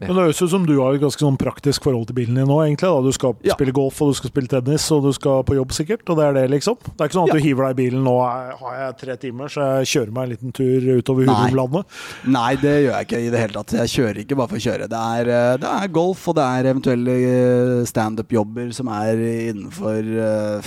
Men 0.00 0.16
det 0.16 0.22
høres 0.24 0.38
ut 0.40 0.48
som 0.50 0.62
du 0.64 0.72
har 0.80 0.94
et 0.96 1.00
ganske 1.02 1.20
sånn 1.20 1.36
praktisk 1.36 1.84
forhold 1.84 2.06
til 2.08 2.14
bilen 2.16 2.34
din 2.38 2.46
nå, 2.48 2.56
egentlig. 2.64 2.88
da. 2.88 3.00
Du 3.04 3.12
skal 3.12 3.34
Ja. 3.44 3.52
spille 3.54 3.72
golf, 3.76 4.00
og 4.00 4.08
du 4.10 4.14
skal 4.16 4.30
spille 4.30 4.48
tennis, 4.48 4.90
og 4.90 5.02
du 5.04 5.12
skal 5.12 5.42
på 5.44 5.54
jobb 5.58 5.68
sikkert. 5.76 6.08
Og 6.08 6.16
det 6.16 6.24
er 6.24 6.32
det, 6.32 6.50
liksom. 6.50 6.78
Det 6.80 7.00
er 7.00 7.08
ikke 7.08 7.18
sånn 7.18 7.28
at 7.28 7.34
Ja. 7.34 7.34
du 7.34 7.40
hiver 7.44 7.68
deg 7.68 7.78
i 7.78 7.82
bilen 7.90 8.02
nå 8.04 8.14
har 8.24 8.76
jeg 8.80 8.96
tre 8.96 9.16
timer, 9.16 9.44
så 9.52 9.60
jeg 9.84 9.86
kjører 9.92 10.12
meg 10.12 10.22
en 10.24 10.30
liten 10.36 10.52
tur 10.54 10.80
utover 11.02 11.26
Nei. 11.26 11.50
Hurumlandet. 11.50 11.84
Nei, 12.26 12.54
det 12.56 12.74
gjør 12.86 12.96
jeg 12.96 13.06
ikke 13.08 13.20
i 13.26 13.30
det 13.30 13.40
hele 13.40 13.52
tatt. 13.52 13.66
Jeg 13.76 13.88
kjører 13.92 14.24
ikke 14.24 14.36
bare 14.36 14.48
for 14.48 14.56
å 14.56 14.64
kjøre. 14.64 14.88
Det 14.88 15.02
er, 15.04 15.28
eh, 15.28 15.56
det 15.58 15.68
er 15.68 15.88
golf, 15.88 16.28
og 16.28 16.34
det 16.34 16.44
er 16.48 16.72
eventuelle 16.72 17.12
eh, 17.12 17.84
standup-jobber 17.84 18.72
som 18.72 18.88
er 18.88 19.16
innenfor 19.52 20.00
eh, 20.00 20.62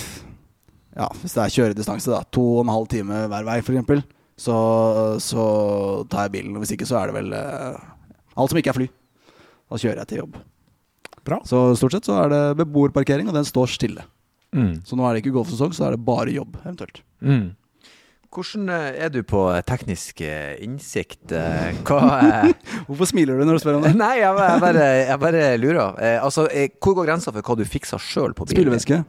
Ja, 0.96 1.08
hvis 1.08 1.34
det 1.34 1.42
er 1.42 1.50
kjøredistanse, 1.74 2.06
da. 2.06 2.22
To 2.30 2.58
og 2.60 2.66
en 2.68 2.72
halv 2.72 2.86
time 2.86 3.26
hver 3.28 3.44
vei, 3.44 3.58
f.eks. 3.58 4.04
Så, 4.38 5.18
så 5.18 6.08
tar 6.08 6.28
jeg 6.28 6.32
bilen. 6.32 6.54
og 6.56 6.62
Hvis 6.62 6.70
ikke, 6.78 6.86
så 6.86 7.02
er 7.02 7.10
det 7.10 7.14
vel 7.18 7.32
alt 8.36 8.50
som 8.50 8.58
ikke 8.58 8.68
er 8.70 8.78
fly. 8.78 8.88
Da 9.70 9.80
kjører 9.80 10.02
jeg 10.02 10.10
til 10.12 10.22
jobb. 10.24 10.38
Bra. 11.24 11.38
Så 11.48 11.60
stort 11.80 11.94
sett 11.96 12.08
så 12.08 12.18
er 12.24 12.32
det 12.32 12.42
beboerparkering, 12.60 13.28
og 13.30 13.36
den 13.36 13.46
står 13.48 13.70
stille. 13.72 14.04
Mm. 14.54 14.82
Så 14.86 14.96
nå 14.98 15.06
er 15.08 15.16
det 15.16 15.24
ikke 15.24 15.32
golfsesong, 15.38 15.72
så 15.74 15.86
er 15.88 15.96
det 15.96 16.04
bare 16.06 16.34
jobb, 16.34 16.58
eventuelt. 16.62 17.00
Mm. 17.24 17.54
Hvordan 18.34 18.68
eh, 18.74 18.96
er 19.06 19.10
du 19.14 19.20
på 19.22 19.40
teknisk 19.66 20.20
eh, 20.26 20.56
innsikt? 20.64 21.32
eh, 21.32 21.76
Hva 21.86 22.00
eh, 22.18 22.48
Hvorfor 22.88 23.06
smiler 23.06 23.38
du 23.38 23.46
når 23.46 23.58
du 23.60 23.62
spør 23.62 23.78
om 23.78 23.86
det? 23.86 23.94
Nei, 24.04 24.16
jeg, 24.20 24.34
bare- 24.36 24.88
jeg, 25.06 25.18
bare, 25.22 25.42
lurer. 25.62 25.94
Eh, 26.02 26.18
altså, 26.18 26.48
eh, 26.50 26.68
hvor 26.82 26.96
går 26.98 27.08
grensa 27.12 27.32
for 27.34 27.46
hva 27.46 27.56
du 27.60 27.64
fikser 27.66 28.02
sjøl 28.02 28.34
på 28.34 28.46
bilen? 28.50 28.58
Spylevæske. 28.58 29.00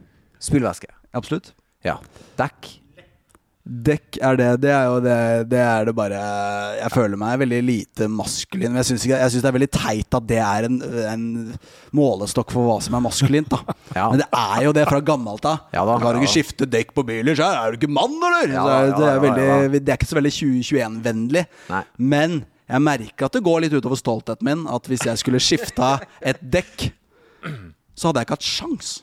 Spylevæske. 0.46 0.92
Absolutt. 1.18 1.52
Ja. 1.86 1.98
Dekk. 2.38 2.70
Dekk 3.66 4.20
er 4.22 4.36
det. 4.38 4.48
Det 4.62 4.70
er 4.70 4.84
jo 4.86 4.98
det, 5.02 5.14
det 5.50 5.58
er 5.58 5.88
det 5.88 5.94
bare 5.98 6.18
Jeg 6.78 6.90
føler 6.94 7.18
meg 7.18 7.40
veldig 7.40 7.58
lite 7.66 8.06
maskulin. 8.06 8.70
Men 8.70 8.78
jeg 8.84 8.92
syns 8.92 9.06
det 9.42 9.48
er 9.50 9.56
veldig 9.56 9.68
teit 9.74 10.14
at 10.14 10.28
det 10.30 10.38
er 10.38 10.68
en, 10.68 10.76
en 11.10 11.24
målestokk 11.98 12.52
for 12.54 12.68
hva 12.68 12.76
som 12.84 12.94
er 12.94 13.02
maskulint. 13.08 13.50
da 13.50 13.58
Ja. 13.98 14.04
Men 14.12 14.22
det 14.22 14.28
er 14.38 14.60
jo 14.68 14.74
det 14.76 14.84
fra 14.86 15.00
gammelt 15.02 15.48
av. 15.50 15.64
Ja 15.74 15.82
da, 15.88 15.96
kan 15.98 16.14
ja 16.14 16.22
ikke 16.22 16.34
skifte 16.36 16.68
dekk 16.70 16.94
på 16.94 17.02
biler, 17.08 17.34
så 17.38 17.48
er 17.50 17.74
du 17.74 17.80
ikke 17.80 17.90
mann, 17.90 18.14
eller? 18.20 18.44
Er- 18.46 18.54
ja 18.54 18.66
det, 18.94 19.08
er 19.10 19.24
veldig, 19.24 19.80
det 19.82 19.94
er 19.94 19.98
ikke 19.98 20.10
så 20.12 20.18
veldig 20.20 20.34
2021-vennlig. 20.36 21.44
Men 21.98 22.44
jeg 22.66 22.82
merker 22.82 23.26
at 23.28 23.34
det 23.38 23.44
går 23.46 23.64
litt 23.66 23.74
utover 23.78 23.98
stoltheten 23.98 24.46
min. 24.46 24.62
At 24.70 24.86
hvis 24.90 25.04
jeg 25.06 25.18
skulle 25.22 25.42
skifta 25.42 25.96
et 26.22 26.38
dekk, 26.42 26.88
så 27.96 28.10
hadde 28.10 28.22
jeg 28.22 28.28
ikke 28.28 28.38
hatt 28.38 28.46
sjans. 28.52 28.94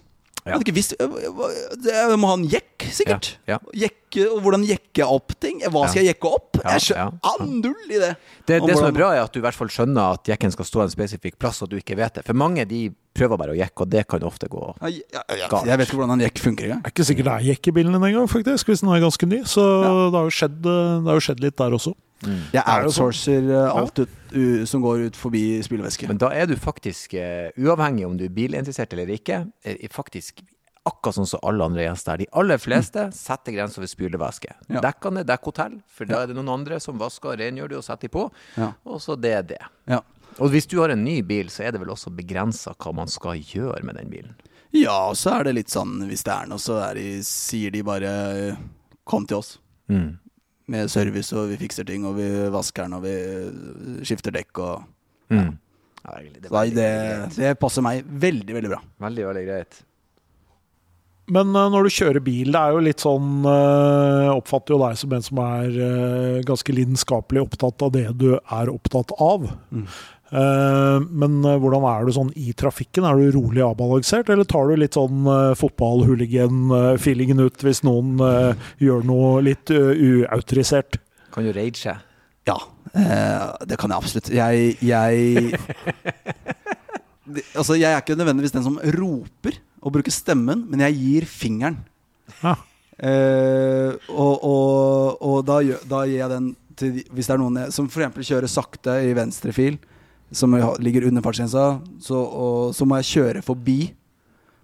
Jeg 0.43 0.51
hadde 0.51 0.65
ikke 0.65 0.75
visst 0.75 0.95
Jeg 0.99 2.15
må 2.19 2.29
ha 2.29 2.35
en 2.35 2.43
jekk, 2.51 2.85
sikkert. 2.91 3.29
Ja, 3.47 3.59
Jekke, 3.77 4.25
hvordan 4.43 4.65
jekke 4.67 5.05
opp 5.07 5.35
ting. 5.41 5.61
Hva 5.71 5.85
skal 5.87 6.03
jeg 6.03 6.13
jekke 6.13 6.31
opp? 6.35 6.59
Jeg 6.59 6.83
skjønner 6.89 7.15
ja. 7.15 7.47
Null 7.47 7.93
i 7.93 8.01
det. 8.01 8.09
Det, 8.43 8.59
det 8.67 8.75
som 8.75 8.89
er 8.89 8.97
bra, 8.97 9.13
er 9.15 9.23
at 9.23 9.31
du 9.33 9.39
i 9.39 9.45
hvert 9.45 9.57
fall 9.57 9.71
skjønner 9.71 10.17
at 10.17 10.27
jekken 10.33 10.51
skal 10.53 10.67
stå 10.67 10.83
en 10.83 10.91
spesifikk 10.91 11.39
plass, 11.39 11.63
og 11.63 11.71
du 11.71 11.77
ikke 11.79 11.95
vet 11.99 12.19
det. 12.19 12.25
For 12.27 12.37
mange 12.37 12.67
de 12.69 12.85
prøver 13.15 13.39
bare 13.39 13.55
å 13.55 13.57
jekke, 13.57 13.85
og 13.85 13.93
det 13.93 14.03
kan 14.09 14.25
ofte 14.27 14.49
gå 14.51 14.61
Ja, 14.81 14.91
ja, 14.91 15.23
ja, 15.37 15.49
Galt. 15.51 15.69
Jeg 15.69 15.79
vet 15.79 15.89
ikke 15.89 16.01
hvordan 16.01 16.17
en 16.17 16.25
jekk 16.25 16.43
funker 16.43 16.67
engang. 16.67 16.83
Det 16.83 16.91
er 16.91 16.95
ikke 16.97 17.07
sikkert 17.07 17.29
det 17.29 17.35
er 17.35 17.49
jekk 17.53 17.69
i 17.69 17.75
bilen 17.79 17.95
din 17.95 18.07
engang, 18.09 18.29
faktisk, 18.31 18.71
hvis 18.71 18.83
den 18.83 18.91
er 18.91 19.03
ganske 19.05 19.29
ny. 19.29 19.43
Så 19.49 19.63
det, 19.63 20.17
har 20.17 20.27
jo 20.27 20.33
skjedd, 20.41 20.59
det 20.65 21.07
har 21.07 21.21
jo 21.21 21.25
skjedd 21.29 21.45
litt 21.45 21.59
der 21.61 21.77
også. 21.79 21.95
Jeg 22.53 22.63
Er 22.63 22.83
det 22.85 22.93
sånn? 22.93 23.09
outsourcer 23.09 23.51
uh, 23.51 23.75
alt 23.75 24.03
ut, 24.03 24.17
som 24.69 24.81
går 24.81 25.07
ut 25.09 25.19
forbi 25.19 25.43
spylevæske. 25.65 26.07
Men 26.09 26.21
da 26.21 26.31
er 26.33 26.47
du 26.49 26.55
faktisk, 26.59 27.13
uh, 27.19 27.49
uavhengig 27.59 28.07
om 28.07 28.17
du 28.17 28.25
er 28.25 28.33
bilinteressert 28.33 28.93
eller 28.93 29.11
ikke, 29.13 29.45
faktisk 29.93 30.41
akkurat 30.83 31.15
sånn 31.15 31.29
som 31.29 31.43
alle 31.47 31.63
andre 31.63 31.85
gjester. 31.85 32.19
De 32.19 32.27
aller 32.39 32.59
fleste 32.59 33.05
setter 33.15 33.55
grenser 33.55 33.83
ved 33.83 33.91
spylevæske. 33.91 34.55
Ja. 34.67 34.81
Dekkene 34.83 35.23
er 35.23 35.29
dekkhotell, 35.29 35.77
for 35.87 36.09
da 36.09 36.23
er 36.23 36.31
det 36.31 36.35
noen 36.37 36.51
andre 36.57 36.79
som 36.83 36.99
vasker 36.99 37.33
og 37.33 37.39
rengjør 37.39 37.71
det 37.71 37.77
og 37.79 37.85
setter 37.87 38.09
de 38.09 38.13
på. 38.17 38.25
Ja. 38.59 38.73
Og 38.83 38.99
så 39.03 39.15
det 39.19 39.31
er 39.37 39.45
det. 39.53 39.61
Ja. 39.89 40.01
Og 40.41 40.49
hvis 40.51 40.67
du 40.67 40.79
har 40.81 40.91
en 40.91 41.05
ny 41.05 41.21
bil, 41.25 41.51
så 41.53 41.67
er 41.67 41.75
det 41.75 41.81
vel 41.83 41.93
også 41.93 42.11
begrensa 42.15 42.73
hva 42.75 42.93
man 42.97 43.11
skal 43.11 43.39
gjøre 43.39 43.83
med 43.85 43.99
den 44.01 44.11
bilen. 44.11 44.33
ja, 44.73 44.95
og 45.11 45.15
så 45.19 45.37
er 45.37 45.47
det 45.47 45.55
litt 45.59 45.69
sånn 45.71 46.01
hvis 46.09 46.25
det 46.25 46.33
er 46.33 46.49
noe, 46.49 46.61
så 46.61 46.79
de, 46.97 47.21
sier 47.27 47.71
de 47.71 47.83
bare 47.85 48.13
uh, 48.51 48.63
kom 49.05 49.27
til 49.29 49.39
oss. 49.39 49.59
Mm. 49.91 50.17
Med 50.71 50.91
service, 50.91 51.35
og 51.35 51.49
vi 51.51 51.59
fikser 51.59 51.83
ting, 51.87 52.05
og 52.07 52.15
vi 52.15 52.27
vasker 52.53 52.85
den, 52.85 52.93
og 52.95 53.03
vi 53.03 54.03
skifter 54.07 54.31
dekk 54.35 54.61
og 54.63 54.89
Mm. 55.33 55.57
Ja, 56.03 56.19
egentlig, 56.19 56.43
det 56.43 56.51
nei, 56.51 56.67
det, 56.75 56.87
det 57.37 57.55
passer 57.61 57.83
meg 57.85 58.03
veldig, 58.05 58.55
veldig 58.57 58.71
bra. 58.73 58.79
Veldig, 59.05 59.27
veldig 59.29 59.43
greit. 59.47 59.77
Men 61.31 61.53
uh, 61.55 61.69
når 61.71 61.87
du 61.87 61.93
kjører 61.95 62.23
bil, 62.23 62.51
det 62.51 62.59
er 62.59 62.75
jo 62.75 62.81
litt 62.83 63.03
sånn 63.03 63.45
uh, 63.47 64.33
oppfatter 64.33 64.75
jo 64.75 64.81
deg 64.81 64.97
som 64.99 65.15
en 65.15 65.23
som 65.23 65.39
er 65.45 65.77
uh, 65.77 66.41
ganske 66.43 66.75
lidenskapelig 66.75 67.45
opptatt 67.45 67.85
av 67.87 67.93
det 67.95 68.09
du 68.19 68.33
er 68.35 68.73
opptatt 68.73 69.15
av. 69.23 69.47
Mm. 69.71 69.87
Eh, 70.33 71.03
men 71.13 71.43
eh, 71.45 71.59
hvordan 71.61 71.83
er 71.85 72.07
du 72.07 72.13
sånn 72.15 72.31
i 72.39 72.55
trafikken? 72.57 73.05
Er 73.05 73.19
du 73.19 73.35
rolig 73.35 73.61
avbalansert, 73.65 74.31
eller 74.33 74.47
tar 74.49 74.71
du 74.71 74.79
litt 74.81 74.97
sånn 74.97 75.27
uh, 75.29 75.53
fotball-hooligan-feelingen 75.59 77.43
ut 77.43 77.65
hvis 77.65 77.83
noen 77.85 78.17
eh, 78.25 78.63
gjør 78.81 79.05
noe 79.05 79.43
litt 79.45 79.69
uautorisert? 79.69 80.97
Kan 81.33 81.45
du 81.45 81.53
rage? 81.53 81.93
Ja, 82.49 82.57
eh, 82.97 83.45
det 83.69 83.77
kan 83.79 83.93
jeg 83.93 84.01
absolutt. 84.01 84.33
Jeg, 84.33 84.73
jeg 84.83 85.53
Altså, 87.55 87.77
jeg 87.79 87.87
er 87.87 88.01
ikke 88.01 88.17
nødvendigvis 88.19 88.51
den 88.51 88.65
som 88.65 88.75
roper 88.97 89.55
og 89.83 89.93
bruker 89.95 90.11
stemmen, 90.11 90.65
men 90.69 90.81
jeg 90.83 90.97
gir 90.99 91.27
fingeren. 91.29 91.77
Ja. 92.41 92.57
Uh, 92.93 93.95
og 94.13 94.43
og, 94.45 95.23
og 95.25 95.37
da, 95.47 95.55
gjør, 95.65 95.79
da 95.89 96.03
gir 96.05 96.19
jeg 96.19 96.29
den 96.29 96.51
til 96.77 96.99
Hvis 97.09 97.27
det 97.27 97.33
er 97.33 97.39
noen 97.41 97.57
jeg, 97.57 97.73
som 97.73 97.87
f.eks. 97.89 98.27
kjører 98.27 98.49
sakte 98.49 98.93
i 99.07 99.15
venstre 99.17 99.53
fil, 99.55 99.79
som 100.33 100.53
ligger 100.81 101.07
under 101.09 101.23
fartsgrensa, 101.25 101.65
så, 102.01 102.17
og, 102.19 102.73
så 102.75 102.87
må 102.89 102.99
jeg 103.01 103.09
kjøre 103.11 103.45
forbi 103.45 103.77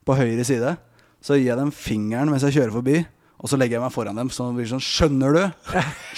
på 0.07 0.17
høyre 0.17 0.45
side. 0.47 0.75
Så 1.21 1.37
gir 1.37 1.51
jeg 1.51 1.59
dem 1.59 1.71
fingeren 1.75 2.31
mens 2.31 2.45
jeg 2.47 2.57
kjører 2.57 2.73
forbi, 2.73 2.99
og 3.39 3.51
så 3.51 3.59
legger 3.59 3.77
jeg 3.77 3.85
meg 3.85 3.93
foran 3.95 4.19
dem. 4.19 4.31
Så 4.33 4.49
sånn 4.71 4.83
Skjønner 4.83 5.35
du? 5.35 5.43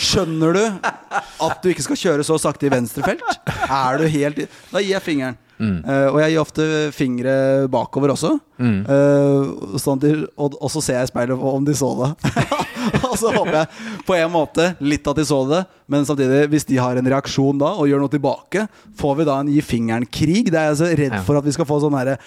Skjønner 0.09 0.57
du 0.57 0.63
at 1.45 1.61
du 1.61 1.69
ikke 1.71 1.85
skal 1.85 1.99
kjøre 2.03 2.25
så 2.25 2.39
sakte 2.41 2.69
i 2.69 2.73
venstre 2.73 3.05
felt? 3.05 3.25
Er 3.67 4.01
du 4.01 4.07
helt 4.09 4.45
Da 4.71 4.81
gir 4.81 4.95
jeg 4.95 5.05
fingeren. 5.05 5.37
Eh, 5.62 6.08
og 6.10 6.17
jeg 6.24 6.32
gir 6.34 6.41
ofte 6.41 6.65
fingre 6.95 7.34
bakover 7.69 8.15
også. 8.15 8.32
Eh, 8.62 9.78
sånn 9.82 10.02
de, 10.02 10.12
og, 10.36 10.56
og 10.58 10.71
så 10.74 10.82
ser 10.82 10.97
jeg 11.00 11.10
i 11.10 11.12
speilet 11.12 11.38
om 11.52 11.65
de 11.67 11.76
så 11.78 11.91
det. 12.02 12.12
og 13.10 13.15
så 13.21 13.30
håper 13.36 13.60
jeg 13.60 14.04
på 14.08 14.17
en 14.17 14.32
måte 14.34 14.71
litt 14.82 15.06
at 15.12 15.19
de 15.21 15.26
så 15.28 15.41
det, 15.50 15.63
men 15.91 16.06
samtidig, 16.08 16.43
hvis 16.52 16.65
de 16.69 16.80
har 16.82 16.97
en 16.97 17.12
reaksjon 17.13 17.60
da 17.62 17.76
og 17.78 17.89
gjør 17.91 18.02
noe 18.06 18.13
tilbake, 18.13 18.65
får 18.97 19.19
vi 19.21 19.28
da 19.30 19.39
en 19.43 19.52
gi 19.54 19.62
fingeren-krig. 19.65 20.50
Det 20.50 20.58
er 20.62 20.71
jeg 20.71 20.80
så 20.82 20.89
redd 21.04 21.17
for 21.28 21.38
at 21.41 21.45
vi 21.45 21.54
skal 21.58 21.69
få 21.69 21.78
sånn 21.86 21.97
herre 22.00 22.17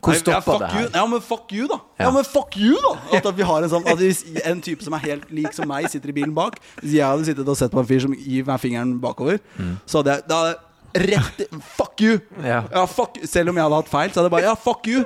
Hvor 0.00 0.14
ja, 0.16 0.20
stoppa 0.22 0.54
det 0.62 0.68
her? 0.72 0.84
you. 0.86 0.90
Ja, 0.96 1.02
men 1.12 1.20
fuck 1.20 1.52
you, 1.52 1.66
da! 1.68 1.76
Ja, 2.00 2.06
Ja. 2.06 2.10
men 2.14 2.24
fuck 2.24 2.56
you, 2.56 2.76
da! 2.80 2.92
At, 3.18 3.26
at 3.28 3.36
vi 3.36 3.44
har 3.44 3.62
en 3.66 3.68
sånn 3.72 3.84
At 3.88 3.98
hvis 4.00 4.22
en 4.48 4.62
type 4.64 4.80
som 4.86 4.96
er 4.96 5.02
helt 5.04 5.28
lik 5.36 5.52
som 5.52 5.68
meg, 5.68 5.90
sitter 5.92 6.08
i 6.08 6.16
bilen 6.16 6.32
bak 6.36 6.56
Hvis 6.80 6.94
jeg 6.96 7.04
hadde 7.04 7.26
sittet 7.28 7.48
og 7.52 7.58
sett 7.60 7.72
på 7.74 7.82
en 7.82 7.88
fyr 7.90 8.00
som 8.06 8.14
gir 8.16 8.46
meg 8.48 8.62
fingeren 8.62 8.94
bakover, 9.02 9.40
så 9.84 10.00
hadde 10.00 10.14
jeg 10.16 10.24
da 10.30 10.38
hadde 10.40 10.58
rett 10.94 11.44
Fuck 11.76 12.00
you! 12.04 12.18
Ja. 12.44 12.62
fuck, 12.90 13.20
selv 13.28 13.52
om 13.52 13.58
jeg 13.60 13.66
hadde 13.66 13.82
hatt 13.82 13.92
feil, 13.92 14.10
så 14.10 14.20
hadde 14.20 14.30
jeg 14.30 14.36
bare 14.38 14.48
Ja, 14.48 14.56
fuck 14.58 14.88
you! 14.90 15.04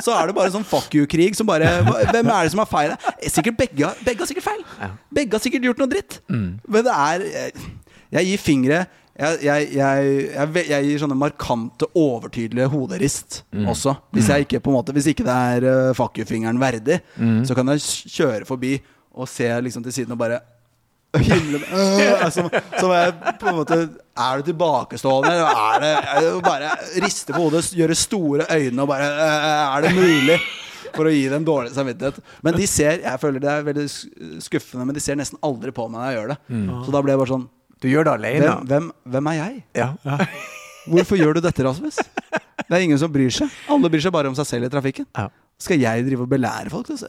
Så 0.00 0.14
er 0.16 0.30
det 0.30 0.36
bare 0.36 0.52
sånn 0.54 0.64
fuck 0.64 0.94
you-krig 0.96 1.36
som 1.36 1.48
bare 1.48 1.68
Hvem 1.84 2.24
er 2.32 2.46
det 2.46 2.54
som 2.54 2.62
har 2.62 2.70
feil? 2.70 2.96
Sikkert 3.28 3.58
begge, 3.60 3.92
begge 4.06 4.24
har 4.24 4.30
sikkert 4.30 4.46
feil. 4.46 4.64
Begge 5.12 5.36
har 5.36 5.44
sikkert 5.44 5.68
gjort 5.68 5.82
noe 5.82 5.92
dritt. 5.92 6.18
Men 6.30 6.86
det 6.86 6.96
er 6.96 7.28
Jeg, 7.28 7.70
jeg 8.16 8.30
gir 8.30 8.42
fingre 8.42 8.82
jeg, 9.12 9.42
jeg, 9.44 9.66
jeg, 9.76 10.62
jeg, 10.70 10.84
gir 10.86 11.00
sånne 11.02 11.16
markante, 11.20 11.84
overtydelige 12.00 12.70
hoderist 12.72 13.42
også. 13.68 13.92
Hvis, 14.16 14.30
ikke, 14.40 14.62
måte, 14.72 14.94
hvis 14.96 15.10
ikke 15.12 15.26
det 15.26 15.34
er 15.36 15.66
uh, 15.68 15.90
fuck 15.96 16.16
you-fingeren 16.16 16.56
verdig, 16.58 16.96
så 17.44 17.54
kan 17.58 17.68
jeg 17.74 17.84
kjøre 18.08 18.48
forbi 18.48 18.78
og 19.12 19.28
se 19.28 19.50
liksom 19.66 19.84
til 19.84 19.92
siden 19.92 20.16
og 20.16 20.22
bare 20.22 20.40
himle 21.20 21.58
øh, 21.60 22.22
som, 22.32 22.46
som 22.80 22.92
jeg 22.94 23.12
på 23.40 23.48
en 23.50 23.56
måte 23.58 23.76
Er 24.16 24.38
du 24.40 24.46
tilbakestående, 24.48 25.32
eller 25.34 25.60
er 25.60 25.82
det, 25.82 25.90
er 26.08 26.20
det 26.24 26.30
bare 26.46 26.70
riste 27.04 27.32
på 27.34 27.42
hodet, 27.42 27.66
gjøre 27.76 27.94
store 27.98 28.46
øyne 28.56 28.82
og 28.84 28.88
bare 28.88 29.08
øh, 29.12 29.76
Er 29.76 29.86
det 29.86 29.92
mulig? 29.96 30.38
For 30.92 31.08
å 31.08 31.12
gi 31.14 31.22
dem 31.32 31.44
dårlig 31.44 31.70
samvittighet. 31.72 32.18
Men 32.44 32.56
de 32.56 32.66
ser 32.68 32.98
Jeg 33.00 33.20
føler 33.20 33.40
det 33.40 33.48
er 33.48 33.62
veldig 33.64 33.84
skuffende, 34.44 34.84
men 34.88 34.96
de 34.96 35.00
ser 35.00 35.16
nesten 35.16 35.38
aldri 35.44 35.72
på 35.72 35.86
meg 35.88 35.98
når 36.00 36.08
jeg 36.10 36.18
gjør 36.18 36.32
det. 36.34 36.38
Så 36.86 36.92
da 36.96 37.00
ble 37.04 37.14
jeg 37.14 37.20
bare 37.22 37.32
sånn 37.32 37.46
Du 37.80 37.86
gjør 37.88 38.08
det 38.08 38.12
alene? 38.18 38.42
hvem, 38.48 38.66
hvem, 38.72 38.90
hvem 39.14 39.30
er 39.32 39.38
jeg? 39.38 39.62
Ja. 39.80 39.88
Hvorfor 40.92 41.16
gjør 41.20 41.38
du 41.38 41.40
dette, 41.44 41.64
Rasmus? 41.64 41.96
Det 42.62 42.74
er 42.76 42.82
ingen 42.84 42.98
som 43.00 43.10
bryr 43.12 43.30
seg. 43.32 43.48
Alle 43.70 43.88
bryr 43.92 44.02
seg 44.04 44.12
bare 44.14 44.28
om 44.32 44.36
seg 44.38 44.48
selv 44.48 44.66
i 44.66 44.70
trafikken. 44.72 45.06
Ja. 45.16 45.28
Skal 45.62 45.78
jeg 45.80 46.04
drive 46.08 46.24
og 46.26 46.30
belære 46.32 46.72
folk? 46.72 46.88
Altså? 46.90 47.08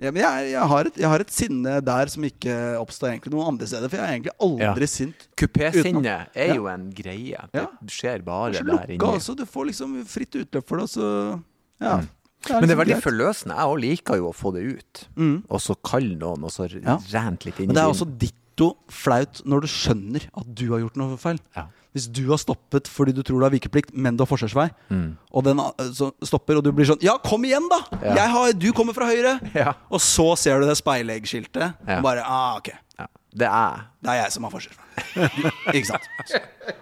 Ja, 0.00 0.10
men 0.10 0.22
jeg, 0.22 0.50
jeg, 0.54 0.66
har 0.72 0.88
et, 0.88 0.96
jeg 0.96 1.08
har 1.12 1.20
et 1.20 1.30
sinne 1.34 1.72
der 1.84 2.06
som 2.08 2.24
ikke 2.24 2.54
oppstår 2.80 3.10
egentlig 3.10 3.32
noen 3.34 3.50
andre 3.52 3.66
steder. 3.68 3.90
For 3.92 4.00
jeg 4.00 4.06
er 4.06 4.14
egentlig 4.16 4.32
aldri 4.40 4.86
Ja. 4.86 4.92
sint. 4.94 5.26
Kupésinnet 5.36 6.28
er 6.34 6.54
jo 6.56 6.66
en 6.72 6.86
greie. 6.96 7.36
Det 7.52 7.66
skjer 7.92 8.24
bare 8.24 8.52
Det 8.52 8.60
er 8.62 8.70
der 8.70 8.94
inne. 8.94 9.10
altså. 9.12 9.36
Du 9.36 9.44
får 9.44 9.66
liksom 9.72 9.98
fritt 10.08 10.32
utløp 10.40 10.66
for 10.66 10.76
det, 10.80 10.82
og 10.84 10.88
så 10.88 11.42
Ja. 11.80 11.96
Mm. 11.98 12.08
Men 12.48 12.62
det 12.62 12.70
er 12.70 12.76
liksom 12.76 12.78
veldig 12.80 12.94
greit. 12.96 13.04
forløsende. 13.04 13.56
Jeg 13.60 13.68
òg 13.68 13.80
liker 13.80 14.16
jo 14.16 14.30
å 14.30 14.34
få 14.34 14.52
det 14.54 14.62
ut. 14.78 15.08
Mm. 15.16 15.42
Og 15.50 15.60
så 15.60 15.74
kalle 15.84 16.16
noen, 16.16 16.42
og 16.44 16.50
så 16.50 16.64
Ja. 16.82 16.96
rent 17.12 17.44
litt 17.44 17.58
inn 17.60 17.64
i 17.64 17.66
Men 17.66 17.74
det 17.76 17.82
er 17.84 17.92
også 17.92 18.18
ditto 18.18 18.76
flaut 18.88 19.42
når 19.44 19.60
du 19.60 19.66
skjønner 19.66 20.24
at 20.34 20.54
du 20.54 20.70
har 20.70 20.80
gjort 20.80 20.96
noe 20.96 21.16
feil. 21.18 21.38
Ja. 21.54 21.66
Hvis 21.92 22.06
du 22.06 22.22
har 22.30 22.38
stoppet 22.38 22.86
fordi 22.86 23.12
du 23.16 23.22
tror 23.26 23.40
du 23.40 23.46
har 23.48 23.50
vikeplikt, 23.54 23.90
men 23.94 24.14
du 24.16 24.22
har 24.22 24.28
forsvarsvei, 24.30 24.68
Mm. 24.90 25.16
og 25.34 25.44
den 25.44 25.58
så 25.96 26.12
stopper, 26.22 26.56
og 26.60 26.64
du 26.64 26.70
blir 26.72 26.86
sånn 26.86 27.02
Ja, 27.02 27.16
kom 27.18 27.42
igjen, 27.44 27.66
da! 27.70 27.80
Ja. 28.14 28.28
Har, 28.30 28.52
du 28.52 28.68
kommer 28.72 28.94
fra 28.94 29.08
høyre! 29.10 29.38
Ja. 29.54 29.72
Og 29.90 29.98
så 30.00 30.28
ser 30.38 30.60
du 30.60 30.66
det 30.70 30.76
speileggskiltet, 30.78 31.74
og 31.82 32.02
bare 32.06 32.22
ah, 32.26 32.56
ok. 32.60 32.70
ja. 32.98 33.06
Det 33.34 33.46
er 33.46 33.82
Det 34.02 34.10
er 34.10 34.22
jeg 34.24 34.32
som 34.32 34.46
har 34.46 34.50
forsvarsvei. 34.54 35.50
ikke 35.74 35.86
sant? 35.86 36.06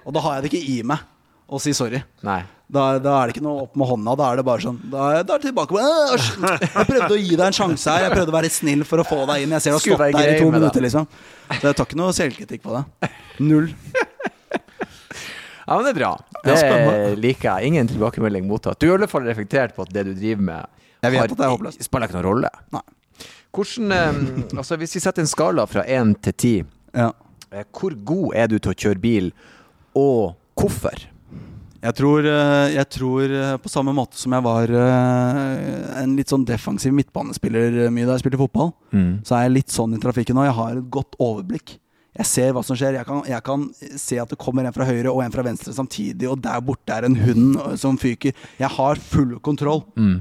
Og 0.04 0.12
da 0.16 0.20
har 0.20 0.38
jeg 0.38 0.44
det 0.44 0.52
ikke 0.52 0.68
i 0.76 0.82
meg 0.82 0.98
å 1.48 1.58
si 1.60 1.72
sorry. 1.72 2.02
Nei. 2.22 2.42
Da, 2.68 2.98
da 3.00 3.14
er 3.22 3.30
det 3.30 3.36
ikke 3.38 3.44
noe 3.46 3.62
opp 3.64 3.76
med 3.80 3.88
hånda. 3.88 4.12
Da 4.20 4.26
er 4.32 4.36
det 4.36 4.44
bare 4.44 4.60
sånn 4.60 4.76
Da 4.92 5.22
da 5.24 5.38
er 5.38 5.40
det 5.40 5.46
tilbake 5.48 5.72
Jeg 5.80 6.84
prøvde 6.90 7.14
å 7.14 7.16
gi 7.16 7.30
deg 7.32 7.46
en 7.46 7.56
sjanse 7.56 7.88
her. 7.88 8.04
Jeg 8.04 8.12
prøvde 8.12 8.28
å 8.34 8.36
være 8.36 8.50
snill 8.52 8.84
for 8.84 9.00
å 9.00 9.06
få 9.08 9.22
deg 9.30 9.46
inn. 9.46 9.54
Jeg 9.56 9.64
ser 9.64 9.72
du 9.72 9.78
har 9.78 9.84
stått 9.86 10.12
der 10.18 10.34
i 10.34 10.38
to 10.42 10.50
minutter, 10.52 10.84
liksom. 10.84 11.08
Så 11.48 11.62
jeg 11.70 11.78
tar 11.80 11.88
ikke 11.88 11.96
noe 12.02 12.12
selvkritikk 12.12 12.66
på 12.68 12.76
det. 12.76 13.10
Null. 13.40 13.70
Ja, 15.68 15.76
men 15.76 15.84
det 15.84 15.90
er 15.94 15.98
bra. 16.00 16.10
Det 16.44 16.54
spennende. 16.58 17.16
liker 17.20 17.48
jeg. 17.60 17.66
Ingen 17.72 17.88
tilbakemelding 17.90 18.46
mottatt. 18.48 18.78
Du 18.80 18.88
har 18.88 18.96
i 18.96 19.02
hvert 19.04 19.12
fall 19.12 19.26
reflektert 19.28 19.74
på 19.76 19.84
at 19.84 19.92
det 19.92 20.06
du 20.08 20.14
driver 20.14 20.40
med, 20.48 20.66
Jeg 21.02 21.12
vet 21.12 21.20
har- 21.20 21.28
at 21.30 21.36
det 21.36 21.44
er 21.46 21.52
håpløst. 21.56 21.82
spiller 21.84 22.08
ikke 22.08 22.16
noen 22.22 22.24
rolle. 22.24 22.50
Nei. 22.72 22.80
Hvordan 23.52 24.48
Altså, 24.56 24.76
hvis 24.80 24.94
vi 24.94 25.00
setter 25.00 25.20
en 25.20 25.26
skala 25.30 25.66
fra 25.66 25.84
én 25.84 26.14
til 26.22 26.32
ti, 26.32 26.64
Ja. 26.94 27.12
eh, 27.52 27.64
hvor 27.72 27.92
god 28.04 28.34
er 28.34 28.46
du 28.48 28.58
til 28.58 28.72
å 28.72 28.74
kjøre 28.74 29.00
bil, 29.00 29.32
og 29.94 30.34
hvorfor? 30.56 30.96
Jeg 31.80 31.94
tror, 31.94 32.26
eh, 32.26 32.74
jeg 32.74 32.88
tror 32.90 33.22
eh, 33.30 33.56
på 33.58 33.68
samme 33.70 33.92
måte 33.94 34.14
som 34.18 34.32
jeg 34.32 34.42
var 34.42 34.66
en 36.02 36.16
litt 36.16 36.26
sånn 36.28 36.44
defensiv 36.44 36.92
midtbanespiller 36.92 37.88
mye 37.90 38.06
da 38.06 38.16
jeg 38.16 38.24
spilte 38.24 38.38
fotball, 38.40 38.72
så 39.22 39.36
er 39.38 39.42
jeg 39.48 39.52
litt 39.52 39.68
sånn 39.68 39.94
i 39.94 39.98
trafikken 40.02 40.34
nå. 40.34 40.44
Jeg 40.44 40.54
har 40.54 40.72
et 40.78 40.90
godt 40.90 41.14
overblikk. 41.20 41.78
Jeg 42.18 42.26
ser 42.26 42.54
hva 42.56 42.64
som 42.66 42.78
skjer. 42.78 42.96
Jeg 42.98 43.06
kan, 43.06 43.22
jeg 43.28 43.42
kan 43.46 43.68
se 44.00 44.18
at 44.18 44.32
det 44.32 44.38
kommer 44.42 44.66
en 44.66 44.74
fra 44.74 44.86
høyre 44.88 45.12
og 45.12 45.22
en 45.22 45.34
fra 45.34 45.44
venstre 45.46 45.74
samtidig, 45.76 46.26
og 46.30 46.40
der 46.42 46.58
borte 46.66 46.94
er 46.96 47.06
en 47.06 47.14
hund 47.20 47.58
som 47.78 47.98
fyker. 48.00 48.34
Jeg 48.58 48.72
har 48.74 48.98
full 49.12 49.36
kontroll. 49.44 49.84
Mm. 49.94 50.18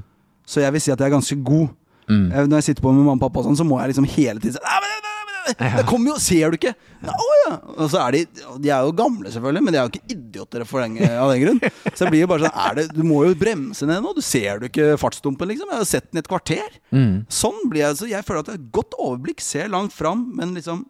Så 0.48 0.62
jeg 0.64 0.76
vil 0.76 0.84
si 0.84 0.94
at 0.94 1.02
jeg 1.02 1.10
er 1.10 1.18
ganske 1.18 1.40
god. 1.44 1.72
Mm. 2.08 2.28
Jeg, 2.32 2.48
når 2.48 2.62
jeg 2.62 2.68
sitter 2.70 2.86
på 2.86 2.94
med 2.94 3.04
mamma 3.04 3.18
og 3.18 3.26
pappa, 3.26 3.42
og 3.42 3.50
sånn, 3.50 3.58
så 3.60 3.66
må 3.68 3.82
jeg 3.82 3.92
liksom 3.92 4.06
hele 4.14 4.40
tiden 4.40 4.56
si 4.56 4.62
«Nei, 4.64 4.78
men, 4.84 4.94
nei, 4.94 5.16
nei, 5.18 5.56
nei, 5.58 5.72
Det 5.82 5.84
kommer 5.90 6.14
jo, 6.14 6.20
ser 6.24 6.54
du 6.54 6.56
ikke? 6.60 6.72
Ja, 7.04 7.16
Å 7.18 7.34
ja. 7.42 7.52
Og 7.76 7.90
så 7.92 8.00
er 8.02 8.16
de 8.16 8.22
De 8.64 8.72
er 8.72 8.86
jo 8.88 8.94
gamle, 8.96 9.32
selvfølgelig, 9.34 9.64
men 9.66 9.76
de 9.76 9.80
er 9.82 9.88
jo 9.90 9.92
ikke 9.92 10.16
idioter 10.16 10.64
for 10.70 10.86
den, 10.86 10.96
av 11.10 11.34
den 11.34 11.44
grunn. 11.44 11.60
Så 11.92 12.06
det 12.06 12.14
blir 12.14 12.24
jo 12.24 12.30
bare 12.32 12.46
sånn 12.46 12.62
er 12.64 12.78
det, 12.80 12.86
Du 12.96 13.04
må 13.08 13.24
jo 13.28 13.36
bremse 13.42 13.90
ned 13.90 14.06
nå. 14.06 14.14
Du 14.16 14.24
ser 14.26 14.62
du 14.62 14.70
ikke 14.70 14.94
fartsdumpen, 15.02 15.52
liksom? 15.52 15.74
Jeg 15.74 15.84
har 15.84 15.90
sett 15.90 16.08
den 16.12 16.22
i 16.22 16.24
et 16.24 16.30
kvarter. 16.32 16.80
Mm. 16.96 17.14
Sånn 17.42 17.60
blir 17.68 17.84
jeg. 17.84 18.00
Så 18.00 18.12
jeg 18.14 18.24
føler 18.28 18.46
at 18.46 18.54
jeg 18.54 18.60
har 18.60 18.64
et 18.64 18.72
godt 18.80 18.96
overblikk, 19.02 19.44
ser 19.44 19.74
langt 19.74 19.96
fram, 19.96 20.30
men 20.38 20.56
liksom 20.56 20.86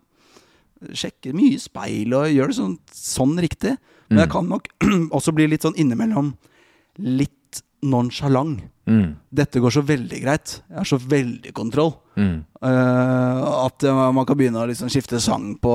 Sjekker 0.93 1.35
mye 1.37 1.59
speil 1.61 2.13
og 2.17 2.29
gjør 2.31 2.51
det 2.51 2.57
sånn, 2.59 2.77
sånn 2.93 3.37
riktig. 3.43 3.75
Men 4.07 4.23
jeg 4.23 4.31
kan 4.31 4.47
nok 4.47 4.69
også 5.17 5.33
bli 5.35 5.49
litt 5.51 5.65
sånn 5.65 5.77
innimellom 5.79 6.33
litt 7.03 7.61
nonsjalant. 7.85 8.63
Mm. 8.87 9.17
Dette 9.29 9.61
går 9.61 9.73
så 9.73 9.83
veldig 9.85 10.19
greit. 10.23 10.57
Jeg 10.69 10.79
har 10.79 10.87
så 10.87 10.99
veldig 11.01 11.53
kontroll. 11.55 11.93
Mm. 12.17 12.39
Uh, 12.63 13.41
at 13.67 13.85
man 13.93 14.25
kan 14.25 14.39
begynne 14.39 14.63
å 14.63 14.69
liksom 14.69 14.89
skifte 14.91 15.19
sang 15.21 15.51
på 15.61 15.73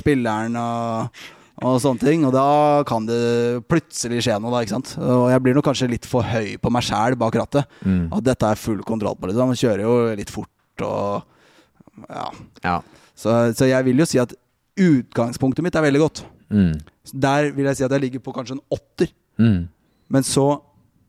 spilleren 0.00 0.56
og, 0.58 1.20
og 1.62 1.78
sånne 1.84 2.02
ting. 2.02 2.24
Og 2.26 2.34
da 2.34 2.82
kan 2.88 3.06
det 3.08 3.62
plutselig 3.70 4.24
skje 4.26 4.40
noe, 4.40 4.54
da. 4.54 4.64
ikke 4.64 4.76
sant? 4.78 4.96
Og 4.98 5.28
jeg 5.32 5.44
blir 5.44 5.58
nok 5.58 5.68
kanskje 5.68 5.92
litt 5.92 6.08
for 6.08 6.26
høy 6.26 6.56
på 6.62 6.72
meg 6.74 6.86
sjæl 6.88 7.18
bak 7.20 7.38
rattet. 7.38 7.78
Mm. 7.86 8.08
At 8.16 8.26
dette 8.26 8.50
er 8.50 8.60
full 8.60 8.82
kontroll 8.86 9.18
på. 9.20 9.30
Liksom. 9.30 9.52
Man 9.52 9.62
kjører 9.62 9.86
jo 9.86 9.96
litt 10.18 10.34
fort 10.34 10.86
og 10.86 11.32
Ja. 12.10 12.28
Ja. 12.64 12.80
Så, 13.16 13.32
så 13.56 13.68
jeg 13.70 13.84
vil 13.88 14.02
jo 14.02 14.06
si 14.08 14.18
at 14.20 14.34
utgangspunktet 14.76 15.64
mitt 15.64 15.76
er 15.78 15.86
veldig 15.86 16.02
godt. 16.02 16.22
Mm. 16.52 16.74
Der 17.16 17.50
vil 17.56 17.64
jeg 17.70 17.78
si 17.78 17.84
at 17.86 17.94
jeg 17.96 18.02
ligger 18.06 18.22
på 18.26 18.34
kanskje 18.36 18.58
en 18.58 18.64
åtter. 18.76 19.12
Mm. 19.40 19.62
Men 20.12 20.26
så 20.26 20.46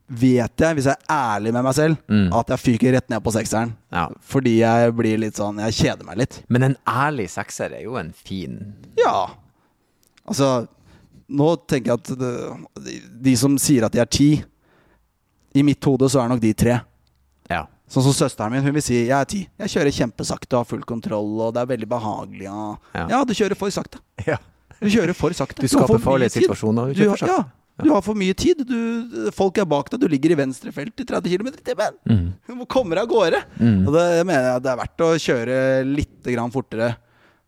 vet 0.07 0.61
jeg, 0.63 0.77
hvis 0.77 0.85
jeg 0.87 0.95
er 0.95 1.11
ærlig 1.35 1.51
med 1.51 1.65
meg 1.67 1.75
selv, 1.75 1.97
Mm. 2.07 2.29
at 2.33 2.47
jeg 2.53 2.59
fyker 2.63 2.93
rett 2.95 3.09
ned 3.11 3.19
på 3.25 3.33
sekseren. 3.35 3.73
Ja. 3.91 4.05
Fordi 4.23 4.53
jeg 4.61 4.93
blir 4.95 5.17
litt 5.19 5.35
sånn 5.35 5.59
Jeg 5.59 5.75
kjeder 5.81 6.05
meg 6.07 6.17
litt. 6.21 6.37
Men 6.47 6.63
en 6.63 6.77
ærlig 6.87 7.27
sekser 7.33 7.73
er 7.75 7.83
jo 7.83 7.97
en 7.99 8.13
fin 8.15 8.73
Ja. 8.97 9.27
Altså, 10.27 10.67
nå 11.29 11.49
tenker 11.67 11.91
jeg 11.91 11.99
at 11.99 12.19
det, 12.19 12.31
de, 12.85 12.95
de 13.27 13.35
som 13.35 13.57
sier 13.59 13.83
at 13.83 13.91
de 13.91 13.99
er 13.99 14.05
ti 14.07 14.29
I 15.55 15.63
mitt 15.63 15.83
hode 15.83 16.07
så 16.09 16.23
er 16.23 16.29
nok 16.31 16.39
de 16.43 16.53
tre. 16.53 16.79
Sånn 17.87 18.03
som 18.03 18.11
søsteren 18.15 18.51
min, 18.51 18.63
hun 18.65 18.73
vil 18.75 18.83
si 18.83 18.97
jeg 19.07 19.15
er 19.15 19.27
ti. 19.31 19.41
Jeg 19.63 19.71
kjører 19.71 19.93
kjempesakte 19.95 20.57
og 20.57 20.65
har 20.65 20.67
full 20.67 20.81
kontroll, 20.87 21.29
og 21.45 21.53
det 21.55 21.61
er 21.63 21.69
veldig 21.69 21.87
behagelig. 21.87 22.43
Ja. 22.49 23.07
Ja. 23.13 23.21
du 23.23 23.31
kjører 23.37 23.55
for 23.55 23.71
sakte. 23.71 24.01
ja. 24.27 24.35
Du 24.81 24.89
kjører 24.91 25.15
for 25.17 25.31
sakte. 25.33 25.63
Du 25.63 25.67
skaper 25.71 25.97
farlige 26.03 26.35
situasjoner. 26.35 26.91
Du, 26.93 26.99
Du 27.03 27.09
har- 27.09 27.23
ja, 27.27 27.37
du 27.81 27.89
har 27.93 28.01
for 28.05 28.13
mye 28.13 28.33
tid. 28.37 28.59
Du, 28.67 29.31
folk 29.31 29.57
er 29.57 29.65
bak 29.65 29.89
deg. 29.89 30.01
Du 30.03 30.07
ligger 30.11 30.31
i 30.35 30.37
venstre 30.37 30.71
felt 30.75 30.99
i 30.99 31.05
30 31.07 31.31
km 31.31 31.47
i 31.47 31.63
timen. 31.63 31.95
Mm. 32.09 32.27
Du 32.45 32.53
må 32.59 32.67
komme 32.67 32.93
deg 32.93 33.05
av 33.05 33.09
gårde. 33.09 33.41
Mm. 33.57 33.87
Og 33.87 33.93
det 33.95 34.03
jeg 34.19 34.25
mener 34.27 34.43
jeg 34.51 34.63
det 34.67 34.71
er 34.73 34.79
verdt 34.83 35.03
å 35.07 35.09
kjøre 35.25 35.57
litt 35.95 36.23
grann 36.29 36.51
fortere. 36.53 36.91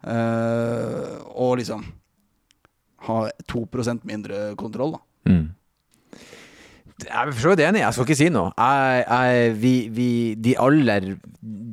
eh, 0.08 1.20
og 1.36 1.58
liksom 1.60 1.84
ha 3.08 3.30
2 3.48 3.68
mindre 4.06 4.56
kontroll, 4.56 4.92
da. 4.96 5.00
Mm. 5.32 5.50
Jeg 7.06 7.16
er 7.16 7.32
for 7.36 7.62
enig, 7.64 7.82
jeg 7.82 7.96
skal 7.96 8.08
ikke 8.08 8.18
si 8.20 8.28
noe. 8.34 8.52
Jeg, 8.58 9.04
jeg, 9.08 9.54
vi, 9.62 9.74
vi, 9.96 10.08
de 10.36 10.56
aller 10.60 11.06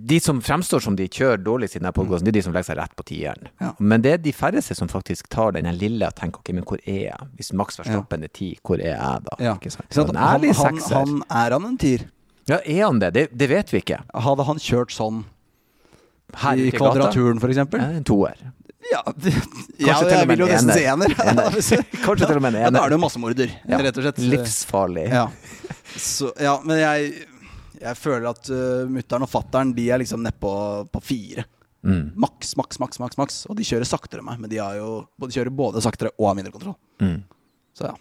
De 0.07 0.19
som 0.23 0.39
fremstår 0.45 0.85
som 0.85 0.97
de 0.99 1.09
kjører 1.11 1.41
dårlig 1.43 1.71
siden 1.73 1.85
denne 1.85 1.95
podkasten, 1.97 2.29
det 2.29 2.35
er 2.35 2.39
de 2.39 2.43
som 2.47 2.55
legger 2.55 2.69
seg 2.71 2.79
rett 2.79 2.95
på 2.99 3.07
tieren. 3.09 3.49
Ja. 3.63 3.73
Men 3.79 4.05
det 4.05 4.13
er 4.15 4.21
de 4.23 4.35
færreste 4.37 4.77
som 4.79 4.91
faktisk 4.93 5.31
tar 5.33 5.57
den 5.57 5.67
lille 5.81 6.07
og 6.07 6.19
tenker 6.19 6.43
ok, 6.43 6.53
men 6.55 6.67
hvor 6.69 6.83
er 6.85 7.01
jeg? 7.09 7.31
Hvis 7.39 7.53
Max 7.59 7.81
Verstappen 7.81 8.27
er 8.27 8.33
ti, 8.33 8.53
hvor 8.63 8.79
er 8.79 8.95
jeg 8.95 9.25
da? 9.27 9.39
Ja. 9.43 9.57
Ikke 9.59 9.75
sant? 9.75 9.89
Så 9.91 10.07
en 10.07 10.21
ærlig 10.21 10.55
han, 10.55 10.63
han, 10.63 10.83
sekser. 10.83 11.01
han, 11.01 11.25
er 11.43 11.57
han 11.57 11.71
en 11.73 11.81
tier? 11.83 12.07
Ja, 12.47 12.61
er 12.63 12.85
han 12.85 13.01
det? 13.03 13.15
det? 13.17 13.27
Det 13.35 13.51
vet 13.51 13.73
vi 13.75 13.83
ikke. 13.83 13.99
Hadde 14.27 14.47
han 14.47 14.63
kjørt 14.63 14.95
sånn 14.95 15.25
Her 16.37 16.61
i 16.61 16.69
i 16.69 16.75
Kvadraturen, 16.75 17.43
f.eks.? 17.43 17.59
Ja, 17.59 17.91
en 17.91 18.07
toer. 18.07 18.39
Ja, 18.93 19.03
det, 19.23 19.33
ja, 19.83 19.97
jeg 20.11 20.29
vil 20.31 20.43
jo 20.45 20.49
nesten 20.51 20.73
si 20.77 20.85
ener. 20.87 21.15
ener. 21.33 21.57
Kanskje 22.05 22.29
til 22.29 22.37
og 22.39 22.45
med 22.45 22.55
en 22.55 22.61
Ja, 22.67 22.71
da 22.75 22.85
er 22.85 22.93
det 22.93 22.99
jo 22.99 23.03
massemorder, 23.03 23.55
Ja. 23.69 23.81
rett 23.83 23.99
og 23.99 24.07
slett. 24.07 24.21
Livsfarlig. 24.35 25.09
Ja. 25.11 25.27
Så, 25.97 26.31
ja, 26.43 26.57
men 26.65 26.81
jeg, 26.81 27.13
jeg 27.81 27.99
føler 27.99 28.29
at 28.31 28.51
uh, 28.53 28.85
mutter'n 28.93 29.25
og 29.25 29.31
fatter'n 29.33 29.71
De 29.77 29.87
er 29.95 30.03
liksom 30.03 30.23
nedpå 30.25 30.51
på 30.93 31.03
fire. 31.05 31.47
Mm. 31.87 32.11
Maks, 32.19 32.57
maks, 32.59 32.81
maks, 32.83 32.99
maks, 33.03 33.19
maks. 33.21 33.41
Og 33.51 33.57
de 33.59 33.67
kjører 33.67 33.87
saktere 33.89 34.23
enn 34.23 34.29
meg, 34.29 34.41
men 34.43 34.51
de, 34.53 34.59
har 34.63 34.79
jo, 34.79 35.05
de 35.23 35.33
kjører 35.37 35.55
både 35.55 35.83
saktere 35.85 36.13
og 36.19 36.31
har 36.31 36.39
mindre 36.39 36.55
kontroll. 36.55 36.77
Mm. 37.03 37.21
Så 37.77 37.89
ja. 37.91 37.95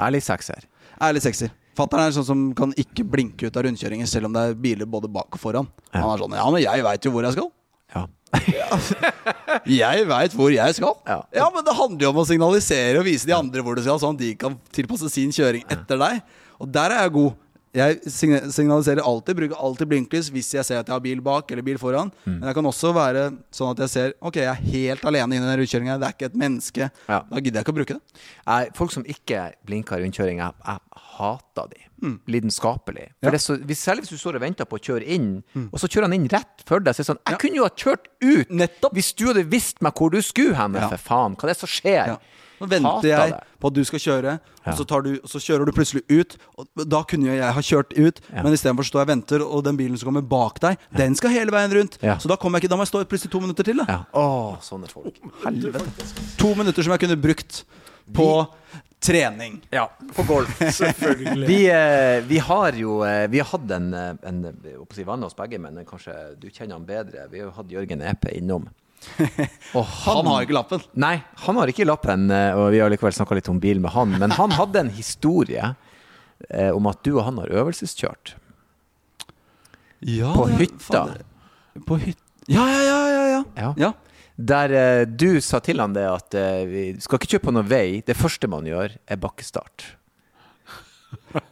Ærlig 0.00 0.22
sekser. 0.24 0.64
Ærlig 1.02 1.22
sexy. 1.24 1.50
Fatter'n 1.76 2.04
er 2.06 2.14
sånn 2.16 2.26
som 2.28 2.40
kan 2.56 2.72
ikke 2.76 3.04
blinke 3.08 3.48
ut 3.48 3.56
av 3.56 3.64
rundkjøringer 3.66 4.08
selv 4.08 4.28
om 4.28 4.34
det 4.36 4.42
er 4.50 4.58
biler 4.60 4.88
både 4.88 5.08
bak 5.12 5.32
og 5.36 5.40
foran. 5.40 5.68
Han 5.96 6.08
er 6.12 6.20
sånn 6.20 6.34
Ja, 6.36 6.44
men 6.52 6.60
jeg 6.64 6.84
veit 6.84 7.06
jo 7.08 7.12
hvor 7.14 7.24
jeg 7.24 7.36
skal. 7.36 7.48
Ja. 7.94 8.02
Jeg 9.82 10.06
veit 10.08 10.34
hvor 10.36 10.52
jeg 10.52 10.76
skal. 10.78 10.94
Ja. 11.06 11.48
men 11.54 11.64
det 11.66 11.74
handler 11.76 12.06
jo 12.06 12.12
om 12.14 12.20
å 12.22 12.26
signalisere 12.26 13.00
og 13.00 13.06
vise 13.06 13.28
de 13.28 13.34
andre 13.36 13.64
hvor 13.64 13.76
du 13.76 13.82
skal, 13.84 14.00
sånn 14.00 14.16
at 14.16 14.22
de 14.22 14.32
kan 14.40 14.56
tilpasse 14.74 15.10
sin 15.12 15.34
kjøring 15.34 15.66
etter 15.70 16.00
deg. 16.00 16.22
Og 16.62 16.70
der 16.72 16.94
er 16.94 17.04
jeg 17.06 17.14
god. 17.18 17.38
Jeg 17.72 18.02
signaliserer 18.12 19.00
alltid, 19.00 19.36
bruker 19.38 19.56
alltid 19.56 19.88
blinklys 19.88 20.26
hvis 20.34 20.50
jeg 20.58 20.64
ser 20.68 20.82
at 20.82 20.90
jeg 20.90 20.92
har 20.92 21.00
bil 21.00 21.22
bak 21.24 21.48
eller 21.54 21.64
bil 21.64 21.78
foran. 21.80 22.10
Mm. 22.26 22.34
Men 22.40 22.50
jeg 22.50 22.56
kan 22.58 22.68
også 22.68 22.90
være 22.92 23.22
sånn 23.54 23.70
at 23.72 23.78
jeg 23.86 23.92
ser 23.94 24.12
Ok, 24.20 24.36
jeg 24.42 24.50
er 24.50 24.66
helt 24.74 25.06
alene 25.08 25.38
inne 25.38 25.46
i 25.46 25.50
den 25.54 25.62
rundkjøringa. 25.62 25.96
Det 26.02 26.08
er 26.10 26.16
ikke 26.18 26.28
et 26.28 26.36
menneske. 26.42 26.90
Ja. 27.08 27.22
Da 27.30 27.40
gidder 27.40 27.62
jeg 27.62 27.64
ikke 27.64 27.72
å 27.72 27.78
bruke 27.80 27.96
det. 27.96 28.20
Jeg, 28.44 28.74
folk 28.76 28.92
som 28.92 29.06
ikke 29.08 29.46
blinker 29.64 30.04
rundkjøring, 30.04 30.42
jeg, 30.44 30.58
jeg 30.68 31.06
hater 31.16 31.72
de. 31.72 31.80
Lidenskapelig. 32.34 33.08
Mm. 33.08 33.16
Ja. 33.22 33.28
Mm. 33.28 33.30
det 33.32 33.38
er 33.40 33.44
så, 33.46 33.56
hvis, 33.70 33.82
Særlig 33.86 34.04
hvis 34.04 34.12
du 34.16 34.20
står 34.20 34.36
og 34.38 34.44
venter 34.44 34.68
på 34.68 34.76
å 34.76 34.82
kjøre 34.90 35.08
inn, 35.16 35.30
og 35.70 35.80
så 35.80 35.88
kjører 35.88 36.08
han 36.10 36.16
inn 36.18 36.28
rett 36.32 36.66
for 36.68 36.82
deg. 36.84 36.92
Så 36.92 37.00
er 37.00 37.06
det 37.06 37.10
sånn, 37.14 37.22
jeg 37.32 37.40
kunne 37.46 37.60
jo 37.62 37.66
ha 37.66 37.72
kjørt 37.72 38.08
ut 38.20 38.52
Nettopp. 38.52 38.92
hvis 38.98 39.12
du 39.16 39.24
hadde 39.30 39.46
visst 39.48 39.80
meg 39.84 39.96
hvor 39.96 40.12
du 40.12 40.20
skulle 40.20 40.58
hen, 40.60 40.76
Ja. 40.76 40.88
for 40.92 41.00
faen. 41.08 41.36
Hva 41.40 41.48
er 41.48 41.54
det 41.54 41.60
som 41.62 41.72
skjer? 41.72 42.16
Nå 42.62 42.68
venter 42.70 43.08
jeg 43.10 43.34
på 43.62 43.70
at 43.70 43.74
du 43.76 43.82
skal 43.86 44.02
kjøre, 44.02 44.32
og 44.62 44.76
så, 44.78 44.86
tar 44.88 45.04
du, 45.06 45.10
så 45.28 45.40
kjører 45.42 45.66
du 45.68 45.72
plutselig 45.74 46.02
ut. 46.10 46.36
Og 46.58 46.84
da 46.86 47.02
kunne 47.08 47.28
jo 47.30 47.34
jeg 47.36 47.56
ha 47.58 47.64
kjørt 47.66 47.92
ut, 47.98 48.20
Ja. 48.32 48.42
men 48.42 48.54
istedenfor 48.56 48.86
står 48.86 49.02
jeg 49.02 49.08
og 49.08 49.12
venter, 49.12 49.44
og 49.46 49.64
den 49.66 49.78
bilen 49.80 49.98
som 49.98 50.10
kommer 50.12 50.22
bak 50.26 50.60
deg, 50.62 50.78
den 50.96 51.14
skal 51.18 51.34
hele 51.34 51.54
veien 51.54 51.74
rundt. 51.74 51.98
Ja. 52.02 52.16
Så 52.22 52.30
da 52.30 52.36
kommer 52.38 52.58
jeg 52.58 52.64
ikke, 52.66 52.72
da 52.74 52.80
må 52.80 52.86
jeg 52.86 52.92
stå 52.94 53.04
plutselig 53.10 53.34
to 53.34 53.42
minutter 53.42 53.66
til. 53.66 53.82
Da. 53.82 53.86
Ja. 53.88 54.00
Åh, 54.22 54.58
sånne 54.62 54.90
folk. 54.90 55.18
To 56.38 56.54
minutter 56.58 56.82
som 56.82 56.94
jeg 56.94 57.04
kunne 57.04 57.18
brukt 57.20 57.64
på 58.14 58.28
Trening. 59.02 59.56
Ja, 59.74 59.88
på 60.14 60.22
golf. 60.28 60.58
Selvfølgelig. 60.78 61.46
Vi, 61.48 61.58
eh, 61.70 62.20
vi 62.28 62.38
har 62.38 62.76
jo 62.78 63.00
eh, 63.02 63.24
Vi 63.30 63.40
har 63.42 63.48
hatt 63.50 63.70
en, 63.74 63.88
en, 63.94 64.18
en 64.22 64.84
si 64.94 65.02
venn 65.08 65.24
hos 65.26 65.34
begge, 65.34 65.58
men 65.58 65.80
kanskje 65.88 66.14
du 66.38 66.46
kjenner 66.54 66.76
han 66.78 66.86
bedre. 66.86 67.24
Vi 67.32 67.40
har 67.42 67.48
jo 67.48 67.56
hatt 67.56 67.72
Jørgen 67.74 68.04
Epe 68.06 68.30
innom. 68.38 68.68
Og 69.78 69.86
Han 70.04 70.28
har 70.28 70.44
ikke 70.44 70.56
lappen. 70.56 70.82
Nei, 71.00 71.16
han 71.46 71.58
har 71.58 71.70
ikke 71.72 71.86
lappen, 71.88 72.28
og 72.30 72.66
vi 72.74 72.80
har 72.82 72.92
likevel 72.92 73.14
snakka 73.16 73.38
litt 73.38 73.48
om 73.52 73.60
bil 73.62 73.80
med 73.82 73.94
han. 73.94 74.14
Men 74.20 74.34
han 74.36 74.54
hadde 74.54 74.84
en 74.84 74.92
historie 74.94 75.72
eh, 76.48 76.70
om 76.70 76.86
at 76.90 77.02
du 77.06 77.14
og 77.16 77.24
han 77.28 77.40
har 77.42 77.52
øvelseskjørt 77.62 78.34
Ja, 80.06 80.32
på 80.34 80.48
hytta. 80.58 81.06
På 81.86 81.98
hytta 82.02 82.50
Ja, 82.50 82.64
ja, 82.66 82.82
ja, 82.82 83.00
ja, 83.08 83.26
ja. 83.30 83.42
Ja. 83.56 83.74
ja. 83.78 83.92
Der 84.36 84.72
eh, 84.74 85.04
du 85.06 85.40
sa 85.44 85.60
til 85.62 85.80
han 85.82 85.94
det 85.94 86.06
at 86.08 86.34
eh, 86.38 86.62
vi 86.66 86.84
skal 87.02 87.20
ikke 87.20 87.34
kjøre 87.36 87.46
på 87.46 87.54
noen 87.54 87.68
vei. 87.70 87.86
Det 88.06 88.16
første 88.18 88.48
man 88.50 88.66
gjør, 88.66 88.96
er 89.06 89.20
bakkestart. 89.22 89.92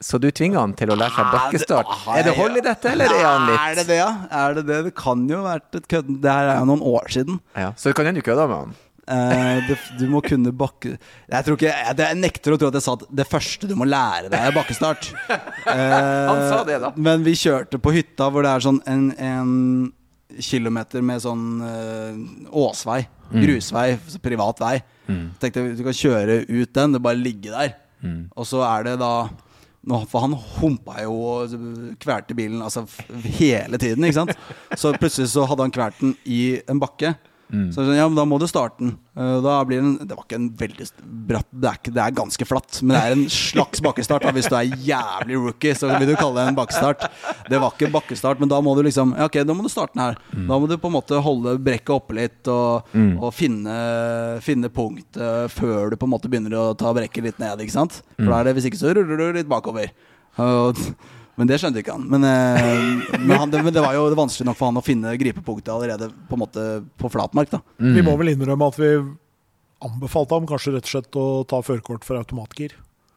Så 0.00 0.18
du 0.22 0.28
tvinger 0.30 0.60
han 0.62 0.74
til 0.78 0.92
å 0.92 0.96
lære 0.98 1.12
seg 1.14 1.32
bakkestart. 1.34 1.90
Er 2.16 2.26
det 2.26 2.36
hold 2.38 2.58
i 2.60 2.62
dette, 2.64 2.92
eller 2.92 3.12
er 3.14 3.24
han 3.26 3.48
Er 3.48 3.74
litt 3.74 3.80
det 3.80 3.86
det, 3.90 3.98
ja? 4.00 4.10
Er 4.42 4.54
det 4.58 4.66
det? 4.68 4.78
Det 4.90 4.94
kan 4.98 5.26
jo 5.30 5.40
ha 5.42 5.56
vært 5.56 5.80
et 5.80 5.88
kødd... 5.90 6.14
Det 6.22 6.36
her 6.36 6.52
er 6.54 6.62
jo 6.62 6.68
noen 6.72 6.86
år 6.92 7.10
siden. 7.12 7.40
ja. 7.58 7.72
Så 7.76 7.90
det 7.90 7.98
kan 7.98 8.08
hende 8.08 8.22
du 8.22 8.26
kødda 8.26 8.46
med 8.50 8.62
han. 8.64 8.78
Eh, 9.10 9.60
det, 9.66 9.76
du 9.98 10.04
må 10.12 10.20
kunne 10.22 10.52
bakke 10.54 10.92
Jeg 10.94 11.42
tror 11.42 11.56
ikke 11.56 11.66
jeg, 11.66 11.94
jeg 11.98 12.18
nekter 12.20 12.54
å 12.54 12.58
tro 12.60 12.68
at 12.70 12.76
jeg 12.78 12.84
sa 12.84 12.92
at 12.94 13.08
det 13.18 13.24
første 13.26 13.66
du 13.66 13.72
må 13.78 13.88
lære 13.88 14.28
deg, 14.30 14.38
er 14.38 14.54
bakkestart. 14.54 15.08
Han 15.66 16.42
sa 16.46 16.60
det, 16.68 16.78
da. 16.84 16.92
Men 16.94 17.24
vi 17.26 17.34
kjørte 17.38 17.80
på 17.82 17.94
hytta 17.96 18.28
hvor 18.30 18.46
det 18.46 18.52
er 18.52 18.66
sånn 18.68 18.78
en, 18.90 19.08
en 19.18 19.50
kilometer 20.38 21.02
med 21.02 21.24
sånn 21.24 21.46
eh, 21.66 22.20
åsvei. 22.54 23.02
Mm. 23.30 23.42
Grusvei, 23.44 23.88
privat 24.22 24.62
vei. 24.62 24.76
Tenkte 25.42 25.62
jeg, 25.64 25.78
du 25.78 25.84
kan 25.86 25.96
kjøre 25.96 26.40
ut 26.46 26.72
den, 26.76 26.94
det 26.94 27.02
bare 27.02 27.18
ligge 27.18 27.50
der. 27.50 27.74
Mm. 28.04 28.28
Og 28.38 28.46
så 28.48 28.62
er 28.66 28.86
det 28.86 28.96
da 29.02 29.12
For 29.80 30.20
han 30.20 30.36
humpa 30.58 30.98
jo 31.06 31.14
og 31.24 31.54
kvelte 32.02 32.36
bilen 32.36 32.60
altså, 32.62 32.84
hele 33.38 33.80
tiden, 33.80 34.04
ikke 34.04 34.18
sant. 34.18 34.34
Så 34.76 34.92
plutselig 35.00 35.30
så 35.32 35.46
hadde 35.48 35.64
han 35.64 35.74
kvalt 35.74 36.02
den 36.02 36.12
i 36.28 36.60
en 36.68 36.82
bakke. 36.82 37.14
Mm. 37.50 37.68
Så 37.74 37.82
ja, 37.96 38.04
men 38.08 38.14
da 38.14 38.24
må 38.24 38.38
du 38.38 38.46
starte 38.46 38.78
den. 38.78 38.92
Eh, 39.18 39.40
Da 39.42 39.56
blir 39.66 39.80
den 39.82 39.96
Det 40.06 40.14
var 40.16 40.22
ikke 40.24 40.36
en 40.38 40.50
veldig 40.56 40.86
bratt 41.28 41.48
Det 41.50 41.66
er, 41.68 41.78
ikke, 41.80 41.92
det 41.96 42.02
er 42.04 42.14
ganske 42.14 42.46
flatt, 42.46 42.78
men 42.82 42.94
det 42.94 43.00
er 43.02 43.14
en 43.16 43.24
slags 43.28 43.80
bakkestart. 43.86 44.22
Da. 44.22 44.30
Hvis 44.36 44.46
du 44.50 44.54
er 44.54 44.70
jævlig 44.86 45.40
rookie, 45.42 45.74
så 45.74 45.90
vil 45.98 46.08
du 46.12 46.14
kalle 46.16 46.38
det 46.38 46.48
en 46.52 46.58
bakkestart. 46.60 47.08
Det 47.50 47.58
var 47.60 47.74
ikke 47.74 47.90
bakkestart, 47.90 48.38
men 48.40 48.48
da 48.52 48.60
må 48.62 48.76
du 48.78 48.82
liksom 48.86 49.16
Ja, 49.18 49.26
ok, 49.26 49.40
da 49.44 49.56
må 49.58 49.66
du 49.66 49.68
starte 49.72 49.94
den 49.98 50.04
her. 50.06 50.18
Mm. 50.34 50.46
Da 50.46 50.58
må 50.62 50.68
du 50.70 50.76
på 50.78 50.86
en 50.92 50.96
måte 51.00 51.20
holde 51.26 51.56
brekket 51.58 51.94
oppe 51.96 52.14
litt 52.20 52.48
og, 52.54 52.86
og 53.18 53.30
finne, 53.34 53.74
finne 54.46 54.70
punktet 54.70 55.50
før 55.52 55.90
du 55.90 55.96
på 55.98 56.06
en 56.06 56.14
måte 56.14 56.30
begynner 56.30 56.54
å 56.58 56.68
ta 56.78 56.92
brekket 56.96 57.26
litt 57.26 57.40
ned, 57.42 57.60
ikke 57.66 57.76
sant? 57.76 58.00
For 58.16 58.26
Mm. 58.26 58.30
da 58.30 58.38
er 58.40 58.44
det, 58.44 58.54
hvis 58.58 58.66
ikke 58.70 58.78
så 58.80 58.94
ruller 58.94 59.16
du 59.20 59.32
litt 59.40 59.48
bakover. 59.50 59.90
Og, 60.38 60.76
men 61.40 61.48
det 61.48 61.56
skjønte 61.62 61.80
ikke 61.80 61.94
han. 61.96 62.04
Men, 62.12 62.26
eh, 62.28 63.16
men, 63.16 63.32
han, 63.32 63.50
det, 63.52 63.62
men 63.64 63.72
det 63.74 63.80
var 63.84 63.96
jo 63.96 64.04
vanskelig 64.18 64.46
nok 64.50 64.58
for 64.60 64.68
han 64.70 64.80
å 64.80 64.84
finne 64.84 65.14
gripepunktet 65.20 65.72
allerede 65.72 66.10
på 66.28 66.36
en 66.36 66.42
måte 66.44 66.66
på 67.00 67.10
flatmark. 67.12 67.50
da 67.56 67.62
Vi 67.80 68.04
må 68.04 68.14
vel 68.20 68.34
innrømme 68.34 68.68
at 68.68 68.78
vi 68.80 68.92
anbefalte 69.80 70.36
ham 70.36 70.46
kanskje 70.48 70.74
rett 70.76 70.84
og 70.88 70.92
slett 70.92 71.16
å 71.16 71.26
ta 71.48 71.62
førerkort 71.64 72.04
for 72.04 72.20
automatgir. 72.20 72.74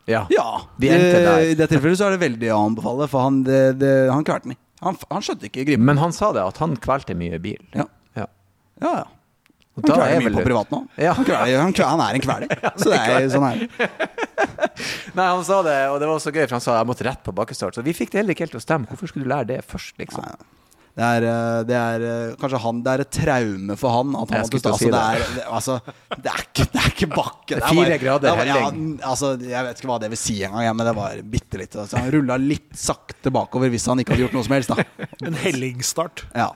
Ja. 0.07 0.25
Ja, 0.31 0.61
Vi 0.79 0.89
det. 0.89 1.51
I 1.51 1.55
det 1.55 1.69
tilfellet 1.71 1.99
så 1.99 2.07
er 2.09 2.15
det 2.17 2.23
veldig 2.23 2.49
å 2.51 2.61
anbefale, 2.69 3.07
for 3.11 3.23
han, 3.23 3.41
det, 3.47 3.59
det, 3.79 3.91
han 4.11 4.23
klarte 4.27 4.47
den 4.47 4.55
ikke. 4.57 4.65
Han, 4.83 4.97
han 5.11 5.23
skjønte 5.23 5.47
ikke 5.47 5.63
gripen. 5.69 5.85
Men 5.87 5.99
han 6.01 6.11
sa 6.15 6.31
det, 6.35 6.43
at 6.43 6.57
han 6.59 6.73
kvelte 6.83 7.15
mye 7.15 7.39
bil. 7.43 7.59
Ja, 7.75 7.85
Ja. 8.19 8.25
ja. 8.83 9.03
Han 9.73 9.85
kveler 9.87 10.03
er 10.05 10.21
mye 10.21 10.33
på 10.35 10.45
privat 10.45 10.73
nå. 10.73 10.79
Ja. 11.01 11.13
Han, 11.17 11.25
kveler, 11.25 11.53
han, 11.57 11.71
kveler, 11.73 11.91
han 11.95 12.03
er 12.05 12.17
en 12.17 12.23
kveler. 12.23 12.59
Så 12.81 12.91
det 12.91 12.99
er 13.01 13.29
sånn 13.33 13.45
her. 13.47 13.63
Nei, 15.17 15.25
han 15.25 15.41
sa 15.47 15.61
det, 15.65 15.77
og 15.89 15.97
det 16.01 16.09
var 16.09 16.21
så 16.21 16.33
gøy, 16.33 16.43
for 16.45 16.57
han 16.57 16.63
sa 16.65 16.75
jeg 16.77 16.89
måtte 16.89 17.05
rett 17.07 17.23
på 17.25 17.33
bakkestart. 17.35 17.77
Så 17.77 17.85
vi 17.85 17.95
fikk 17.97 18.13
det 18.13 18.21
heller 18.21 18.37
ikke 18.37 18.45
helt 18.45 18.53
til 18.55 18.61
å 18.61 18.65
stemme. 18.65 18.89
Hvorfor 18.89 19.09
skulle 19.09 19.25
du 19.25 19.33
lære 19.33 19.49
det 19.49 19.59
først, 19.65 19.95
liksom? 20.01 20.25
Nei. 20.25 20.62
Det 20.93 21.01
er, 21.01 21.23
eh, 21.25 21.59
det 21.65 21.73
er 21.73 22.03
eh, 22.05 22.33
kanskje 22.37 22.59
han 22.61 22.81
Det 22.85 22.91
er 22.91 23.01
et 23.01 23.15
traume 23.15 23.77
for 23.81 23.95
han. 23.95 24.13
At 24.19 24.33
han 24.33 24.43
Jeg 24.43 24.49
skulle 24.51 24.63
til 24.63 24.69
å 24.69 24.75
altså, 24.75 24.85
si 24.85 24.91
det, 24.93 25.01
er, 25.01 25.37
det, 25.37 25.45
altså, 25.57 25.77
det, 26.13 26.33
er 26.33 26.43
ikke, 26.43 26.65
det 26.69 26.81
er 26.81 26.89
ikke 26.91 27.07
bakke. 27.13 27.53
Det 27.53 27.61
er 27.61 27.77
fire 27.79 27.99
grader 28.03 28.29
er 28.29 28.41
helling. 28.43 28.83
Ja, 28.99 29.07
altså, 29.09 29.31
jeg 29.41 29.67
vet 29.67 29.81
ikke 29.81 29.89
hva 29.89 29.99
det 30.03 30.09
vil 30.13 30.21
si 30.21 30.35
engang, 30.45 30.65
ja, 30.67 30.73
men 30.77 30.89
det 30.89 30.95
var 30.99 31.23
bitte 31.35 31.61
litt. 31.61 31.77
Altså, 31.81 31.97
han 31.97 32.11
rulla 32.13 32.37
litt 32.41 32.75
sakte 32.77 33.33
bakover 33.33 33.73
hvis 33.73 33.87
han 33.89 34.03
ikke 34.03 34.13
hadde 34.13 34.27
gjort 34.27 34.37
noe 34.37 34.45
som 34.45 34.57
helst. 34.59 34.75
Da. 34.75 35.07
En 35.29 35.39
hellingsstart. 35.39 36.27
Ja. 36.35 36.51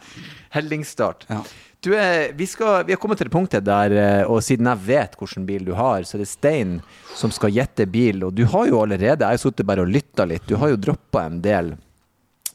Hellingsstart. 0.54 1.26
Ja. 1.32 1.41
Du, 1.82 1.91
eh, 1.97 2.30
vi, 2.38 2.45
skal, 2.50 2.84
vi 2.86 2.93
har 2.93 3.02
kommet 3.02 3.21
til 3.21 3.30
det 3.30 3.34
punktet 3.34 3.65
der, 3.65 3.97
og 4.30 4.41
siden 4.45 4.69
jeg 4.69 4.86
vet 4.86 5.17
hvilken 5.17 5.50
bil 5.50 5.65
du 5.65 5.73
har, 5.78 6.06
så 6.06 6.17
er 6.17 6.26
det 6.26 6.30
Stein 6.30 6.78
som 7.17 7.34
skal 7.34 7.58
gjette 7.58 7.89
bil. 7.89 8.21
Og 8.28 8.38
du 8.38 8.45
har 8.54 8.69
jo 8.69 8.84
allerede, 8.86 9.17
jeg 9.17 9.26
har 9.26 9.41
sittet 9.41 9.65
bare 9.65 9.86
og 9.88 9.93
lytta 9.97 10.30
litt, 10.30 10.45
du 10.45 10.60
har 10.62 10.76
jo 10.76 10.82
droppa 10.89 11.26
en 11.26 11.41
del 11.41 11.73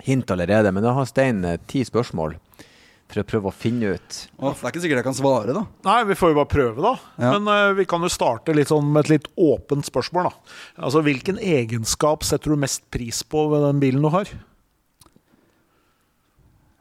hint 0.06 0.30
allerede, 0.34 0.72
men 0.74 0.84
da 0.84 0.94
har 0.96 1.08
Stein 1.08 1.44
eh, 1.46 1.60
ti 1.70 1.84
spørsmål 1.86 2.36
for 3.12 3.20
å 3.20 3.28
prøve 3.28 3.50
å 3.50 3.54
finne 3.54 3.92
ut. 3.92 4.18
Åh, 4.40 4.54
det 4.56 4.64
er 4.64 4.72
ikke 4.72 4.82
sikkert 4.82 5.02
jeg 5.02 5.06
kan 5.08 5.16
svare, 5.16 5.54
da. 5.56 5.64
Nei, 5.84 5.98
vi 6.08 6.16
får 6.16 6.32
jo 6.32 6.38
bare 6.38 6.50
prøve, 6.52 6.84
da. 6.84 6.92
Ja. 7.20 7.32
Men 7.34 7.50
uh, 7.50 7.74
vi 7.76 7.84
kan 7.88 8.04
jo 8.04 8.10
starte 8.12 8.54
litt 8.56 8.72
sånn 8.72 8.88
med 8.88 9.04
et 9.04 9.12
litt 9.16 9.28
åpent 9.36 9.88
spørsmål, 9.88 10.30
da. 10.30 10.54
Altså, 10.86 11.02
Hvilken 11.04 11.40
egenskap 11.42 12.24
setter 12.26 12.54
du 12.54 12.62
mest 12.62 12.86
pris 12.94 13.20
på 13.22 13.44
ved 13.52 13.66
den 13.66 13.82
bilen 13.82 14.06
du 14.06 14.10
har? 14.14 14.32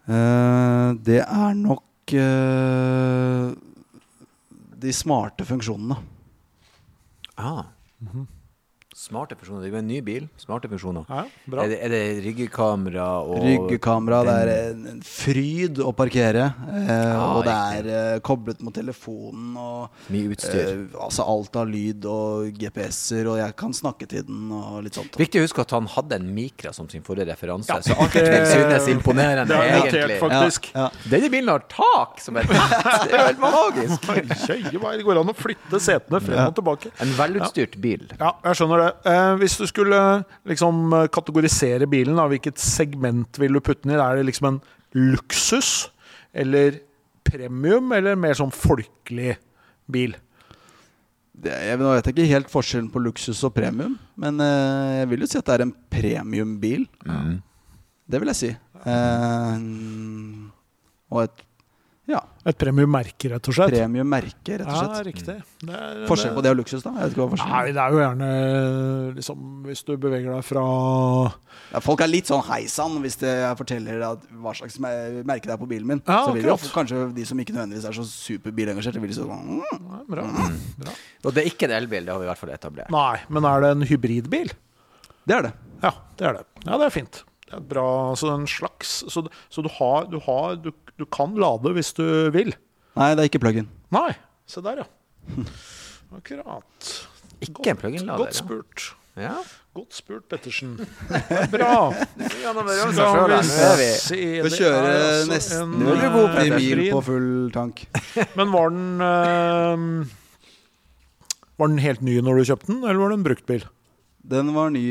Uh, 0.07 0.95
det 1.03 1.19
er 1.25 1.59
nok 1.59 2.15
uh, 2.15 3.51
de 4.81 4.95
smarte 4.95 5.45
funksjonene. 5.47 5.99
Ah. 7.41 7.65
Smarte 9.01 9.33
funksjoner. 9.33 9.63
Det 9.63 9.69
er 9.71 9.73
jo 9.73 9.79
en 9.79 9.87
ny 9.89 9.99
bil. 10.05 10.25
Smarte 10.37 10.69
funksjoner. 10.69 11.07
Ja, 11.09 11.23
bra. 11.49 11.63
Er 11.65 11.71
det, 11.71 11.77
er 11.87 11.89
det 11.89 12.01
ryggekamera 12.21 13.05
og 13.25 13.39
Ryggekamera, 13.41 14.19
det 14.27 14.33
er 14.43 14.51
en, 14.75 14.83
en 14.91 14.99
fryd 15.01 15.79
å 15.81 15.89
parkere. 15.97 16.43
Eh, 16.69 16.91
Ja, 16.91 17.23
og 17.33 17.41
det 17.47 17.55
er 17.79 17.87
eh, 17.95 18.19
koblet 18.21 18.61
mot 18.61 18.75
telefonen 18.77 19.55
og 19.57 20.11
mye 20.13 20.35
utstyr? 20.35 20.59
eh, 20.83 20.99
altså 21.01 21.25
alt 21.33 21.57
av 21.57 21.71
lyd 21.71 22.05
og 22.05 22.51
GPS-er, 22.61 23.25
og 23.31 23.39
jeg 23.41 23.55
kan 23.63 23.73
snakke 23.73 24.05
til 24.11 24.27
den 24.27 24.51
og 24.53 24.83
litt 24.85 24.99
sånt. 24.99 25.17
Viktig 25.17 25.41
å 25.41 25.47
huske 25.47 25.65
at 25.65 25.73
han 25.73 25.89
hadde 25.95 26.19
en 26.21 26.29
Micra 26.37 26.69
som 26.77 26.89
sin 26.91 27.01
forrige 27.07 27.25
referanse, 27.31 27.73
Ja. 27.73 27.81
så 27.81 27.97
alt 27.97 28.13
det 28.13 28.45
synes 28.53 28.87
imponerende, 28.93 29.47
Det 29.49 29.57
er 29.57 29.79
notert, 29.79 29.97
egentlig. 29.97 30.19
faktisk. 30.21 30.69
Ja, 30.75 30.85
ja. 30.91 31.09
Denne 31.15 31.33
bilen 31.33 31.49
har 31.55 31.65
tak 31.73 32.21
som 32.21 32.37
et! 32.37 32.45
Det 32.51 33.09
er 33.09 33.17
jo 33.17 33.25
helt 33.31 33.41
magisk! 33.41 34.07
Det 35.01 35.05
går 35.09 35.23
an 35.25 35.33
å 35.33 35.37
flytte 35.41 35.81
setene 35.81 36.21
frem 36.21 36.45
og 36.45 36.55
tilbake. 36.61 36.93
En 37.01 37.17
velutstyrt 37.17 37.79
bil. 37.81 38.05
Ja, 38.19 38.35
jeg 38.45 38.61
skjønner 38.61 38.85
det. 38.85 38.90
Eh, 39.07 39.33
hvis 39.41 39.57
du 39.59 39.65
skulle 39.69 39.99
liksom 40.47 40.93
eh, 40.97 41.07
kategorisere 41.13 41.87
bilen, 41.89 42.17
da, 42.19 42.27
hvilket 42.31 42.61
segment 42.61 43.39
vil 43.41 43.57
du 43.57 43.61
putte 43.63 43.85
den 43.85 43.95
i? 43.95 43.99
Er 43.99 44.19
det 44.19 44.27
liksom 44.29 44.49
en 44.51 44.59
luksus 44.97 45.89
eller 46.33 46.81
premium, 47.27 47.91
eller 47.95 48.19
mer 48.19 48.37
sånn 48.37 48.53
folkelig 48.53 49.35
bil? 49.91 50.15
Det, 51.41 51.53
jeg 51.53 51.79
nå 51.79 51.93
vet 51.95 52.09
jeg 52.09 52.15
ikke 52.15 52.31
helt 52.33 52.51
forskjellen 52.51 52.89
på 52.93 53.01
luksus 53.01 53.39
og 53.47 53.53
premium, 53.55 53.95
men 54.19 54.41
eh, 54.43 54.99
jeg 55.01 55.11
vil 55.13 55.25
jo 55.25 55.31
si 55.31 55.39
at 55.39 55.47
det 55.47 55.55
er 55.55 55.65
en 55.67 55.77
premiumbil. 55.95 56.85
Det 58.11 58.19
vil 58.19 58.33
jeg 58.33 58.39
si. 58.41 58.51
Eh, 58.81 59.55
og 61.11 61.23
et 61.25 61.45
ja, 62.09 62.19
Et 62.49 62.57
premiummerke, 62.57 63.29
rett 63.29 63.47
og 63.47 63.53
slett? 63.53 63.69
premiummerke, 63.75 64.55
rett 64.59 64.65
og 64.67 64.73
Ja, 64.73 64.79
slett. 64.89 65.05
riktig. 65.05 65.35
Det 65.61 65.75
er, 65.77 65.99
Forskjell 66.09 66.33
på 66.33 66.41
det 66.43 66.49
og 66.51 66.57
luksus, 66.57 66.81
da? 66.83 66.89
Jeg 66.97 67.03
vet 67.03 67.13
ikke 67.13 67.21
hva 67.21 67.29
forskjellen 67.35 67.53
Nei, 67.53 67.71
det 67.71 67.81
er 67.83 67.91
jo 67.93 67.99
gjerne 68.01 68.29
liksom 69.19 69.43
Hvis 69.69 69.83
du 69.85 69.91
beveger 70.01 70.33
deg 70.33 70.43
fra 70.47 70.63
Ja, 71.71 71.79
folk 71.85 72.01
er 72.01 72.09
litt 72.11 72.27
sånn 72.31 72.41
hei 72.49 72.65
sann 72.67 72.97
hvis 73.03 73.19
jeg 73.21 73.55
forteller 73.61 74.01
at, 74.09 74.25
hva 74.41 74.53
slags 74.57 74.79
merke 74.81 75.45
det 75.47 75.53
er 75.55 75.61
på 75.61 75.69
bilen 75.69 75.87
min. 75.87 76.01
Ja, 76.07 76.23
så 76.25 76.33
vil 76.35 76.49
jo 76.49 76.57
kanskje 76.73 77.03
de 77.15 77.25
som 77.29 77.39
ikke 77.39 77.53
nødvendigvis 77.55 77.85
er 77.87 77.95
så 77.95 78.03
superbilengasjerte, 78.09 78.99
vil 79.05 79.13
så 79.15 79.27
sånn 79.29 79.61
mm, 79.61 79.63
ja, 79.71 80.01
Bra. 80.11 80.25
bra. 80.81 80.95
Og 81.23 81.33
det 81.37 81.45
er 81.45 81.51
ikke 81.53 81.69
en 81.69 81.77
elbil, 81.77 82.05
det 82.09 82.11
har 82.15 82.19
vi 82.19 82.25
i 82.27 82.31
hvert 82.33 82.41
fall 82.41 82.51
etablert. 82.57 82.91
Nei, 82.91 83.19
men 83.29 83.45
er 83.47 83.61
det 83.63 83.71
en 83.77 83.85
hybridbil? 83.87 84.51
Det 85.29 85.37
er 85.37 85.47
det. 85.47 85.53
Ja, 85.85 85.93
det 86.17 86.27
er 86.27 86.33
det. 86.41 86.45
Ja, 86.65 86.77
det 86.81 86.87
er 86.89 86.93
fint. 86.97 87.21
Det 87.51 87.57
er 87.59 87.67
bra, 87.67 87.85
så 88.15 88.31
en 88.31 88.47
slags 88.47 89.01
Så, 89.11 89.25
så 89.51 89.63
du 89.63 89.67
har, 89.75 90.05
du, 90.07 90.17
har 90.23 90.55
du, 90.63 90.71
du 90.97 91.05
kan 91.11 91.35
lade 91.35 91.73
hvis 91.75 91.91
du 91.97 92.05
vil? 92.31 92.53
Nei, 92.95 93.11
det 93.15 93.23
er 93.25 93.29
ikke 93.31 93.41
plug-in. 93.43 93.67
Nei, 93.91 94.09
se 94.47 94.63
der, 94.63 94.83
ja. 94.83 94.87
Akkurat. 96.17 96.91
Ikke 97.43 97.73
en 97.73 97.79
plug-in-lader. 97.79 98.23
Godt 98.25 98.39
spurt. 98.39 98.87
Ja. 99.19 99.35
Godt 99.75 99.95
spurt, 99.95 100.25
Pettersen. 100.31 100.77
Bra. 101.51 101.91
Skal 102.31 102.57
vi 103.79 103.89
se 103.99 104.17
Vi 104.19 104.41
det 104.43 104.51
kjører 104.57 104.87
er 104.87 105.03
altså 105.03 105.31
nesten 105.31 105.61
en, 105.63 105.85
Nå 105.85 105.95
god, 106.15 106.33
80 106.39 106.55
mil 106.57 106.81
på 106.91 107.03
full 107.07 107.29
tank. 107.55 107.85
Men 108.39 108.51
var 108.55 108.71
den 108.75 109.05
eh, 109.07 109.85
Var 111.59 111.71
den 111.71 111.83
helt 111.83 112.03
ny 112.03 112.17
når 112.23 112.41
du 112.41 112.49
kjøpte 112.51 112.71
den, 112.71 112.83
eller 112.83 112.99
var 113.03 113.13
det 113.13 113.19
en 113.19 113.27
bruktbil? 113.27 113.67
Den 114.35 114.53
var 114.55 114.71
ny 114.75 114.85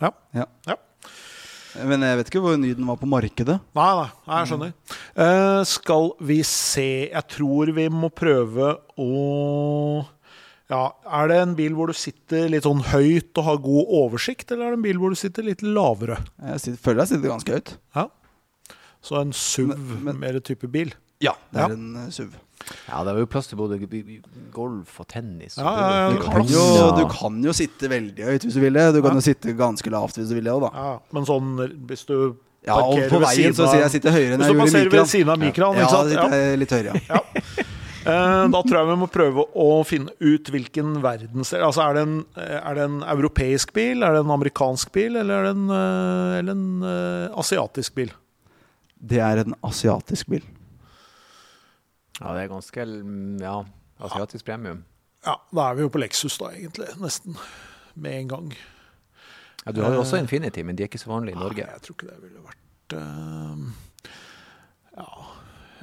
Ja. 0.00 0.12
Ja. 0.36 0.46
Ja. 1.76 1.84
Men 1.86 2.00
jeg 2.02 2.16
vet 2.20 2.30
ikke 2.32 2.42
hvor 2.44 2.56
ny 2.58 2.72
den 2.74 2.86
var 2.88 2.96
på 3.00 3.08
markedet. 3.10 3.58
Nei, 3.78 3.88
nei, 4.00 4.38
jeg 4.40 4.48
skjønner. 4.50 4.72
Uh, 5.16 5.60
skal 5.68 6.10
vi 6.20 6.40
se 6.46 6.86
Jeg 7.12 7.24
tror 7.28 7.70
vi 7.76 7.88
må 7.92 8.10
prøve 8.14 8.72
å 8.98 10.06
Ja, 10.70 10.84
Er 11.10 11.28
det 11.30 11.36
en 11.42 11.54
bil 11.58 11.74
hvor 11.74 11.90
du 11.90 11.96
sitter 11.98 12.48
litt 12.52 12.62
sånn 12.66 12.82
høyt 12.92 13.36
og 13.40 13.44
har 13.48 13.56
god 13.64 13.90
oversikt, 14.04 14.52
eller 14.52 14.68
er 14.68 14.74
det 14.76 14.78
en 14.80 14.84
bil 14.86 15.00
hvor 15.02 15.10
du 15.10 15.18
sitter 15.18 15.42
litt 15.46 15.62
lavere? 15.66 16.20
Jeg 16.52 16.60
sitter, 16.62 16.82
føler 16.84 17.02
jeg 17.04 17.12
sitter 17.16 17.32
ganske 17.32 17.56
høyt. 17.58 17.72
Ja. 17.98 18.04
Så 19.02 19.16
en 19.20 19.32
SUV, 19.32 19.72
Men- 19.74 20.04
men- 20.04 20.20
mer 20.20 20.38
type 20.40 20.68
bil. 20.70 20.92
Ja, 21.20 21.32
det 21.52 21.58
Ja. 21.60 21.66
er 21.66 21.72
en 21.72 21.96
eh, 21.96 22.10
SUV. 22.10 22.32
Ja, 22.88 23.00
det 23.06 23.12
er 23.14 23.18
jo 23.22 23.26
plass 23.30 23.48
til 23.50 23.56
både 23.58 23.78
golf 24.52 25.00
og 25.00 25.06
tennis. 25.08 25.56
og 25.58 25.64
Ja, 25.64 25.72
ja, 25.72 25.88
ja, 26.10 26.12
Du 26.12 26.22
kan, 26.26 26.44
jo, 26.46 26.64
du 26.98 27.04
kan 27.10 27.40
jo 27.42 27.52
sitte 27.56 27.88
veldig 27.90 28.24
høyt 28.28 28.44
hvis 28.46 28.54
du 28.54 28.60
vil 28.60 28.72
det. 28.76 28.84
Du 28.94 29.00
kan 29.02 29.12
Ja. 29.14 29.20
jo 29.20 29.24
sitte 29.24 29.54
ganske 29.56 29.90
lavt 29.90 30.16
hvis 30.20 30.28
du 30.28 30.34
vil 30.36 30.44
det 30.44 30.52
òg, 30.52 30.60
da. 30.68 30.70
Ja, 30.74 30.98
Men 31.12 31.24
sånn 31.24 31.56
hvis 31.88 32.04
du 32.06 32.36
Ja, 32.66 32.76
og 32.76 32.98
på 33.08 33.18
veien 33.22 33.54
så 33.56 33.66
sier 33.70 33.80
jeg 33.86 33.90
sitter 33.96 34.12
høyere 34.12 34.34
enn 34.36 34.40
Hvis 34.44 34.46
jeg 34.46 34.54
du 34.54 34.60
gjorde 34.60 34.68
i 34.68 34.72
passerer 34.72 34.90
ved 34.90 35.08
siden 35.08 35.28
av 35.32 35.38
mikroen, 35.40 35.76
Ja, 35.76 35.86
ikke 35.86 35.96
sant? 35.96 36.10
sitter 36.10 36.36
jeg 36.36 36.58
litt 36.58 36.70
høyere, 36.70 36.94
ja. 36.94 37.00
Ja. 37.16 37.20
Eh, 38.00 38.48
Da 38.48 38.62
tror 38.64 38.76
jeg 38.80 38.86
vi 38.88 38.96
må 39.00 39.08
prøve 39.12 39.42
å 39.56 39.84
finne 39.84 40.12
ut 40.20 40.44
hvilken 40.52 41.00
verdensdel 41.02 41.64
Altså, 41.66 41.82
er 41.88 41.94
det, 41.94 42.02
en, 42.08 42.24
er 42.36 42.74
det 42.74 42.84
en 42.84 43.02
europeisk 43.02 43.72
bil, 43.76 44.02
er 44.02 44.12
det 44.12 44.20
en 44.24 44.30
amerikansk 44.36 44.92
bil, 44.92 45.16
eller 45.16 45.34
er 45.34 45.42
det 45.48 45.56
en, 45.56 45.66
eh, 45.70 46.38
eller 46.38 46.52
en 46.52 46.82
eh, 46.82 47.28
asiatisk 47.40 47.94
bil? 47.94 48.10
Det 49.00 49.18
er 49.18 49.38
en 49.44 49.54
asiatisk 49.64 50.28
bil. 50.28 50.42
Ja, 52.20 52.34
det 52.36 52.42
er 52.44 52.50
ganske 52.52 52.84
mm, 52.86 53.38
Ja, 53.40 53.56
asiatisk 54.04 54.44
premium. 54.48 54.84
Ja, 55.24 55.34
da 55.52 55.70
er 55.70 55.74
vi 55.78 55.84
jo 55.84 55.90
på 55.92 56.00
Lexus, 56.00 56.38
da, 56.40 56.50
egentlig. 56.56 56.88
Nesten. 57.00 57.36
Med 58.00 58.18
en 58.22 58.28
gang. 58.28 58.52
Ja, 59.66 59.72
Du 59.76 59.82
har 59.84 59.92
jo 59.92 60.00
også 60.04 60.20
Infinity, 60.20 60.62
men 60.64 60.76
de 60.76 60.84
er 60.84 60.88
ikke 60.88 61.00
så 61.02 61.10
vanlige 61.12 61.36
i 61.36 61.40
Norge. 61.40 61.64
Nei, 61.66 61.74
jeg 61.76 61.84
tror 61.84 61.96
ikke 61.98 62.08
det 62.08 62.22
ville 62.22 62.44
vært 62.46 62.96
uh, 62.96 63.58
Ja. 64.96 65.10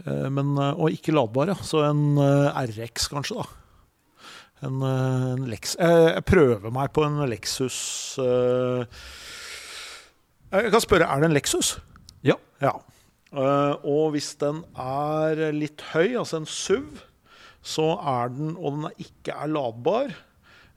Eh, 0.08 0.28
men, 0.34 0.54
eh, 0.62 0.74
og 0.78 0.94
ikke 0.94 1.14
ladbar, 1.14 1.50
ja. 1.54 1.56
Så 1.66 1.82
en 1.86 2.18
eh, 2.22 2.58
RX, 2.70 3.08
kanskje, 3.14 3.42
da. 3.42 3.48
En, 4.66 4.82
eh, 4.82 5.26
en 5.36 5.46
Lex 5.52 5.76
eh, 5.78 6.16
Jeg 6.16 6.26
prøver 6.26 6.72
meg 6.74 6.90
på 6.90 7.04
en 7.06 7.20
Lexus 7.30 7.76
eh, 8.18 8.86
Jeg 10.50 10.72
kan 10.74 10.82
spørre, 10.82 11.06
er 11.14 11.22
det 11.22 11.28
en 11.30 11.36
Lexus? 11.38 11.76
Ja. 12.26 12.34
Ja. 12.64 12.72
Eh, 13.34 13.74
og 13.84 14.14
hvis 14.16 14.32
den 14.40 14.62
er 14.80 15.42
litt 15.56 15.84
høy, 15.92 16.16
altså 16.20 16.42
en 16.42 16.48
SUV, 16.48 17.02
så 17.68 17.90
er 18.00 18.32
den, 18.32 18.56
og 18.56 18.78
den 18.78 19.04
ikke 19.04 19.36
er 19.36 19.52
ladbar, 19.52 20.14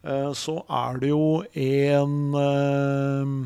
eh, 0.03 0.31
så 0.35 0.57
er 0.67 0.99
det 1.03 1.13
jo 1.13 1.45
en 1.55 2.17
eh, 2.41 3.37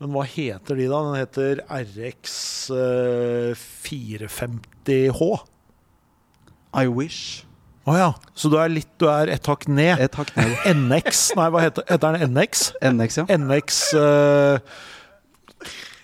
Men 0.00 0.14
hva 0.16 0.24
heter 0.24 0.78
de, 0.80 0.88
da? 0.88 1.02
Den 1.06 1.20
heter 1.20 1.62
RX 1.68 2.34
eh, 2.72 3.62
450H. 3.84 5.30
I 6.80 6.86
wish. 6.88 7.44
Å 7.88 7.96
ja. 7.96 8.10
Så 8.38 8.50
du 8.52 8.56
er 8.60 8.70
litt 8.70 8.90
Du 9.00 9.08
er 9.10 9.30
et 9.32 9.46
hakk 9.50 9.66
ned. 9.68 10.00
Et 10.02 10.16
hakk 10.18 10.30
ned. 10.36 10.56
NX 10.78 11.30
Nei, 11.38 11.48
hva 11.52 11.62
heter, 11.64 11.86
heter 11.90 12.16
den? 12.16 12.34
NX? 12.36 12.70
NX, 12.90 13.20
ja. 13.20 13.26
NX 13.36 13.80
eh, 14.00 14.78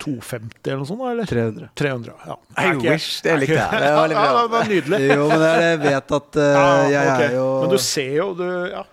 250 0.07 0.67
eller 0.71 0.81
noe 0.81 0.87
sånt, 0.89 1.05
eller? 1.11 1.29
300. 1.29 1.69
300, 1.77 2.13
ja. 2.31 2.35
I 2.63 2.73
wish, 2.81 3.21
det 3.25 3.37
likte 3.43 3.57
jeg. 3.59 3.81
Det 3.83 3.93
var. 3.99 4.13
Ja, 4.17 4.27
det 4.41 4.51
var 4.55 4.69
nydelig. 4.71 4.99
Jo, 5.11 5.25
men 5.31 5.47
jeg 5.61 5.79
vet 5.83 6.13
at 6.17 6.39
uh, 6.39 6.51
Ja, 6.57 6.67
jeg 6.93 7.09
ok. 7.11 7.23
er 7.27 7.35
jo 7.37 7.47
Men 7.61 7.73
du 7.75 7.77
ser 7.83 8.13
jo 8.17 8.27
du, 8.39 8.45
ja, 8.71 8.83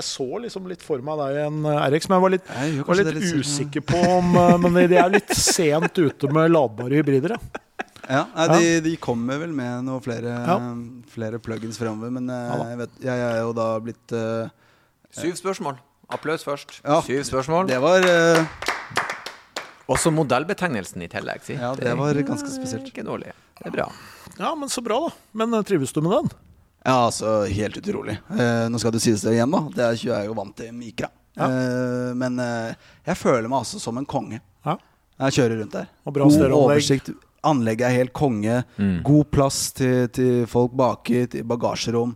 Jeg 0.00 0.06
så 0.08 0.26
liksom 0.46 0.66
litt 0.72 0.82
for 0.84 1.04
meg 1.04 1.20
deg 1.20 1.38
i 1.38 1.42
en 1.46 1.58
RX, 1.68 2.08
men 2.08 2.16
jeg 2.18 2.24
var 2.26 2.34
litt, 2.36 2.52
Jeg 2.56 2.86
var 2.88 3.00
litt 3.02 3.12
litt 3.20 3.36
usikker 3.42 3.84
på 3.92 4.00
om 4.16 4.32
eh, 4.40 4.54
Men 4.64 4.80
de 4.90 4.98
er 5.02 5.12
litt 5.12 5.34
sent 5.36 6.00
ute 6.00 6.32
med 6.32 6.50
ladbare 6.54 6.98
hybrider, 7.02 7.36
ja. 7.36 7.60
Ja, 8.02 8.24
nei, 8.34 8.46
de, 8.58 8.70
de 8.88 8.96
kommer 8.98 9.38
vel 9.38 9.52
med 9.54 9.84
noen 9.86 10.02
flere, 10.02 10.32
Ja. 10.48 10.56
flere 11.12 11.38
plugins 11.38 11.78
framover. 11.78 12.10
men 12.16 12.26
eh, 12.32 12.48
Ja 12.50 12.70
jeg, 12.72 12.78
vet, 12.82 12.96
jeg 13.06 13.24
er 13.28 13.38
jo 13.44 13.52
da 13.56 13.68
blitt 13.84 14.16
uh, 14.16 14.48
Syv 15.12 15.36
spørsmål. 15.38 15.76
Applaus 16.12 16.42
først. 16.44 16.78
Ja. 16.82 16.98
Syv 17.06 17.22
spørsmål. 17.28 17.68
Det 17.70 17.78
var 17.80 18.04
eh, 18.08 18.42
Også 19.92 20.12
modellbetegnelsen 20.14 21.04
i 21.04 21.10
tillegg. 21.12 21.44
Si. 21.46 21.56
Ja, 21.58 21.74
det 21.78 21.92
var 21.98 22.18
ganske 22.26 22.50
spesielt. 22.52 22.88
Ikke 22.88 23.04
dårlig. 23.06 23.34
Det 23.58 23.68
er 23.70 23.76
bra. 23.76 23.88
Ja, 24.38 24.54
men 24.58 24.72
så 24.72 24.82
bra, 24.84 24.98
da. 25.06 25.12
Men 25.42 25.54
eh, 25.54 25.64
trives 25.68 25.92
du 25.92 26.00
med 26.04 26.14
den? 26.16 26.30
Ja, 26.82 26.96
altså 27.06 27.42
helt 27.46 27.76
utrolig. 27.78 28.16
Eh, 28.34 28.68
nå 28.72 28.80
skal 28.82 28.94
det 28.96 29.02
sies 29.04 29.22
det 29.22 29.36
igjen, 29.36 29.52
da. 29.54 29.60
Det 29.74 29.84
er, 29.86 29.98
jeg 30.00 30.14
er 30.16 30.30
jo 30.30 30.38
vant 30.38 30.56
til 30.58 30.72
Mikra. 30.74 31.12
Ja. 31.38 31.46
Eh, 31.48 32.08
men 32.18 32.40
eh, 32.42 32.72
jeg 33.06 33.20
føler 33.20 33.48
meg 33.48 33.62
altså 33.62 33.80
som 33.82 34.00
en 34.00 34.08
konge. 34.08 34.40
Ja. 34.66 34.76
Jeg 35.26 35.36
kjører 35.38 35.60
rundt 35.62 35.76
der. 35.76 35.92
Og 36.06 36.16
bra 36.16 36.26
God 36.28 36.56
oversikt. 36.58 37.12
Anlegget 37.46 37.88
er 37.88 37.96
helt 37.98 38.12
konge. 38.14 38.60
Mm. 38.78 39.00
God 39.06 39.30
plass 39.34 39.64
til, 39.78 40.06
til 40.14 40.44
folk 40.50 40.74
baki, 40.78 41.24
til 41.32 41.46
bagasjerom. 41.48 42.14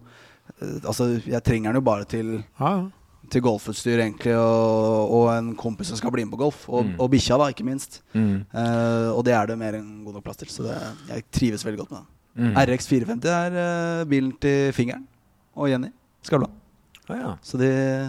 Eh, 0.58 0.78
altså, 0.82 1.12
jeg 1.22 1.42
trenger 1.46 1.72
den 1.72 1.82
jo 1.82 1.86
bare 1.86 2.08
til, 2.10 2.38
Ja, 2.60 2.76
ja. 2.80 2.84
Til 3.32 3.42
golfutstyr, 3.44 4.00
egentlig, 4.04 4.34
og, 4.38 5.12
og 5.18 5.26
en 5.34 5.52
kompis 5.58 5.88
som 5.92 5.98
skal 6.00 6.12
bli 6.14 6.24
med 6.26 6.32
på 6.36 6.40
golf. 6.44 6.64
Og, 6.68 6.84
Mm. 6.86 6.94
og 7.00 7.10
bikkja, 7.12 7.38
da, 7.40 7.48
ikke 7.52 7.64
minst. 7.66 8.00
Mm. 8.14 8.44
Uh, 8.54 9.10
og 9.16 9.24
det 9.26 9.34
er 9.34 9.46
det 9.50 9.56
mer 9.58 9.78
enn 9.80 10.04
god 10.04 10.14
nok 10.18 10.24
plass 10.26 10.36
til. 10.42 10.48
Så 10.52 10.62
det, 10.66 10.76
jeg 11.10 11.24
trives 11.32 11.64
veldig 11.66 11.80
godt 11.84 11.90
med 11.96 12.00
det. 12.04 12.12
Mm. 12.36 12.54
RX 12.68 12.86
450 12.92 13.32
er 13.32 13.54
uh, 13.56 14.04
bilen 14.10 14.32
til 14.40 14.72
fingeren 14.76 15.06
og 15.56 15.70
Jenny 15.72 15.88
Skavlan. 16.26 16.52
Ah, 17.08 17.14
ja. 17.20 17.28
Så 17.46 17.54
de, 17.56 17.68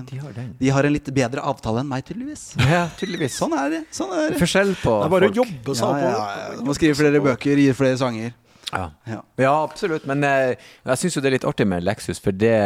De 0.09 0.17
har 0.17 0.31
den. 0.33 0.55
de 0.59 0.69
har 0.73 0.83
en 0.87 0.91
litt 0.95 1.05
bedre 1.13 1.43
avtale 1.45 1.83
enn 1.83 1.87
meg, 1.91 2.01
tydeligvis. 2.07 2.47
Ja, 2.73 2.87
tydeligvis. 2.97 3.35
Sånn 3.37 3.53
er 3.53 3.69
det. 3.69 3.81
Sånn 3.93 4.09
er 4.17 4.31
det. 4.33 4.39
Forskjell 4.41 4.71
på 4.81 4.95
Det 5.03 5.05
er 5.05 5.13
bare 5.13 5.29
å 5.29 5.35
jobbe 5.37 5.75
seg 5.77 6.01
Ja, 6.01 6.09
ja, 6.17 6.23
ja. 6.55 6.63
Må 6.65 6.73
skrive 6.73 6.97
flere 6.97 7.21
bøker, 7.21 7.61
gi 7.61 7.67
flere 7.77 7.99
sanger. 8.01 8.33
Ja. 8.71 8.89
Ja. 9.07 9.21
Ja, 9.39 9.53
absolutt. 9.63 10.05
Men 10.09 10.23
eh, 10.27 10.55
jeg 10.87 11.01
syns 11.01 11.15
jo 11.17 11.23
det 11.23 11.31
er 11.31 11.37
litt 11.37 11.47
artig 11.47 11.67
med 11.69 11.85
Lexus, 11.85 12.19
for 12.23 12.35
det, 12.35 12.57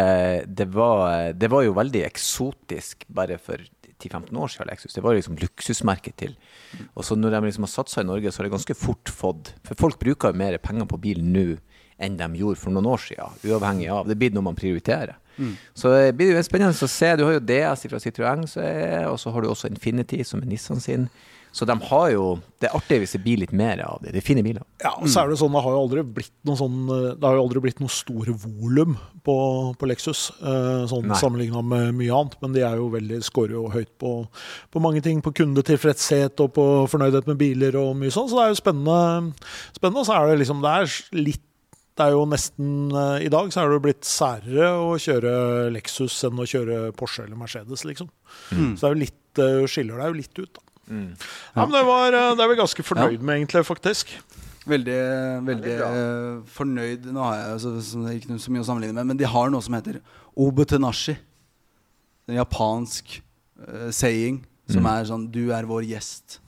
det, 0.49 0.67
var, 0.73 1.31
det 1.37 1.51
var 1.51 1.65
jo 1.67 1.75
veldig 1.77 2.03
eksotisk 2.07 3.05
bare 3.13 3.37
for 3.41 3.61
10-15 4.01 4.33
år 4.33 4.53
siden. 4.53 4.71
Lexus. 4.71 4.95
Det 4.97 5.03
var 5.05 5.17
liksom 5.17 5.37
luksusmerket 5.41 6.17
til. 6.23 6.37
Og 6.95 7.05
så 7.05 7.17
når 7.19 7.37
de 7.37 7.43
liksom 7.49 7.67
har 7.67 7.73
satsa 7.75 8.01
i 8.01 8.09
Norge, 8.09 8.31
så 8.31 8.41
har 8.41 8.49
det 8.49 8.55
ganske 8.55 8.77
fort 8.77 9.11
fått 9.11 9.53
For 9.67 9.77
folk 9.77 9.99
bruker 10.01 10.31
jo 10.31 10.41
mer 10.41 10.57
penger 10.63 10.89
på 10.89 10.99
bil 11.01 11.21
nå 11.25 11.51
enn 12.01 12.15
de 12.17 12.25
gjorde 12.39 12.57
for 12.57 12.73
noen 12.73 12.87
år 12.89 13.01
siden, 13.03 13.35
uavhengig 13.45 13.91
av. 13.93 14.07
Det 14.09 14.15
blir 14.17 14.31
noe 14.33 14.47
man 14.47 14.57
prioriterer. 14.57 15.19
Så 15.77 15.91
det 15.93 16.15
blir 16.17 16.31
jo 16.33 16.41
spennende 16.41 16.73
å 16.73 16.89
se. 16.89 17.11
Du 17.17 17.23
har 17.27 17.35
jo 17.35 17.43
DS 17.45 17.85
fra 17.91 17.99
Citroën, 18.01 18.41
og 19.05 19.19
så 19.21 19.33
har 19.35 19.43
du 19.45 19.49
også 19.51 19.69
Infinity, 19.69 20.23
som 20.25 20.41
er 20.41 20.49
Nissan 20.49 20.81
sin. 20.81 21.05
Så 21.51 21.65
de 21.67 21.75
har 21.89 22.05
jo 22.13 22.25
Det 22.61 22.69
er 22.69 22.75
artig 22.77 22.99
hvis 23.01 23.15
det 23.17 23.21
blir 23.25 23.39
litt 23.41 23.51
mer 23.57 23.81
av 23.83 23.99
det. 24.03 24.13
Det 24.13 24.21
er 24.21 24.25
fine 24.25 24.43
biler. 24.45 24.63
Ja, 24.83 24.93
og 24.93 25.09
så 25.11 25.23
er 25.23 25.31
det 25.31 25.39
sånn, 25.41 25.51
det 25.51 25.63
har 25.65 25.73
jo 25.75 25.81
aldri 25.81 26.03
blitt 26.05 26.33
noe 26.47 26.59
sånn 26.59 26.77
Det 26.87 27.25
har 27.25 27.37
jo 27.37 27.43
aldri 27.43 27.63
blitt 27.65 27.81
noe 27.81 27.91
store 27.91 28.35
volum 28.43 28.95
på, 29.25 29.35
på 29.77 29.89
Lexus, 29.89 30.29
eh, 30.39 30.85
sånn 30.89 31.11
sammenligna 31.19 31.61
med 31.65 31.91
mye 31.97 32.15
annet. 32.15 32.37
Men 32.41 32.55
de 32.55 32.63
er 32.65 32.79
jo 32.79 32.87
veldig, 32.93 33.19
scorer 33.25 33.57
jo 33.57 33.67
høyt 33.73 33.91
på, 34.01 34.13
på 34.71 34.81
mange 34.81 35.03
ting. 35.05 35.19
På 35.25 35.33
kundetilfredshet 35.35 36.41
og 36.41 36.55
på 36.55 36.67
fornøydhet 36.89 37.29
med 37.29 37.41
biler 37.41 37.77
og 37.81 37.93
mye 37.99 38.13
sånn. 38.13 38.29
Så 38.31 38.39
det 38.39 38.47
er 38.47 38.53
jo 38.55 38.61
spennende. 38.61 39.47
spennende 39.77 40.07
så 40.07 40.17
er 40.17 40.31
det 40.31 40.41
liksom 40.43 40.63
Det 40.63 40.75
er 40.77 40.99
litt 41.19 41.47
det 41.99 42.07
er 42.07 42.15
jo 42.15 42.23
nesten 42.29 42.91
eh, 42.95 43.25
I 43.27 43.31
dag 43.31 43.51
så 43.51 43.61
er 43.61 43.69
det 43.69 43.77
jo 43.77 43.83
blitt 43.83 44.07
særere 44.07 44.69
å 44.79 44.95
kjøre 45.01 45.33
Lexus 45.75 46.15
enn 46.27 46.39
å 46.39 46.47
kjøre 46.47 46.79
Porsche 46.97 47.25
eller 47.25 47.37
Mercedes, 47.39 47.83
liksom. 47.87 48.09
Mm. 48.49 48.73
Så 48.77 48.79
det 48.79 48.87
er 48.87 48.95
jo 48.95 49.01
litt, 49.01 49.41
eh, 49.43 49.63
skiller 49.69 49.99
deg 49.99 50.13
jo 50.13 50.19
litt 50.21 50.39
ut, 50.39 50.53
da. 50.55 50.70
Mm. 50.91 51.07
Ja, 51.55 51.63
men 51.63 51.71
det, 51.77 51.81
var, 51.87 52.13
eh, 52.17 52.29
det 52.35 52.43
er 52.43 52.51
vi 52.51 52.59
ganske 52.59 52.83
fornøyd 52.83 53.23
med, 53.23 53.37
egentlig, 53.39 53.63
faktisk. 53.67 54.11
Veldig, 54.67 54.97
veldig 55.47 55.75
eh, 55.87 56.41
fornøyd. 56.53 57.07
Nå 57.15 57.23
har 57.23 57.37
jeg 57.39 57.53
altså, 57.55 57.71
så, 57.87 58.03
ikke 58.13 58.37
så 58.43 58.53
mye 58.53 58.61
å 58.65 58.67
sammenligne 58.67 58.97
med, 58.99 59.13
men 59.13 59.21
de 59.21 59.29
har 59.31 59.49
noe 59.53 59.63
som 59.65 59.77
heter 59.77 60.01
obetenashi. 60.37 61.15
En 62.29 62.37
japansk 62.37 63.17
uh, 63.63 63.89
saying 63.91 64.43
som 64.69 64.83
Mm. 64.85 64.91
er 64.91 65.07
sånn 65.09 65.23
Du 65.33 65.41
er 65.51 65.65
vår 65.67 65.83
gjest. 65.89 66.39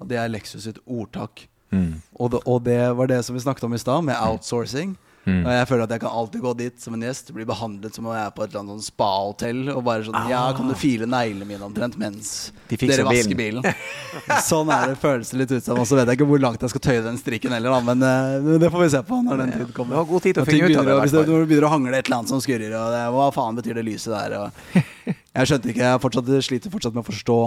Og 0.00 0.08
det 0.10 0.18
er 0.18 0.28
Lexus 0.28 0.64
sitt 0.66 0.80
ordtak. 0.84 1.46
Mm. 1.70 2.02
Og 2.18 2.32
det, 2.32 2.40
og 2.44 2.64
det 2.66 2.80
var 2.98 3.06
det 3.06 3.20
som 3.24 3.36
vi 3.36 3.40
snakket 3.44 3.64
om 3.64 3.74
i 3.76 3.78
stad, 3.78 4.02
med 4.04 4.18
outsourcing. 4.18 4.96
Mm. 4.96 5.09
Og 5.28 5.50
jeg 5.52 5.66
føler 5.68 5.84
at 5.84 5.92
jeg 5.92 6.00
kan 6.00 6.14
alltid 6.16 6.40
gå 6.40 6.52
dit 6.56 6.80
som 6.80 6.94
en 6.96 7.02
gjest, 7.04 7.28
bli 7.36 7.44
behandlet 7.48 7.96
som 7.96 8.06
om 8.08 8.14
jeg 8.16 8.24
er 8.24 8.30
på 8.32 8.44
et 8.44 8.48
eller 8.48 8.62
annet 8.62 8.72
sånn 8.72 8.86
spa-hotell. 8.86 9.60
Og 9.74 9.82
bare 9.84 10.06
sånn 10.06 10.30
Ja, 10.30 10.42
kan 10.56 10.70
du 10.70 10.74
file 10.78 11.08
neglene 11.10 11.48
mine 11.48 11.66
omtrent 11.66 11.98
mens 12.00 12.30
De 12.70 12.78
dere 12.80 13.04
vasker 13.04 13.36
bilen? 13.36 13.66
sånn 14.50 14.72
er 14.72 14.94
det, 14.94 14.96
føles 15.02 15.34
litt 15.36 15.52
ut 15.52 15.66
som. 15.66 15.80
Og 15.82 15.88
så 15.90 15.98
vet 16.00 16.08
jeg 16.08 16.20
ikke 16.20 16.30
hvor 16.32 16.42
langt 16.42 16.64
jeg 16.64 16.72
skal 16.72 16.84
tøye 16.88 17.04
den 17.04 17.20
strikken 17.20 17.52
heller, 17.56 17.76
da. 17.76 17.82
Men 17.90 18.06
uh, 18.06 18.56
det 18.64 18.72
får 18.72 18.84
vi 18.86 18.90
se 18.96 19.02
på 19.12 19.20
når 19.26 19.44
den 19.44 19.54
tid 19.58 19.66
Du 19.68 19.76
kommer. 19.76 20.00
har 20.00 20.08
god 20.08 20.26
tid 20.26 20.40
til 20.40 20.46
å 20.46 20.48
finne 20.48 20.72
ut 20.72 20.80
av 20.80 20.88
det. 20.88 20.98
Hvis 21.04 21.16
det 21.18 21.24
begynner 21.28 21.68
å 21.68 21.74
hangle 21.76 22.00
et 22.00 22.08
eller 22.08 22.20
annet 22.22 22.34
som 22.34 22.42
skurrer, 22.42 22.76
og 22.80 22.96
det, 22.96 23.04
hva 23.18 23.30
faen 23.36 23.60
betyr 23.60 23.80
det 23.82 23.86
lyset 23.92 24.16
der? 24.16 24.38
Og 24.40 24.80
jeg 25.36 25.52
skjønte 25.52 25.74
ikke, 25.74 25.84
jeg 25.84 26.04
fortsatt, 26.08 26.34
sliter 26.48 26.72
fortsatt 26.72 26.96
med 26.96 27.04
å 27.04 27.10
forstå 27.12 27.40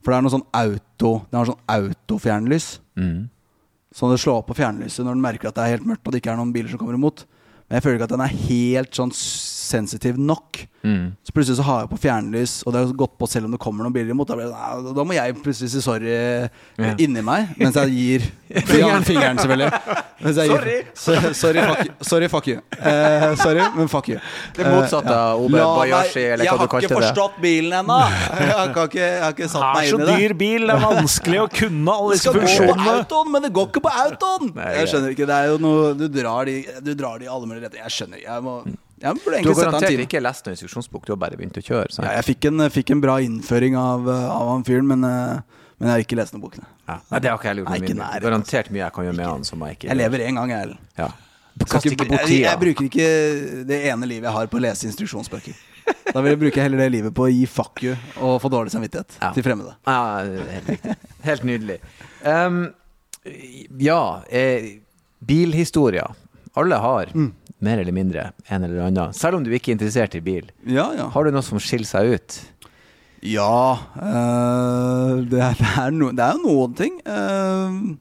For 0.00 0.12
det 0.12 0.16
er 0.16 0.24
noe 0.24 0.32
sånn 0.38 0.48
auto 0.56 1.16
Det 1.28 1.36
har 1.42 1.50
sånn 1.52 1.64
autofjernlys. 1.76 2.76
Mm. 2.96 3.26
Sånn 3.96 4.10
at 4.10 4.18
det 4.18 4.24
slår 4.26 4.42
på 4.44 4.56
fjernlyset 4.58 5.06
når 5.06 5.16
den 5.16 5.24
merker 5.24 5.48
at 5.48 5.56
det 5.56 5.64
er 5.64 5.74
helt 5.78 5.88
mørkt 5.88 6.04
og 6.04 6.12
det 6.12 6.20
ikke 6.20 6.34
er 6.34 6.40
noen 6.40 6.52
biler 6.52 6.68
som 6.68 6.80
kommer 6.82 6.98
imot. 6.98 7.24
Men 7.64 7.78
jeg 7.78 7.84
føler 7.86 7.96
ikke 7.96 8.08
at 8.10 8.12
den 8.12 8.24
er 8.26 8.40
helt 8.42 8.98
sånn 8.98 9.12
lyssensitiv 9.66 10.16
nok. 10.18 10.66
Mm. 10.86 11.16
Så 11.26 11.32
plutselig 11.34 11.56
så 11.58 11.64
har 11.66 11.80
jeg 11.82 11.88
på 11.90 11.98
fjernlys, 11.98 12.62
og 12.66 12.72
det 12.72 12.80
har 12.84 12.92
gått 12.94 13.16
på 13.18 13.26
selv 13.28 13.48
om 13.48 13.54
det 13.56 13.58
kommer 13.58 13.82
noen 13.82 13.92
biler 13.94 14.12
imot. 14.14 14.28
Da, 14.30 14.36
blir 14.38 14.52
det, 14.52 14.92
da 14.94 15.04
må 15.04 15.16
jeg 15.16 15.34
plutselig 15.42 15.70
si 15.72 15.80
sorry 15.82 16.12
Ja. 16.78 16.92
inni 17.02 17.22
meg, 17.26 17.48
mens 17.58 17.74
jeg 17.74 17.90
gir 17.90 18.26
fingeren, 18.70 19.02
fingeren 19.06 19.38
selvfølgelig. 19.42 19.72
Jeg 20.16 20.34
Sorry. 20.36 20.76
Gir, 20.76 21.34
sorry, 21.34 21.60
fuck 21.66 21.80
you. 21.86 21.92
Sorry, 22.06 22.28
fuck 22.28 22.46
you. 22.48 22.60
Uh, 22.78 23.34
sorry, 23.36 23.64
men 23.76 23.88
fuck 23.88 24.08
you. 24.08 24.20
Det 24.56 24.64
motsatte 24.70 25.10
Eh, 25.12 25.18
av 25.18 25.42
Obe 25.42 25.58
La 25.58 25.66
meg- 25.66 25.90
Bayashi, 25.90 26.22
eller 26.32 26.46
hva 26.48 26.56
du 26.62 26.70
kalte 26.72 26.88
det. 26.88 26.90
Jeg 26.96 26.96
har 26.96 27.02
ikke 27.02 27.02
forstått 27.02 27.36
bilen 27.42 27.76
ennå! 27.80 27.98
Jeg, 28.06 28.46
jeg 28.96 29.20
har 29.22 29.34
ikke 29.34 29.48
satt 29.50 29.60
Det 29.60 29.74
meg 29.74 29.82
er 29.82 29.90
så 29.90 29.98
inn 29.98 30.02
i 30.02 30.06
det. 30.06 30.16
dyr 30.22 30.34
bil, 30.40 30.66
det 30.70 30.74
er 30.76 30.86
vanskelig 30.86 31.42
å 31.42 31.48
kunne 31.52 31.96
alle 31.98 32.14
Det 32.14 32.20
disse 32.20 32.32
funksjonene. 32.38 32.96
autoen, 33.02 33.32
men 33.34 33.42
det 33.46 33.52
går 33.58 33.68
ikke 33.72 33.84
på 33.84 33.92
autoen! 34.06 34.52
Jeg 34.78 34.88
skjønner 34.94 35.14
ikke. 35.16 35.26
Det 35.30 35.36
er 35.42 35.52
jo 35.52 35.58
noe 35.66 35.92
Du 35.98 36.06
drar 36.16 36.44
de, 36.48 36.56
du 36.86 36.92
drar 36.94 37.18
de 37.20 37.26
i 37.28 37.32
alle 37.36 37.46
mulige 37.50 37.66
retninger. 37.66 37.84
Jeg 37.90 37.96
skjønner. 37.98 38.22
Jeg 38.24 38.46
må 38.46 38.56
burde 39.14 39.42
Du 39.42 39.52
har 39.52 39.58
garantert 39.64 40.00
ikke 40.06 40.20
lest 40.22 40.46
noen 40.46 40.56
instruksjonsbok, 40.56 41.04
du 41.06 41.12
har 41.12 41.20
bare 41.20 41.36
begynt 41.36 41.56
å 41.56 41.62
kjøre. 41.62 41.92
Sant? 41.92 42.06
Ja, 42.08 42.16
jeg 42.18 42.24
fikk 42.32 42.48
en, 42.50 42.64
fikk 42.70 42.90
en 42.90 43.00
bra 43.00 43.18
innføring 43.22 43.76
av, 43.76 44.08
uh, 44.08 44.24
av 44.32 44.48
han 44.54 44.64
fyren, 44.66 44.86
men, 44.90 45.04
uh, 45.04 45.62
men 45.78 45.88
jeg 45.88 45.92
har 45.94 46.04
ikke 46.06 46.16
lest 46.18 46.34
noen 46.34 46.42
bokene. 46.42 46.66
Ja. 46.88 46.98
Nei, 47.10 47.20
det 47.20 47.30
har 47.30 47.38
ikke 47.38 47.48
jeg 47.52 47.62
gjort 47.62 47.70
Nei, 47.70 47.94
nær, 48.00 48.20
Garantert 48.26 48.70
mye 48.70 48.82
jeg 48.84 48.92
kan 48.96 49.04
gjøre 49.08 49.16
med 49.16 49.26
han 49.26 49.44
som 49.44 49.62
jeg 49.66 49.76
ikke 49.78 49.88
Jeg 49.92 49.96
lever 50.02 50.26
én 50.26 50.34
gang, 50.40 50.50
jeg. 50.50 50.62
Ellen. 50.70 50.78
Ja. 50.98 51.08
Kast 51.66 51.86
ikke 51.88 52.04
bort 52.04 52.26
jeg, 52.28 52.42
jeg 52.44 52.60
bruker 52.60 52.84
ikke 52.84 53.06
det 53.64 53.78
ene 53.88 54.06
livet 54.10 54.28
jeg 54.28 54.34
har 54.36 54.48
på 54.52 54.58
å 54.58 54.60
lese 54.60 54.84
instruksjonsbøker. 54.90 55.56
Da 56.12 56.20
vil 56.20 56.32
jeg 56.34 56.40
bruke 56.40 56.60
heller 56.60 56.82
det 56.82 56.88
livet 56.92 57.14
på 57.16 57.24
å 57.24 57.30
gi 57.30 57.46
fuck 57.48 57.80
you 57.84 57.94
og 58.20 58.40
få 58.42 58.50
dårlig 58.52 58.72
samvittighet 58.74 59.16
Ja. 59.22 59.30
til 59.32 59.44
fremmede. 59.46 59.72
Ja, 59.86 60.24
helt 60.50 60.68
riktig. 60.74 60.96
Helt 61.24 61.46
nydelig. 61.46 61.78
Um, 62.26 62.58
ja, 63.80 64.00
eh, 64.28 64.80
bilhistorier. 65.24 66.12
Alle 66.56 66.76
har 66.82 67.06
Mm. 67.14 67.32
Mer 67.64 67.80
eller 67.80 67.94
mindre 67.96 68.30
en 68.46 68.66
eller 68.66 68.82
annen. 68.86 69.14
Selv 69.16 69.38
om 69.38 69.44
du 69.44 69.52
ikke 69.54 69.72
er 69.72 69.78
interessert 69.78 70.16
i 70.18 70.22
bil. 70.24 70.50
Ja, 70.68 70.90
ja. 70.96 71.08
Har 71.12 71.24
du 71.24 71.34
noe 71.34 71.44
som 71.46 71.60
skiller 71.62 71.88
seg 71.88 72.16
ut? 72.16 72.40
Ja 73.26 73.78
øh, 73.96 75.22
det, 75.26 75.38
er, 75.40 75.54
det, 75.60 75.70
er 75.80 75.94
no, 75.94 76.10
det 76.14 76.26
er 76.26 76.36
jo 76.36 76.42
noen 76.44 76.74
ting. 76.78 76.98
Uh, 77.06 77.96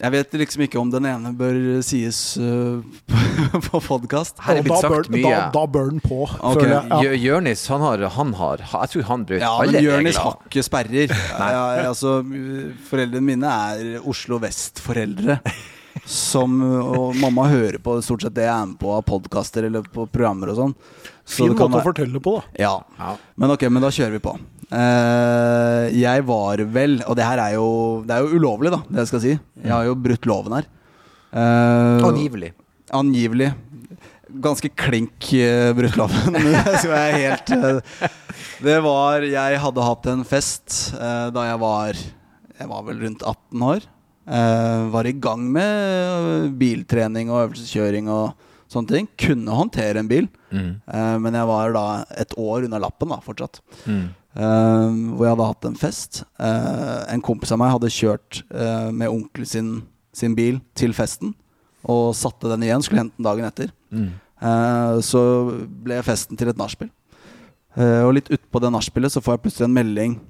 jeg 0.00 0.14
vet 0.14 0.34
liksom 0.40 0.62
ikke 0.64 0.78
om 0.80 0.88
den 0.88 1.04
ene 1.10 1.30
bør 1.36 1.56
sies 1.84 2.18
uh, 2.40 2.80
på, 3.68 3.80
podkast. 3.84 4.38
Da, 4.40 4.56
da, 4.64 5.40
da 5.52 5.64
bør 5.68 5.90
den 5.92 6.00
på, 6.00 6.22
okay. 6.24 6.72
Ja. 6.72 7.12
Jørnis, 7.20 7.66
han 7.68 7.84
har, 7.84 8.06
han 8.16 8.32
har 8.38 8.64
Jeg 8.64 8.94
tror 8.94 9.08
han 9.10 9.26
brøt 9.28 9.44
Ja, 9.44 9.52
alle 9.60 9.76
regler. 9.76 9.90
Jørnis 9.90 10.22
har 10.24 10.38
ikke 10.48 10.64
sperrer. 10.66 11.18
Ja, 11.50 11.66
altså, 11.90 12.20
foreldrene 12.88 13.26
mine 13.28 13.52
er 13.70 14.08
Oslo 14.08 14.40
Vest-foreldre. 14.42 15.40
Som, 16.08 16.60
og 16.62 17.16
mamma 17.20 17.44
hører 17.50 17.78
på 17.82 17.98
stort 18.02 18.24
sett 18.24 18.34
det 18.34 18.46
jeg 18.46 18.54
er 18.54 18.68
med 18.70 18.78
på 18.80 18.92
av 18.96 19.04
podkaster 19.06 19.66
eller 19.68 19.84
på 19.84 20.06
programmer 20.10 20.52
og 20.52 20.58
sånn. 20.58 20.74
Så 21.24 21.44
Fin 21.44 21.52
det 21.52 21.58
kan 21.58 21.70
måte 21.70 21.84
å 21.84 21.90
fortelle 21.92 22.22
på, 22.22 22.38
da. 22.40 22.62
Ja. 22.62 22.72
Ja. 22.98 23.12
Men 23.38 23.54
ok, 23.54 23.68
men 23.70 23.84
da 23.84 23.92
kjører 23.94 24.16
vi 24.16 24.22
på. 24.24 24.34
Uh, 24.70 25.86
jeg 25.90 26.22
var 26.28 26.60
vel 26.70 27.00
Og 27.02 27.16
det 27.18 27.24
her 27.26 27.40
er 27.42 27.56
jo 27.56 28.04
Det 28.06 28.14
er 28.14 28.22
jo 28.22 28.38
ulovlig, 28.38 28.70
da, 28.70 28.78
det 28.86 29.02
jeg 29.02 29.10
skal 29.10 29.22
si. 29.24 29.32
Jeg 29.64 29.72
har 29.74 29.88
jo 29.88 29.96
brutt 29.98 30.28
loven 30.30 30.54
her. 30.60 30.68
Uh, 31.34 32.06
Angivelig. 32.06 32.52
Angivelig. 32.94 33.50
Ganske 34.30 34.70
klink 34.78 35.26
uh, 35.34 35.72
brutt 35.74 35.98
loven. 35.98 36.38
det 36.38 36.76
skal 36.82 36.92
være 36.94 37.18
helt 37.18 37.52
uh, 37.54 38.08
Det 38.62 38.78
var 38.86 39.26
Jeg 39.26 39.62
hadde 39.66 39.88
hatt 39.90 40.10
en 40.12 40.26
fest 40.26 40.78
da 40.94 41.46
jeg 41.48 41.62
var 41.62 41.98
Jeg 41.98 42.70
var 42.70 42.86
vel 42.86 43.02
rundt 43.06 43.26
18 43.26 43.66
år. 43.72 43.90
Eh, 44.30 44.84
var 44.92 45.08
i 45.10 45.12
gang 45.18 45.42
med 45.52 46.52
biltrening 46.60 47.30
og 47.32 47.48
øvelseskjøring 47.48 48.08
og 48.14 48.36
sånne 48.70 48.92
ting. 48.92 49.08
Kunne 49.18 49.56
håndtere 49.58 49.98
en 49.98 50.08
bil, 50.10 50.28
Mm. 50.52 50.80
eh, 50.86 51.18
men 51.18 51.34
jeg 51.34 51.46
var 51.46 51.72
da 51.72 52.04
et 52.18 52.32
år 52.38 52.64
unna 52.64 52.78
lappen 52.78 53.08
da, 53.10 53.18
fortsatt. 53.22 53.60
Mm. 53.86 54.08
Eh, 54.36 54.88
hvor 55.16 55.26
jeg 55.26 55.34
hadde 55.36 55.46
hatt 55.50 55.64
en 55.66 55.74
fest. 55.74 56.22
Eh, 56.38 57.04
en 57.14 57.20
kompis 57.22 57.50
av 57.52 57.58
meg 57.58 57.72
hadde 57.72 57.90
kjørt 57.90 58.42
eh, 58.54 58.90
med 58.92 59.08
onkel 59.10 59.46
sin, 59.46 59.82
sin 60.12 60.34
bil 60.38 60.60
til 60.74 60.92
festen. 60.92 61.34
Og 61.84 62.14
satte 62.14 62.46
den 62.50 62.62
igjen, 62.62 62.82
skulle 62.82 63.00
hente 63.02 63.16
den 63.18 63.24
dagen 63.26 63.44
etter. 63.48 63.72
Mm. 63.90 64.10
Eh, 64.42 65.00
så 65.02 65.22
ble 65.82 66.02
festen 66.06 66.36
til 66.38 66.48
et 66.52 66.56
nachspiel. 66.60 66.90
Eh, 67.76 68.02
og 68.06 68.14
litt 68.14 68.30
utpå 68.30 68.60
det 68.62 68.70
nachspielet 68.74 69.10
så 69.14 69.22
får 69.22 69.36
jeg 69.38 69.42
plutselig 69.48 69.64
en 69.66 69.74
melding 69.74 70.20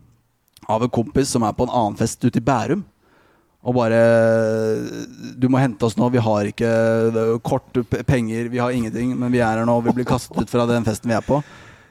av 0.69 0.83
en 0.85 0.89
kompis 0.93 1.29
som 1.33 1.43
er 1.43 1.53
på 1.57 1.65
en 1.67 1.73
annen 1.75 1.97
fest 2.01 2.25
ute 2.25 2.37
i 2.41 2.45
Bærum. 2.45 2.85
Og 3.61 3.77
bare 3.77 4.01
'Du 5.37 5.49
må 5.53 5.61
hente 5.61 5.85
oss 5.85 5.97
nå. 5.97 6.09
Vi 6.13 6.23
har 6.25 6.49
ikke 6.49 7.41
kort, 7.45 7.73
penger, 8.09 8.49
vi 8.49 8.59
har 8.59 8.73
ingenting, 8.73 9.13
men 9.19 9.33
vi 9.33 9.39
er 9.41 9.61
her 9.61 9.67
nå. 9.69 9.81
Vi 9.85 9.93
blir 9.93 10.09
kastet 10.09 10.39
ut 10.41 10.51
fra 10.51 10.67
den 10.67 10.85
festen 10.85 11.11
vi 11.11 11.17
er 11.17 11.25
på. 11.25 11.43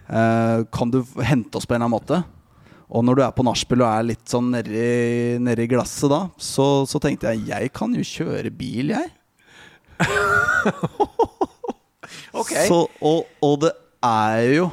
Eh, 0.09 0.65
kan 0.73 0.89
du 0.89 1.03
hente 1.21 1.55
oss 1.55 1.65
på 1.65 1.75
en 1.75 1.81
eller 1.81 1.85
annen 1.85 1.99
måte?' 1.99 2.23
Og 2.89 3.05
når 3.05 3.15
du 3.15 3.21
er 3.21 3.33
på 3.37 3.45
nachspiel 3.45 3.83
og 3.83 3.91
er 3.91 4.07
litt 4.07 4.25
sånn 4.25 4.49
nedi, 4.49 5.37
nedi 5.37 5.67
glasset 5.69 6.09
da, 6.09 6.23
så, 6.41 6.87
så 6.89 6.97
tenkte 6.97 7.29
jeg 7.29 7.45
'Jeg 7.45 7.71
kan 7.71 7.93
jo 7.93 8.01
kjøre 8.01 8.49
bil, 8.49 8.89
jeg'. 8.89 9.11
okay. 12.33 12.65
Så, 12.65 12.87
og, 12.99 13.29
og 13.45 13.59
det 13.61 13.73
er 14.01 14.41
jo 14.55 14.71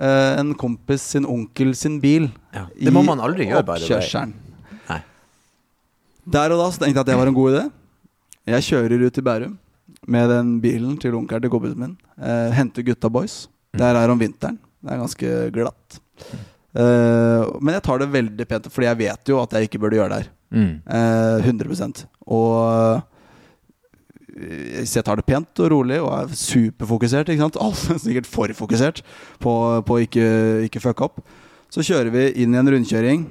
eh, 0.00 0.40
en 0.40 0.54
kompis 0.54 1.12
sin 1.12 1.28
onkel 1.28 1.76
sin 1.76 2.00
bil. 2.00 2.30
Ja, 2.54 2.64
det 2.72 2.92
må 2.94 3.04
man 3.04 3.20
aldri 3.20 3.50
gjøre, 3.50 3.66
by 3.68 4.47
Der 6.28 6.52
og 6.52 6.60
da 6.60 6.68
så 6.68 6.82
tenkte 6.82 6.98
jeg 6.98 7.04
at 7.06 7.08
det 7.08 7.16
var 7.18 7.30
en 7.30 7.36
god 7.36 7.54
idé. 7.54 7.64
Jeg 8.48 8.66
kjører 8.68 9.06
ut 9.06 9.14
til 9.16 9.24
Bærum 9.24 9.56
med 10.08 10.30
den 10.32 10.54
bilen 10.60 10.96
til 11.00 11.16
onkelen 11.16 11.44
til 11.44 11.52
kompisen 11.52 11.80
min. 11.80 11.96
Eh, 12.20 12.52
henter 12.56 12.84
gutta 12.84 13.10
boys. 13.12 13.46
Det 13.76 13.84
er 13.84 14.12
om 14.12 14.20
vinteren. 14.20 14.58
Det 14.80 14.92
er 14.92 15.00
ganske 15.02 15.34
glatt. 15.54 15.98
Eh, 16.78 17.44
men 17.60 17.76
jeg 17.76 17.84
tar 17.84 18.00
det 18.02 18.10
veldig 18.12 18.46
pent, 18.48 18.68
Fordi 18.72 18.86
jeg 18.86 19.00
vet 19.00 19.30
jo 19.32 19.40
at 19.42 19.52
jeg 19.52 19.68
ikke 19.68 19.80
burde 19.82 19.96
gjøre 19.98 20.12
det 20.12 20.20
her. 20.22 20.32
Mm. 20.52 20.74
Eh, 20.86 21.46
100 21.48 22.06
Og 22.26 23.02
eh, 24.38 24.84
så 24.86 25.00
jeg 25.00 25.04
tar 25.04 25.18
det 25.18 25.26
pent 25.26 25.60
og 25.64 25.70
rolig 25.72 25.98
og 26.00 26.12
er 26.12 26.36
superfokusert. 26.36 27.28
Ikke 27.28 27.48
sant? 27.48 27.58
Er 27.94 27.98
sikkert 27.98 28.28
for 28.28 28.52
fokusert 28.54 29.02
på, 29.40 29.52
på 29.82 29.96
å 29.96 30.02
ikke, 30.04 30.28
ikke 30.68 30.84
fucke 30.84 31.08
opp. 31.08 31.20
Så 31.72 31.84
kjører 31.84 32.12
vi 32.12 32.30
inn 32.42 32.54
i 32.54 32.60
en 32.60 32.70
rundkjøring. 32.70 33.26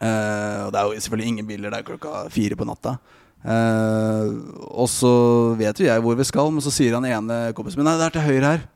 Eh, 0.00 0.58
og 0.64 0.70
det 0.72 0.80
er 0.80 0.86
jo 0.88 1.02
selvfølgelig 1.04 1.32
ingen 1.34 1.48
biler 1.48 1.74
der 1.74 1.84
klokka 1.86 2.26
fire 2.32 2.56
på 2.56 2.68
natta. 2.68 2.96
Uh, 3.40 4.36
og 4.76 4.84
så 4.92 5.10
vet 5.56 5.78
jo 5.80 5.86
jeg 5.86 6.02
hvor 6.04 6.16
vi 6.18 6.26
skal, 6.28 6.50
men 6.52 6.60
så 6.60 6.72
sier 6.74 6.92
han 6.92 7.06
ene 7.08 7.54
kompisen 7.56 7.80
min 7.80 7.86
Nei, 7.88 7.94
det 7.96 8.10
er 8.10 8.16
til 8.18 8.26
høyre 8.26 8.50
her. 8.50 8.66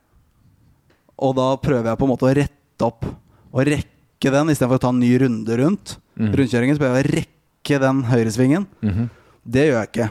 Og 1.20 1.34
da 1.36 1.50
prøver 1.60 1.90
jeg 1.90 2.00
på 2.00 2.06
en 2.08 2.12
måte 2.14 2.24
å 2.24 2.32
rette 2.38 2.86
opp 2.86 3.04
og 3.04 3.68
rekke 3.68 4.32
den 4.32 4.52
istedenfor 4.54 4.80
å 4.80 4.84
ta 4.86 4.92
en 4.94 5.02
ny 5.02 5.12
runde 5.20 5.58
rundt 5.60 5.98
mm. 6.16 6.30
rundkjøringen. 6.32 6.78
Så 6.78 6.82
prøver 6.82 6.96
jeg 6.96 7.04
å 7.04 7.12
rekke 7.20 7.80
den 7.84 8.00
høyresvingen. 8.08 8.64
Mhm. 8.84 9.10
Det 9.44 9.66
gjør 9.68 9.76
jeg 9.76 9.90
ikke. 9.90 10.08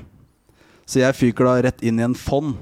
Så 0.86 1.02
jeg 1.02 1.18
fyker 1.18 1.50
da 1.50 1.54
rett 1.66 1.82
inn 1.82 1.98
i 1.98 2.06
en 2.06 2.14
fond. 2.14 2.54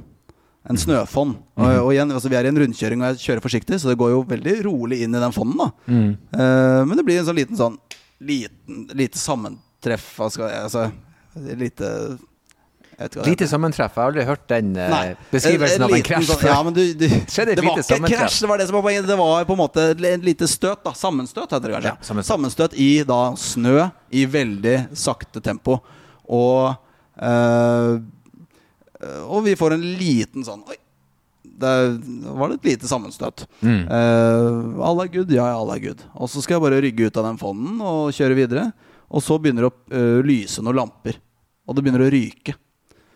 En 0.71 0.79
snøfonn. 0.79 1.33
Og, 1.59 1.71
og 1.81 1.89
igjen, 1.91 2.11
altså 2.15 2.29
Vi 2.31 2.37
er 2.39 2.47
i 2.47 2.51
en 2.53 2.59
rundkjøring, 2.61 3.01
og 3.01 3.11
jeg 3.11 3.25
kjører 3.25 3.43
forsiktig, 3.43 3.79
så 3.81 3.91
det 3.91 3.97
går 3.99 4.13
jo 4.13 4.21
veldig 4.29 4.53
rolig 4.69 5.01
inn 5.03 5.17
i 5.17 5.23
den 5.23 5.35
fonden. 5.35 5.57
da 5.59 5.69
Mm. 5.91 6.11
Eh, 6.31 6.85
Men 6.87 6.95
det 6.95 7.05
blir 7.05 7.19
en 7.19 7.27
sånn 7.27 7.39
liten 7.41 7.59
sånn 7.59 7.75
liten, 8.21 8.83
Lite 8.97 9.17
sammentreff. 9.19 10.11
Altså 10.21 10.91
lite 11.35 12.17
Lite 13.25 13.47
sammentreff. 13.49 13.95
Jeg 13.95 14.01
har 14.03 14.09
aldri 14.11 14.23
hørt 14.27 14.43
den 14.51 14.75
eh, 14.77 14.89
Nei. 14.91 15.13
beskrivelsen 15.31 15.85
av 15.87 15.93
en 15.95 16.03
krasj 16.05 16.33
Ja, 16.45 16.57
men 16.63 16.75
du, 16.75 16.81
du, 16.93 17.07
det 17.07 17.63
var 17.63 17.79
ikke 17.79 17.97
en 17.97 18.05
krasj, 18.11 18.41
det 18.43 18.49
var 18.51 18.61
det 18.61 18.67
som 18.69 18.77
var 18.77 18.83
poenget. 18.85 19.07
Det 19.09 19.17
var 19.17 19.47
på 19.49 19.55
en 19.57 19.61
måte 19.63 19.85
et 19.95 20.03
lite 20.21 20.49
støt. 20.49 20.83
da 20.85 20.93
Sammenstøt, 20.97 21.49
heter 21.49 21.71
det 21.71 21.79
kanskje. 21.79 21.95
Ja, 21.95 22.05
sammenstøt. 22.05 22.33
sammenstøt 22.35 22.77
i 22.77 22.89
da 23.07 23.21
snø 23.39 23.87
i 24.13 24.25
veldig 24.29 24.75
sakte 24.93 25.41
tempo. 25.41 25.79
Og 26.29 26.75
øh, 27.17 27.97
Og 29.25 29.43
vi 29.49 29.57
får 29.57 29.73
en 29.79 29.87
liten 29.97 30.45
sånn 30.45 30.61
Oi! 30.69 30.77
Der 31.61 31.91
var 32.37 32.49
det 32.51 32.59
et 32.59 32.69
lite 32.71 32.87
sammenstøt. 32.89 33.43
Mm. 33.61 33.83
Uh, 33.89 34.81
alle 34.87 35.05
er 35.07 35.11
good? 35.13 35.31
Ja, 35.33 35.47
ja, 35.51 35.57
alle 35.61 35.75
er 35.77 35.83
good. 35.87 36.01
Og 36.15 36.29
så 36.31 36.41
skal 36.41 36.57
jeg 36.57 36.63
bare 36.65 36.81
rygge 36.85 37.09
ut 37.09 37.17
av 37.21 37.27
den 37.29 37.37
fonden 37.41 37.81
og 37.85 38.13
kjøre 38.17 38.37
videre. 38.37 38.67
Og 39.11 39.21
så 39.25 39.37
begynner 39.41 39.67
det 39.67 39.71
å 39.71 39.75
uh, 39.97 40.21
lyse 40.25 40.63
noen 40.63 40.79
lamper. 40.81 41.17
Og 41.67 41.75
det 41.77 41.83
begynner 41.85 42.05
å 42.07 42.11
ryke. 42.13 42.55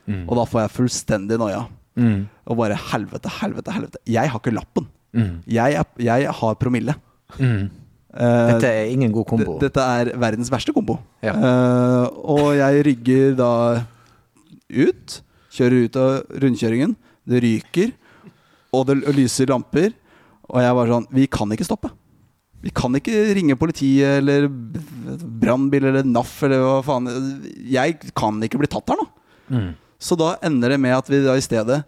Mm. 0.05 0.25
Og 0.29 0.35
da 0.37 0.43
får 0.49 0.65
jeg 0.65 0.73
fullstendig 0.75 1.39
noia. 1.41 1.63
Mm. 1.97 2.25
Og 2.51 2.59
bare 2.59 2.77
helvete, 2.91 3.31
helvete, 3.39 3.73
helvete. 3.73 4.01
Jeg 4.11 4.29
har 4.33 4.41
ikke 4.43 4.53
lappen. 4.53 4.85
Mm. 5.15 5.33
Jeg, 5.49 5.79
er, 5.79 5.89
jeg 6.05 6.33
har 6.41 6.57
promille. 6.61 6.93
Mm. 7.39 7.69
Eh, 8.15 8.47
Dette 8.51 8.69
er 8.69 8.91
ingen 8.93 9.11
god 9.15 9.25
kombo. 9.27 9.55
d- 9.57 9.65
dette 9.65 9.81
er 9.81 10.11
verdens 10.21 10.51
verste 10.53 10.71
kombo. 10.75 10.99
Ja. 11.25 11.33
Eh, 11.35 12.05
og 12.35 12.51
jeg 12.59 12.83
rygger 12.89 13.33
da 13.39 13.51
ut. 14.71 15.21
Kjører 15.55 15.85
ut 15.87 15.99
av 15.99 16.39
rundkjøringen. 16.43 16.95
Det 17.25 17.41
ryker. 17.43 17.93
Og 18.75 18.89
det 18.89 19.15
lyser 19.15 19.51
lamper. 19.51 19.93
Og 20.51 20.59
jeg 20.61 20.75
var 20.77 20.91
sånn 20.91 21.07
Vi 21.15 21.29
kan 21.31 21.51
ikke 21.55 21.67
stoppe. 21.67 21.91
Vi 22.65 22.71
kan 22.73 22.93
ikke 22.97 23.13
ringe 23.37 23.57
politiet 23.59 24.23
eller 24.23 24.47
brannbil 24.49 25.85
eller 25.91 26.05
NAF 26.07 26.31
eller 26.47 26.63
hva 26.63 26.77
faen. 26.85 27.09
Jeg 27.69 27.99
kan 28.17 28.39
ikke 28.41 28.61
bli 28.61 28.69
tatt 28.71 28.89
her 28.89 28.97
nå. 28.97 29.05
Mm. 29.53 29.67
Så 30.01 30.17
da 30.17 30.31
ender 30.45 30.73
det 30.73 30.79
med 30.81 30.95
at 30.95 31.11
vi 31.11 31.21
da 31.21 31.35
i 31.37 31.43
stedet 31.45 31.83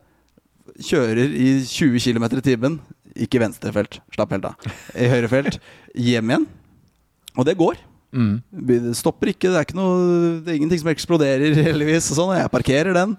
kjører 0.77 1.33
i 1.33 1.49
20 1.65 1.97
km 2.03 2.27
i 2.29 2.45
timen, 2.45 2.77
ikke 3.17 3.39
i 3.39 3.43
venstre 3.47 3.73
felt, 3.73 3.97
slapp 4.13 4.35
helt 4.35 4.45
av, 4.45 4.69
i 4.93 5.09
høyre 5.09 5.31
felt, 5.31 5.57
hjem 5.97 6.29
igjen. 6.33 6.47
Og 7.37 7.47
det 7.47 7.57
går. 7.57 7.79
Mm. 8.13 8.37
Det 8.69 8.79
stopper 8.97 9.33
ikke, 9.33 9.49
det 9.49 9.57
er, 9.57 9.65
ikke 9.65 9.77
noe, 9.77 9.97
det 10.45 10.53
er 10.53 10.59
ingenting 10.59 10.83
som 10.83 10.93
eksploderer, 10.93 11.57
heldigvis. 11.71 12.11
Og 12.13 12.21
sånn, 12.21 12.37
jeg 12.37 12.53
parkerer 12.53 12.93
den. 12.97 13.17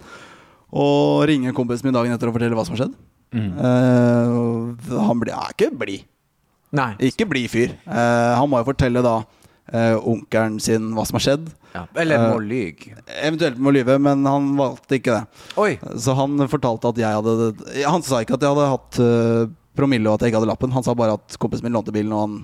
Og 0.69 1.27
ringer 1.31 1.57
kompisen 1.57 1.89
min 1.89 1.97
dagen 1.97 2.15
etter 2.15 2.31
og 2.31 2.37
forteller 2.37 2.59
hva 2.59 2.67
som 2.69 2.77
har 2.77 2.85
skjedd. 2.85 2.97
Mm. 3.35 3.51
Uh, 3.61 5.03
han 5.05 5.21
blir 5.21 5.35
er 5.37 5.53
ikke 5.53 5.71
blid. 5.77 6.05
Ikke 7.01 7.27
blid 7.29 7.51
fyr. 7.53 7.75
Uh, 7.87 8.35
han 8.39 8.49
må 8.49 8.61
jo 8.63 8.69
fortelle 8.71 9.03
da 9.05 9.17
uh, 9.23 9.97
onkelen 10.09 10.59
sin 10.65 10.91
hva 10.97 11.05
som 11.09 11.19
har 11.19 11.25
skjedd. 11.27 11.49
Ja. 11.75 11.83
Eller 12.01 12.23
må 12.33 12.41
lyge. 12.41 12.95
Eventuelt 13.21 13.61
må 13.61 13.73
lyve, 13.77 13.99
men 14.01 14.25
han 14.29 14.51
valgte 14.57 14.97
ikke 14.99 15.19
det. 15.19 15.43
Oi. 15.61 15.73
Så 16.01 16.15
han 16.17 16.41
fortalte 16.49 16.89
at 16.93 17.01
jeg 17.03 17.19
hadde 17.21 17.85
Han 17.85 18.03
sa 18.07 18.23
ikke 18.25 18.39
at 18.39 18.45
jeg 18.47 18.55
hadde 18.57 18.71
hatt 18.73 19.01
promille 19.79 20.09
og 20.09 20.17
at 20.17 20.25
jeg 20.25 20.33
ikke 20.33 20.41
hadde 20.41 20.51
lappen. 20.51 20.73
Han 20.75 20.83
sa 20.87 20.97
bare 20.99 21.19
at 21.21 21.37
kompisen 21.39 21.69
min 21.69 21.77
lånte 21.77 21.93
bilen, 21.95 22.13
og 22.17 22.25
han 22.25 22.39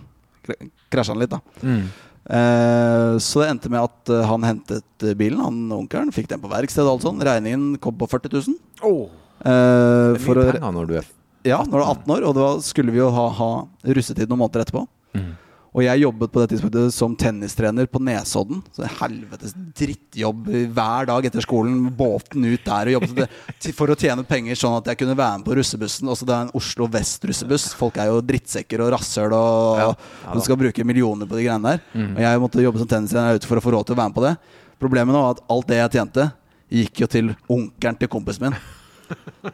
kr- 0.46 0.68
krasja 0.92 1.16
den 1.16 1.24
litt. 1.24 1.32
da 1.32 1.40
Mm. 1.64 1.84
Eh, 2.24 3.18
Så 3.20 3.42
det 3.42 3.48
endte 3.50 3.68
med 3.72 3.82
at 3.84 4.12
han 4.28 4.42
hentet 4.46 5.04
bilen, 5.18 5.40
han 5.40 5.72
onkelen, 5.72 6.12
fikk 6.12 6.28
den 6.30 6.40
på 6.40 6.48
verksted 6.48 6.84
og 6.86 6.94
alt 6.94 7.02
sånn. 7.08 7.20
Regningen 7.20 7.76
kom 7.80 7.96
på 8.00 8.08
40 8.08 8.32
000. 8.32 8.54
Oh. 8.82 9.08
Eh, 9.44 10.14
Det 10.14 10.20
er 10.20 10.24
for 10.24 10.40
mye 10.40 10.52
penger 10.56 10.72
når 10.80 10.86
du 10.90 10.96
er 11.02 11.10
ja, 11.44 11.58
når 11.60 11.76
du 11.76 11.82
er 11.82 11.88
18 11.92 12.12
år, 12.14 12.24
og 12.30 12.34
da 12.38 12.46
skulle 12.64 12.90
vi 12.94 13.02
jo 13.02 13.10
ha, 13.12 13.28
ha 13.36 13.48
russetid 13.84 14.30
noen 14.30 14.40
måneder 14.40 14.62
etterpå. 14.64 14.86
Mm. 15.12 15.32
Og 15.74 15.82
jeg 15.84 16.00
jobbet 16.04 16.30
på 16.32 16.40
det 16.40 16.46
tidspunktet 16.54 16.94
som 16.94 17.16
tennistrener 17.18 17.88
på 17.90 17.98
Nesodden. 18.00 18.60
Så 18.72 18.86
helvetes 19.02 19.52
drittjobb 19.76 20.46
hver 20.72 21.08
dag 21.10 21.26
etter 21.28 21.42
skolen. 21.44 21.90
Båten 21.98 22.46
ut 22.46 22.62
der 22.64 22.88
og 22.88 22.94
jobbet 22.94 23.34
for 23.76 23.90
å 23.92 23.96
tjene 23.98 24.24
penger, 24.24 24.54
sånn 24.56 24.78
at 24.78 24.86
jeg 24.88 25.00
kunne 25.02 25.16
være 25.18 25.40
med 25.42 25.44
på 25.50 25.56
russebussen. 25.58 26.08
Også 26.08 26.24
det 26.30 26.32
er 26.36 26.46
en 26.46 26.52
Oslo 26.56 26.86
Vest-russebuss. 26.94 27.66
Folk 27.76 27.98
er 28.00 28.08
jo 28.12 28.22
drittsekker 28.24 28.80
og 28.86 28.94
rasshøl 28.94 29.34
og, 29.36 29.82
Ja. 29.82 29.88
og 30.30 30.38
du 30.38 30.44
skal 30.46 30.56
bruke 30.62 30.86
millioner 30.86 31.26
på 31.28 31.36
de 31.36 31.44
greiene 31.48 31.74
der. 31.74 31.82
Og 32.06 32.22
jeg 32.24 32.40
måtte 32.46 32.64
jobbe 32.64 32.78
som 32.80 32.88
tennistrener 32.94 33.36
ute 33.36 33.50
for 33.50 33.58
å 33.60 33.66
få 33.66 33.74
råd 33.74 33.90
til 33.90 33.98
å 33.98 34.00
være 34.00 34.14
med 34.14 34.16
på 34.16 34.24
det. 34.30 34.32
Problemet 34.80 35.12
nå 35.12 35.20
var 35.26 35.36
at 35.36 35.44
alt 35.50 35.68
det 35.68 35.82
jeg 35.82 35.92
tjente, 35.98 36.30
gikk 36.72 37.04
jo 37.04 37.10
til 37.18 37.34
onkelen 37.50 37.98
til 38.00 38.08
kompisen 38.16 38.46
min. 38.48 38.56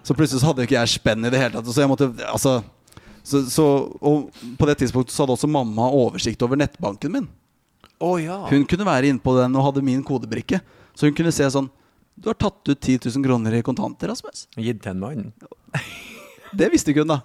Så 0.02 0.14
plutselig 0.14 0.40
så 0.42 0.50
hadde 0.50 0.64
ikke 0.66 0.78
jeg 0.78 0.92
spenn 0.94 1.24
i 1.26 1.30
det 1.32 1.40
hele 1.40 1.54
tatt. 1.56 1.68
Så 1.70 1.82
jeg 1.82 1.90
måtte, 1.90 2.10
altså 2.30 2.60
så, 3.22 3.42
så, 3.52 3.64
Og 4.00 4.30
på 4.58 4.66
det 4.68 4.78
tidspunktet 4.80 5.12
så 5.14 5.24
hadde 5.24 5.34
også 5.36 5.50
mamma 5.50 5.88
oversikt 5.92 6.42
over 6.46 6.56
nettbanken 6.60 7.12
min. 7.12 7.26
Å 8.00 8.14
ja. 8.22 8.38
Hun 8.48 8.64
kunne 8.68 8.86
være 8.88 9.10
inne 9.12 9.20
på 9.20 9.34
den 9.36 9.56
og 9.58 9.66
hadde 9.68 9.82
min 9.84 10.00
kodebrikke. 10.06 10.62
Så 10.96 11.06
hun 11.08 11.16
kunne 11.16 11.32
se 11.34 11.44
sånn 11.52 11.68
Du 12.20 12.28
har 12.30 12.36
tatt 12.40 12.68
ut 12.68 12.80
10 12.80 12.98
000 13.10 13.24
kroner 13.24 13.54
i 13.58 13.62
kontanter, 13.64 14.10
Rasmus. 14.12 14.46
Gitt 14.56 14.80
til 14.84 14.92
en 14.94 15.00
mann. 15.02 15.26
Det 16.58 16.70
visste 16.72 16.90
ikke 16.92 17.04
hun, 17.04 17.12
da. 17.14 17.20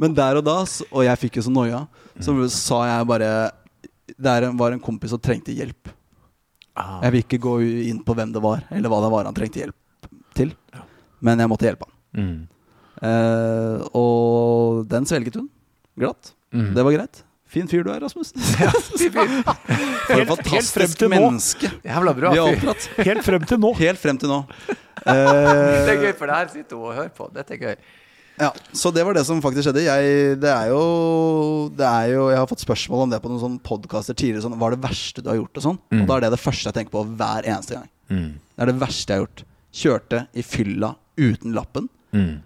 Men 0.00 0.14
der 0.16 0.38
og 0.40 0.44
da, 0.46 0.58
og 0.64 1.02
jeg 1.04 1.20
fikk 1.24 1.40
jo 1.40 1.42
så 1.48 1.52
noia, 1.52 1.80
så 2.22 2.32
sa 2.54 2.78
jeg 2.88 3.08
bare 3.10 3.30
Det 4.14 4.30
er 4.30 4.46
en- 4.48 4.56
var 4.56 4.72
en 4.72 4.80
kompis 4.80 5.10
som 5.12 5.20
trengte 5.20 5.52
hjelp. 5.52 5.90
Ah. 6.76 7.00
Jeg 7.04 7.12
vil 7.12 7.24
ikke 7.24 7.40
gå 7.42 7.54
inn 7.90 7.98
på 8.04 8.14
hvem 8.16 8.32
det 8.32 8.40
var, 8.40 8.62
eller 8.70 8.88
hva 8.88 9.00
det 9.04 9.10
var 9.12 9.24
han 9.28 9.34
trengte 9.36 9.60
hjelp 9.60 10.08
til. 10.38 10.54
Men 11.20 11.40
jeg 11.42 11.50
måtte 11.52 11.68
hjelpe 11.68 11.86
han. 11.88 11.96
Mm. 12.20 12.36
Eh, 13.00 13.82
og 13.96 14.84
den 14.90 15.06
svelget 15.08 15.36
hun 15.40 15.48
glatt. 16.00 16.32
Mm. 16.54 16.72
Det 16.76 16.84
var 16.86 16.96
greit. 16.96 17.22
Fin 17.50 17.66
fyr 17.66 17.82
du 17.82 17.90
er, 17.90 17.98
Rasmus. 18.02 18.30
For 19.00 19.24
et 19.24 19.24
Helt- 19.24 19.46
helt 20.10 20.10
frem 20.10 20.28
fantastisk 20.30 21.00
menneske 21.10 21.70
Jævla 21.86 22.12
bra 22.18 22.30
fyr. 22.34 22.76
Helt 23.08 23.24
frem 23.26 23.46
til 23.46 23.58
nå. 23.62 23.72
Helt 23.78 23.98
frem 24.02 24.18
til 24.22 24.30
nå. 24.30 24.42
Det 25.00 25.16
er 25.16 25.96
gøy, 26.04 26.12
for 26.18 26.28
det 26.28 26.36
her 26.36 26.48
sitter 26.52 26.76
hun 26.76 26.90
og 26.90 26.96
hører 26.98 27.12
på. 27.16 27.26
Dette 27.34 27.54
er 27.56 27.60
gøy. 27.62 27.76
ja, 28.40 28.50
så 28.76 28.90
det 28.92 29.02
var 29.06 29.16
det 29.16 29.22
som 29.26 29.40
faktisk 29.42 29.66
skjedde. 29.66 29.82
Jeg, 29.86 30.36
det 30.42 30.50
er 30.52 30.70
jo, 30.74 30.82
det 31.76 31.86
er 31.88 32.10
jo 32.12 32.26
Jeg 32.30 32.38
har 32.42 32.48
fått 32.50 32.62
spørsmål 32.66 33.06
om 33.06 33.14
det 33.14 33.20
på 33.24 33.30
noen 33.32 33.40
sånne 33.42 33.62
podkaster 33.64 34.14
tidligere. 34.18 34.44
Sånn, 34.44 34.58
hva 34.60 34.68
er 34.70 34.76
det 34.76 34.84
verste 34.84 35.24
du 35.24 35.30
har 35.32 35.40
gjort? 35.40 35.56
Og 35.56 35.66
sånn 35.66 35.80
Og 35.96 36.04
da 36.10 36.18
er 36.18 36.26
det 36.26 36.32
det 36.36 36.42
første 36.42 36.68
jeg 36.70 36.76
tenker 36.78 36.94
på 36.98 37.04
hver 37.16 37.48
eneste 37.48 37.78
gang. 37.78 37.88
Mm. 38.12 38.28
Det 38.36 38.66
er 38.66 38.70
det 38.72 38.76
verste 38.82 39.14
jeg 39.14 39.18
har 39.22 39.26
gjort. 39.26 39.44
Kjørte 39.80 40.22
i 40.36 40.44
fylla 40.46 40.92
uten 41.20 41.54
lappen. 41.56 41.90
Mm. 42.16 42.38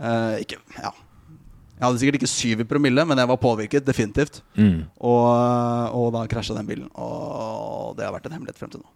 Eh, 0.00 0.36
ikke 0.44 0.60
Ja. 0.78 0.92
Jeg 1.74 1.88
hadde 1.88 1.98
sikkert 2.00 2.16
ikke 2.20 2.30
syv 2.30 2.60
i 2.62 2.66
promille, 2.70 3.02
men 3.04 3.18
jeg 3.18 3.28
var 3.28 3.36
påvirket. 3.42 3.84
Definitivt. 3.84 4.38
Mm. 4.56 4.84
Og, 5.04 5.24
og 5.98 6.12
da 6.14 6.22
krasja 6.30 6.54
den 6.56 6.68
bilen. 6.68 6.86
Og 6.94 7.96
det 7.98 8.06
har 8.06 8.14
vært 8.14 8.28
en 8.30 8.36
hemmelighet 8.36 8.60
frem 8.60 8.70
til 8.72 8.80
nå. 8.84 8.92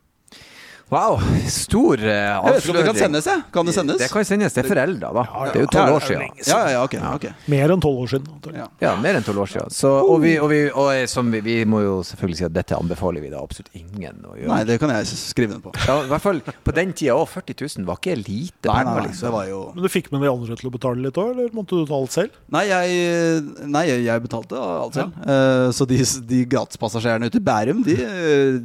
Wow, 0.88 1.18
stor 1.52 2.00
uh, 2.00 2.08
Jeg 2.08 2.54
vet 2.54 2.62
ikke 2.62 2.72
om 2.72 2.76
det 2.78 2.84
kan 2.86 2.96
sendes, 2.96 3.26
jeg. 3.28 3.42
Kan 3.52 3.68
det 3.68 3.72
sendes? 3.76 3.98
Det 4.00 4.06
kan 4.08 4.24
sendes 4.24 4.54
til 4.56 4.64
foreldre, 4.64 5.10
da. 5.12 5.24
ja. 5.28 5.48
Det 5.52 5.60
er 5.60 5.64
jo 5.66 5.70
tolv 5.74 5.96
år 5.98 6.04
siden. 6.06 6.22
Ja, 6.40 6.46
ja, 6.48 6.70
ja, 6.72 6.84
ok, 6.86 6.94
ok. 7.10 7.26
Mer 7.52 7.74
enn 7.74 7.82
tolv 7.84 7.98
år 8.06 8.12
siden. 8.14 8.38
Ja. 8.56 8.68
Ja, 8.80 8.92
mer 8.96 9.18
enn 9.18 9.26
tolv 9.26 9.42
år 9.44 9.50
siden. 9.52 9.74
Så, 9.76 9.90
og 10.00 10.22
vi, 10.22 10.38
og 10.40 10.48
vi, 10.48 10.62
og 10.70 10.88
eh, 10.94 11.04
som 11.12 11.28
vi, 11.34 11.42
vi 11.44 11.58
må 11.68 11.82
jo 11.84 11.98
selvfølgelig 12.08 12.38
si 12.40 12.46
at 12.48 12.54
dette 12.56 12.78
anbefaler 12.78 13.20
vi 13.20 13.32
da 13.34 13.42
absolutt 13.44 13.76
ingen 13.76 14.24
å 14.24 14.32
gjøre. 14.38 14.48
Nei, 14.48 14.62
det 14.70 14.78
kan 14.80 14.94
jeg 14.94 15.10
skrive 15.12 15.58
den 15.58 15.60
på. 15.66 15.74
Ja, 15.84 15.98
I 16.06 16.08
hvert 16.14 16.24
fall 16.24 16.40
på 16.48 16.76
den 16.80 16.96
tida 16.96 17.18
òg. 17.18 17.26
40 17.34 17.60
000 17.82 17.90
var 17.90 18.00
ikke 18.00 18.16
lite 18.22 18.72
Nei, 18.72 18.80
nei, 18.88 18.96
nei, 18.96 19.04
liksom. 19.10 19.28
det 19.28 19.34
var 19.34 19.44
jo 19.50 19.60
Men 19.74 19.84
du 19.84 19.90
fikk 19.92 20.08
med 20.14 20.24
de 20.24 20.32
andre 20.32 20.56
til 20.56 20.70
å 20.70 20.74
betale 20.78 21.04
litt 21.04 21.20
òg, 21.20 21.34
eller 21.34 21.52
måtte 21.52 21.76
du 21.76 21.84
ta 21.84 21.98
alt 21.98 22.16
selv? 22.16 22.40
Nei, 22.56 22.64
jeg, 22.70 23.44
nei, 23.68 23.84
jeg 23.92 24.24
betalte 24.24 24.56
alt 24.56 24.96
selv. 24.96 25.20
Uh, 25.28 25.68
så 25.76 25.84
de, 25.92 26.00
de 26.32 26.42
gratispassasjerene 26.48 27.28
ute 27.28 27.42
i 27.42 27.46
Bærum, 27.52 27.84
de 27.84 28.00
uh, 28.00 28.58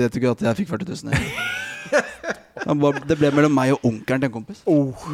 vet 0.00 0.16
jo 0.16 0.24
ikke 0.24 0.36
at 0.38 0.48
jeg 0.48 0.62
fikk 0.62 0.76
40 0.78 0.94
000. 1.04 1.56
Det 2.64 3.02
Det 3.08 3.16
ble 3.20 3.30
mellom 3.36 3.54
meg 3.54 3.72
og 3.76 3.84
onkelen 3.88 4.20
til 4.22 4.28
en 4.30 4.34
kompis. 4.34 4.62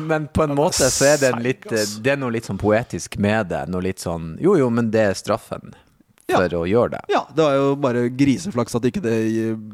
Men 0.08 0.28
på 0.28 0.44
en 0.46 0.54
måte 0.58 0.88
så 0.90 1.08
er 1.12 1.18
det, 1.22 1.32
en 1.34 1.42
litt, 1.44 1.64
det 1.68 2.12
er 2.14 2.20
noe 2.20 2.32
litt 2.34 2.46
sånn 2.48 2.58
poetisk 2.60 3.18
med 3.20 3.48
det. 3.52 3.64
Noe 3.72 3.82
litt 3.84 4.02
sånn 4.02 4.36
Jo, 4.42 4.56
jo, 4.60 4.70
men 4.70 4.90
det 4.94 5.00
er 5.10 5.14
straffen 5.18 5.74
Ja. 6.26 6.38
for 6.38 6.48
å 6.62 6.64
gjøre 6.64 6.94
det. 6.96 7.02
Ja, 7.12 7.26
det 7.34 7.42
var 7.44 7.54
jo 7.58 7.74
bare 7.76 8.08
griseflaks 8.08 8.74
at 8.78 8.86
ikke 8.88 9.02
det 9.04 9.18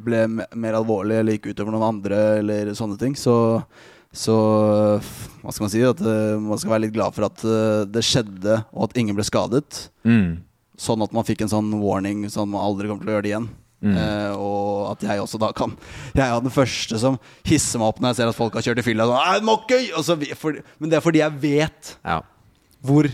ble 0.03 0.25
mer 0.35 0.75
alvorlig 0.81 1.21
eller 1.21 1.37
gikk 1.39 1.53
utover 1.55 1.71
noen 1.77 1.87
andre 1.95 2.19
eller 2.41 2.73
sånne 2.75 2.99
ting. 2.99 3.15
Så, 3.15 3.63
så 4.11 4.35
hva 5.43 5.53
skal 5.55 5.65
man 5.69 5.71
si? 5.73 5.83
At 5.87 6.01
eh, 6.03 6.37
man 6.43 6.59
skal 6.59 6.75
være 6.75 6.87
litt 6.89 6.95
glad 6.97 7.15
for 7.15 7.29
at 7.31 7.45
eh, 7.47 7.85
det 7.87 8.03
skjedde, 8.03 8.65
og 8.75 8.89
at 8.89 8.99
ingen 8.99 9.15
ble 9.15 9.25
skadet. 9.27 9.87
Mm. 10.05 10.41
Sånn 10.81 11.03
at 11.05 11.13
man 11.15 11.27
fikk 11.29 11.43
en 11.45 11.53
sånn 11.53 11.71
warning, 11.83 12.25
sånn 12.33 12.51
man 12.51 12.65
aldri 12.67 12.89
kommer 12.91 13.05
til 13.07 13.13
å 13.13 13.17
gjøre 13.19 13.27
det 13.29 13.33
igjen. 13.35 13.49
Mm. 13.81 13.95
Uh, 13.97 14.33
og 14.37 14.91
at 14.93 15.05
jeg 15.07 15.23
også 15.23 15.39
da 15.41 15.49
kan 15.57 15.71
Jeg 16.13 16.27
er 16.27 16.43
den 16.45 16.53
første 16.53 16.99
som 17.01 17.15
hisser 17.49 17.81
meg 17.81 17.89
opp 17.89 18.01
når 18.03 18.11
jeg 18.13 18.19
ser 18.19 18.29
at 18.29 18.37
folk 18.37 18.59
har 18.59 18.67
kjørt 18.67 18.83
i 18.83 18.85
fylla. 18.85 19.07
Sånn, 20.05 20.61
men 20.79 20.91
det 20.93 20.99
er 20.99 21.05
fordi 21.07 21.23
jeg 21.23 21.39
vet 21.41 21.95
Ja. 22.05 22.19
hvor 22.85 23.09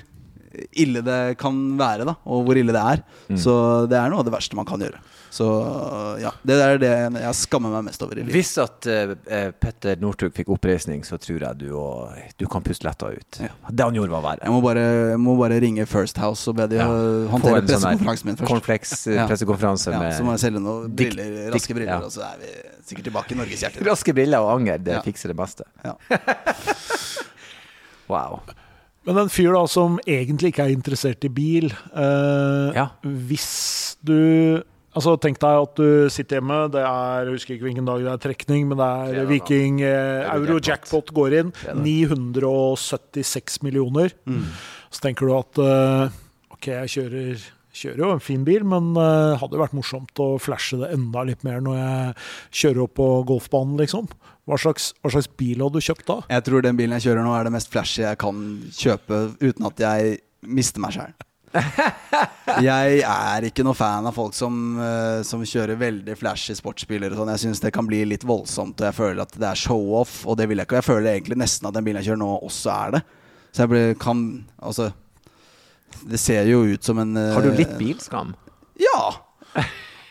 ille 0.73 1.03
det 1.07 1.21
kan 1.41 1.59
være, 1.79 2.07
da, 2.09 2.17
og 2.25 2.47
hvor 2.47 2.59
ille 2.59 2.75
det 2.75 2.83
er. 2.95 3.05
Mm. 3.29 3.39
Så 3.41 3.53
det 3.91 3.99
er 4.01 4.11
noe 4.13 4.23
av 4.23 4.29
det 4.29 4.35
verste 4.35 4.59
man 4.59 4.69
kan 4.69 4.83
gjøre. 4.83 5.03
Så 5.37 5.47
ja, 6.23 6.31
det 6.49 6.55
er 6.65 6.79
det 6.81 6.91
jeg 7.21 7.37
skammer 7.37 7.73
meg 7.75 7.89
mest 7.91 8.01
over 8.05 8.17
i 8.17 8.23
livet. 8.23 8.33
Hvis 8.33 8.55
at 8.63 8.87
eh, 8.89 9.13
eh, 9.29 9.51
Petter 9.53 9.99
Northug 10.01 10.33
fikk 10.33 10.49
oppreisning, 10.55 11.03
så 11.05 11.19
tror 11.21 11.43
jeg 11.45 11.61
du, 11.61 11.67
og, 11.77 12.15
du 12.41 12.47
kan 12.49 12.65
puste 12.65 12.87
letta 12.87 13.11
ut. 13.13 13.41
Ja. 13.43 13.51
Det 13.69 13.85
han 13.85 13.99
gjorde, 13.99 14.15
var 14.15 14.25
verre. 14.25 14.47
Jeg 14.47 14.55
må 14.55 14.63
bare, 14.65 14.87
jeg 15.13 15.21
må 15.21 15.37
bare 15.37 15.61
ringe 15.61 15.85
First 15.91 16.23
House 16.23 16.49
og 16.49 16.57
be 16.57 16.69
de 16.73 16.81
Ja. 16.81 16.89
Håndtere 17.33 17.61
sånn 17.61 17.69
pressekonferansen 17.69 18.31
min 18.31 18.41
først. 18.41 18.51
Cornflakes 18.53 18.95
pressekonferanse 19.27 19.93
Ja, 19.93 20.01
med 20.07 20.17
så 20.17 20.25
må 20.25 20.37
jeg 20.37 20.45
selge 20.47 20.63
noen 20.63 20.97
briller, 20.97 21.39
raske 21.53 21.77
briller, 21.77 22.07
og 22.07 22.15
så 22.15 22.25
er 22.31 22.41
vi 22.41 22.55
sikkert 22.87 23.11
tilbake 23.11 23.37
i 23.37 23.41
Norges 23.43 23.67
hjerte. 23.67 23.85
raske 23.85 24.17
briller 24.17 24.47
og 24.47 24.55
anger. 24.57 24.81
Det 24.89 25.03
fikser 25.05 25.35
det 25.35 25.41
meste. 25.43 25.69
Ja. 25.85 25.99
Wow. 28.07 28.41
Men 29.07 29.21
en 29.23 29.31
fyr 29.31 29.53
da 29.55 29.63
som 29.71 30.01
egentlig 30.03 30.51
ikke 30.53 30.65
er 30.67 30.73
interessert 30.75 31.27
i 31.27 31.31
bil 31.33 31.69
eh, 31.71 32.71
Ja. 32.77 32.89
Hvis 33.03 33.97
du 34.07 34.63
Altså 34.97 35.13
Tenk 35.21 35.37
deg 35.43 35.59
at 35.61 35.75
du 35.77 36.09
sitter 36.09 36.39
hjemme, 36.39 36.57
det 36.73 36.81
er 36.81 37.27
jeg 37.27 37.35
husker 37.35 37.53
ikke 37.55 37.67
hvilken 37.67 37.85
dag 37.85 38.01
det 38.01 38.13
er 38.15 38.21
trekning, 38.23 38.63
men 38.71 38.79
det 38.81 38.87
er 38.87 39.11
Fredag. 39.11 39.27
Viking 39.29 39.83
eh, 39.85 40.23
Euro 40.31 40.55
Euro-jackpot 40.55 41.13
går 41.19 41.35
inn. 41.43 41.51
Fredag. 41.53 41.83
976 41.85 43.59
millioner. 43.67 44.15
Så 44.89 45.05
tenker 45.05 45.29
du 45.29 45.35
at 45.37 45.61
eh, 45.61 46.17
ok, 46.57 46.71
jeg 46.79 46.95
kjører, 46.95 47.45
kjører 47.77 48.03
jo 48.03 48.13
en 48.15 48.23
fin 48.25 48.47
bil, 48.47 48.65
men 48.69 48.95
uh, 48.97 49.37
hadde 49.41 49.59
jo 49.59 49.63
vært 49.63 49.77
morsomt 49.77 50.23
å 50.23 50.29
flashe 50.43 50.79
det 50.81 50.93
enda 50.95 51.27
litt 51.29 51.45
mer 51.47 51.63
når 51.65 51.79
jeg 51.79 52.17
kjører 52.63 52.83
opp 52.87 52.97
på 52.99 53.09
golfbanen, 53.29 53.77
liksom. 53.83 54.09
Hva 54.47 54.59
slags, 54.63 54.93
hva 55.03 55.13
slags 55.13 55.29
bil 55.39 55.65
hadde 55.65 55.81
du 55.81 55.87
kjøpt 55.87 56.07
da? 56.09 56.21
Jeg 56.31 56.47
tror 56.47 56.65
den 56.65 56.79
bilen 56.79 56.97
jeg 56.97 57.09
kjører 57.09 57.27
nå, 57.27 57.35
er 57.37 57.49
det 57.49 57.55
mest 57.57 57.73
flashy 57.73 58.05
jeg 58.05 58.21
kan 58.23 58.43
kjøpe 58.75 59.23
uten 59.43 59.71
at 59.71 59.83
jeg 59.83 60.21
mister 60.47 60.83
meg 60.85 60.97
sjøl. 60.97 61.17
Jeg 62.67 63.01
er 63.01 63.47
ikke 63.49 63.65
noe 63.65 63.77
fan 63.77 64.07
av 64.09 64.15
folk 64.17 64.35
som, 64.37 64.55
uh, 64.77 65.23
som 65.27 65.41
kjører 65.47 65.79
veldig 65.81 66.17
flashy 66.19 66.57
sportsbiler. 66.59 67.15
og 67.15 67.23
sånn. 67.23 67.33
Jeg 67.33 67.43
syns 67.47 67.63
det 67.65 67.73
kan 67.75 67.87
bli 67.89 68.03
litt 68.09 68.27
voldsomt, 68.29 68.81
og 68.81 68.89
jeg 68.91 68.97
føler 68.97 69.23
at 69.25 69.33
det 69.37 69.49
er 69.49 69.61
show-off. 69.61 70.19
Og 70.29 70.37
det 70.41 70.49
vil 70.51 70.61
jeg 70.61 70.69
ikke. 70.69 70.77
Og 70.77 70.83
jeg 70.83 70.89
føler 70.91 71.11
egentlig 71.15 71.41
nesten 71.41 71.69
at 71.69 71.77
den 71.77 71.87
bilen 71.87 72.03
jeg 72.03 72.11
kjører 72.11 72.23
nå, 72.23 72.31
også 72.49 72.73
er 72.75 72.97
det. 72.97 73.03
Så 73.57 73.65
jeg 73.65 73.73
blir, 73.73 73.97
kan 74.01 74.23
Altså 74.61 74.91
Det 76.05 76.19
ser 76.21 76.45
jo 76.51 76.63
ut 76.67 76.83
som 76.85 76.99
en 76.99 77.17
eh, 77.17 77.33
Har 77.35 77.43
du 77.43 77.51
litt 77.57 77.77
bilskam? 77.79 78.35
Ja. 78.81 79.17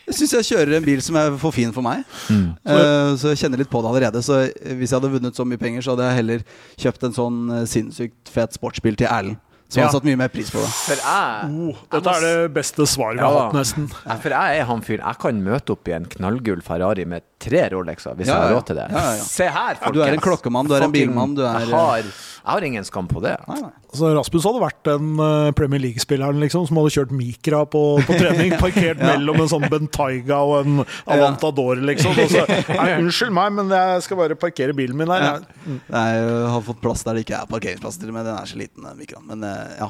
Jeg 0.05 0.13
syns 0.19 0.33
jeg 0.37 0.45
kjører 0.51 0.75
en 0.77 0.85
bil 0.85 0.99
som 1.01 1.15
er 1.17 1.33
for 1.41 1.51
fin 1.55 1.71
for 1.73 1.81
meg. 1.85 2.03
Eh, 2.29 3.15
så 3.17 3.31
jeg 3.33 3.39
kjenner 3.41 3.57
litt 3.63 3.71
på 3.73 3.81
det 3.81 3.89
allerede. 3.89 4.21
Så 4.25 4.43
hvis 4.77 4.91
jeg 4.91 4.99
hadde 4.99 5.09
vunnet 5.15 5.33
så 5.37 5.45
mye 5.49 5.57
penger, 5.61 5.81
så 5.85 5.95
hadde 5.95 6.05
jeg 6.11 6.19
heller 6.21 6.43
kjøpt 6.83 7.07
en 7.09 7.15
sånn 7.17 7.39
eh, 7.57 7.65
sinnssykt 7.69 8.29
fet 8.29 8.53
sportsbil 8.57 8.97
til 9.01 9.09
Erlend. 9.09 9.41
Så 9.65 9.79
Ja. 9.79 9.87
hadde 9.87 9.95
satt 9.97 10.05
mye 10.05 10.17
mer 10.21 10.29
pris 10.29 10.51
på 10.53 10.61
det. 10.61 10.67
For 10.69 10.93
jeg 10.93 11.47
Oh, 11.49 11.79
dette 11.89 12.11
er 12.13 12.21
det 12.21 12.53
beste 12.53 12.85
svaret 12.85 13.17
vi 13.17 13.23
Ja 13.25 13.31
har 13.33 13.47
hatt, 13.47 13.55
nesten. 13.57 13.87
Ja, 14.05 14.15
For 14.21 14.29
jeg 14.29 14.59
er 14.61 14.67
han 14.69 14.81
fyren. 14.85 15.01
Jeg 15.09 15.17
kan 15.23 15.39
møte 15.47 15.73
opp 15.73 15.89
i 15.89 15.95
en 15.97 16.05
knallgull 16.05 16.61
Ferrari 16.61 17.03
med 17.09 17.25
tre 17.41 17.63
Rolexer, 17.73 18.13
hvis 18.13 18.27
Ja, 18.29 18.35
jeg 18.37 18.45
har 18.45 18.53
råd 18.59 18.65
til 18.69 18.75
det. 18.77 18.85
Ja, 18.93 19.01
ja, 19.01 19.15
ja. 19.17 19.23
Se 19.25 19.47
her, 19.49 19.73
folkens. 19.81 19.93
Du 19.97 20.01
er 20.05 20.13
en 20.13 20.21
klokkemann, 20.21 20.67
du 20.69 20.75
er 20.77 20.83
en 20.85 20.93
bilmann, 20.93 21.33
du 21.35 21.41
er- 21.41 21.59
jeg, 21.65 21.73
har, 21.73 22.03
jeg 22.45 22.53
har 22.53 22.65
ingen 22.67 22.85
skam 22.85 23.07
på 23.09 23.21
det. 23.23 23.33
Nei, 23.49 23.55
nei. 23.57 23.71
Altså, 23.89 24.09
Rasmus 24.13 24.43
hadde 24.45 24.59
vært 24.61 24.81
den 24.85 25.21
eh, 25.23 25.47
Premier 25.57 25.81
League-spilleren 25.81 26.37
liksom, 26.43 26.67
som 26.69 26.77
hadde 26.77 26.91
kjørt 26.93 27.13
Micra 27.15 27.63
på, 27.65 27.81
på 28.05 28.17
trening. 28.19 28.53
Parkert 28.61 29.01
mellom 29.01 29.39
en 29.41 29.49
sånn 29.49 29.65
Bentayga 29.71 30.37
og 30.45 30.59
en 30.59 30.83
Avantador, 31.09 31.81
liksom. 31.89 32.13
Og 32.21 32.29
så, 32.29 32.43
nei, 32.69 32.89
unnskyld 32.99 33.33
meg, 33.33 33.55
men 33.57 33.73
jeg 33.73 34.05
skal 34.05 34.19
bare 34.21 34.37
parkere 34.37 34.77
bilen 34.77 34.99
min 34.99 35.09
her. 35.09 35.25
Ja. 35.25 35.79
Jeg 35.89 36.29
har 36.53 36.65
fått 36.69 36.83
plass 36.85 37.01
der 37.07 37.17
det 37.17 37.25
ikke 37.25 37.41
er 37.41 37.49
parkeringsplass 37.49 37.97
til, 38.01 38.13
men 38.13 38.27
den 38.27 38.37
er 38.37 38.51
så 38.51 38.61
liten, 38.61 38.85
den 38.85 39.01
Micraen. 39.01 39.25
Men 39.31 39.49
eh, 39.49 39.79
ja, 39.81 39.89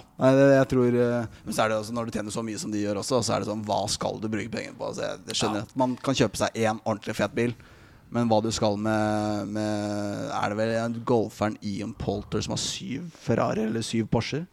jeg 0.62 0.72
tror 0.72 1.02
eh, 1.10 1.40
Men 1.44 1.58
så 1.58 1.66
er 1.66 1.74
det 1.74 1.82
også, 1.82 1.98
når 2.00 2.08
du 2.08 2.16
tjener 2.16 2.38
så 2.40 2.46
mye 2.46 2.62
som 2.62 2.72
de 2.72 2.86
gjør 2.86 3.04
også, 3.04 3.20
så 3.26 3.36
er 3.36 3.44
det 3.44 3.52
sånn 3.52 3.68
Hva 3.68 3.84
skal 3.92 4.24
du 4.24 4.30
bruke 4.32 4.54
pengene 4.54 4.78
på? 4.80 4.94
Altså, 4.94 5.12
jeg, 5.12 5.36
skjønner 5.36 5.56
skjønner 5.56 5.68
at 5.68 5.80
man 5.80 5.96
kan 6.04 6.18
kjøpe 6.18 6.40
seg 6.40 6.62
én 6.62 6.80
ordentlig 6.84 7.18
fet 7.18 7.36
bil. 7.36 7.56
Men 8.16 8.30
hva 8.32 8.38
du 8.46 8.50
skal 8.56 8.78
med, 8.80 9.50
med 9.52 10.30
Er 10.32 10.54
det 10.54 10.58
vel 10.60 10.74
en 10.80 11.00
golferen 11.08 11.58
Ian 11.68 11.92
Polter 12.00 12.44
som 12.46 12.56
har 12.56 12.62
syv 12.64 13.10
Ferrari 13.26 13.66
eller 13.68 13.84
syv 13.86 14.08
Porscher? 14.14 14.46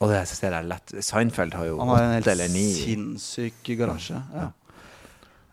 Og 0.00 0.08
det 0.08 0.22
syns 0.30 0.40
jeg 0.46 0.54
er 0.56 0.68
lett 0.70 0.94
Seinfeld 1.04 1.56
har 1.58 1.68
jo 1.68 1.76
Han 1.82 1.92
har 1.92 2.06
en 2.06 2.14
helt 2.16 2.24
åtte 2.24 2.32
eller 2.32 2.52
ni. 2.54 2.66
sinnssyk 2.72 3.74
garasje. 3.76 4.20
Ja. 4.32 4.46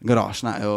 Garasjen 0.07 0.51
er 0.53 0.63
jo 0.63 0.75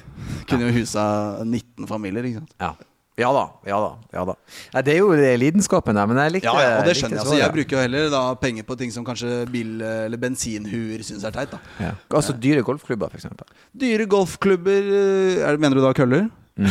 Kunne 0.50 0.66
jo 0.66 0.74
husa 0.80 1.04
19 1.44 1.86
familier, 1.90 2.26
ikke 2.26 2.42
sant. 2.42 2.56
Ja. 2.62 2.72
Ja 3.18 3.28
da, 3.36 3.42
ja 3.68 3.76
da. 3.78 3.90
ja 4.14 4.22
da 4.24 4.34
Nei, 4.74 4.82
Det 4.82 4.94
er 4.94 4.98
jo 5.02 5.10
lidenskapen 5.12 5.94
der, 5.94 6.06
men 6.08 6.16
jeg 6.16 6.32
likte 6.38 6.48
Ja, 6.48 6.54
ja, 6.62 6.78
og 6.80 6.86
det 6.88 6.94
skjønner 6.96 7.18
jeg. 7.18 7.20
Altså, 7.20 7.34
svaret. 7.34 7.42
jeg 7.44 7.52
bruker 7.58 7.76
jo 7.76 7.82
heller 7.82 8.08
da 8.14 8.22
penger 8.40 8.62
på 8.64 8.76
ting 8.78 8.90
som 8.94 9.04
kanskje 9.04 9.44
bil- 9.52 9.82
eller 9.82 10.16
bensinhuer 10.16 11.04
syns 11.04 11.24
er 11.28 11.30
teit. 11.36 11.50
da 11.52 11.58
ja. 11.80 11.92
Altså 12.10 12.32
dyre 12.32 12.62
golfklubber, 12.64 13.10
for 13.12 13.20
eksempel. 13.20 13.46
Dyre 13.76 14.06
golfklubber 14.06 14.88
eh, 14.96 15.44
er, 15.44 15.56
Mener 15.60 15.76
du 15.76 15.82
da 15.84 15.92
køller? 15.92 16.30
Mm. 16.56 16.66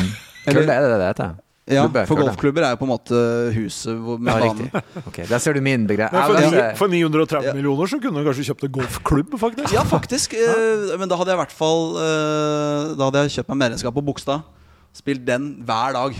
Eller- 0.47 0.61
Kølle, 0.61 0.73
er 0.73 0.81
det 0.81 0.89
det 0.89 0.99
det 0.99 1.07
heter? 1.13 1.35
Ja, 1.71 1.83
for 1.87 2.15
kølle. 2.17 2.25
golfklubber 2.25 2.63
er 2.65 2.71
jo 2.73 2.79
på 2.81 2.87
en 2.87 2.89
måte 2.91 3.19
huset 3.55 3.93
hvor, 4.01 4.17
med 4.19 4.33
Ja, 4.33 4.39
banen. 4.41 4.65
riktig. 4.73 5.05
Ok, 5.07 5.19
Der 5.29 5.37
ser 5.39 5.53
du 5.53 5.61
min 5.61 5.85
begrep. 5.87 6.11
Men 6.11 6.23
for, 6.25 6.33
Jeg- 6.41 6.51
ni, 6.51 6.77
for 6.77 6.87
930 6.87 7.45
Ja. 7.47 7.53
millioner 7.53 7.85
så 7.87 8.01
kunne 8.01 8.17
du 8.17 8.25
kanskje 8.27 8.47
kjøpt 8.49 8.63
en 8.65 8.71
golfklubb, 8.71 9.37
faktisk. 9.39 9.71
Ja, 9.77 9.83
faktisk. 9.83 10.33
eh, 10.33 10.97
men 10.97 11.07
da 11.07 11.15
hadde 11.15 11.29
jeg 11.31 11.37
i 11.37 11.43
hvert 11.45 11.53
fall 11.53 11.95
eh, 12.01 12.95
Da 12.97 13.03
hadde 13.07 13.21
jeg 13.29 13.37
kjøpt 13.37 13.49
meg 13.53 13.57
medlemskap 13.61 13.93
på 13.93 14.03
Bogstad. 14.03 14.41
Spilt 14.93 15.23
den 15.27 15.49
hver 15.65 15.93
dag. 15.95 16.17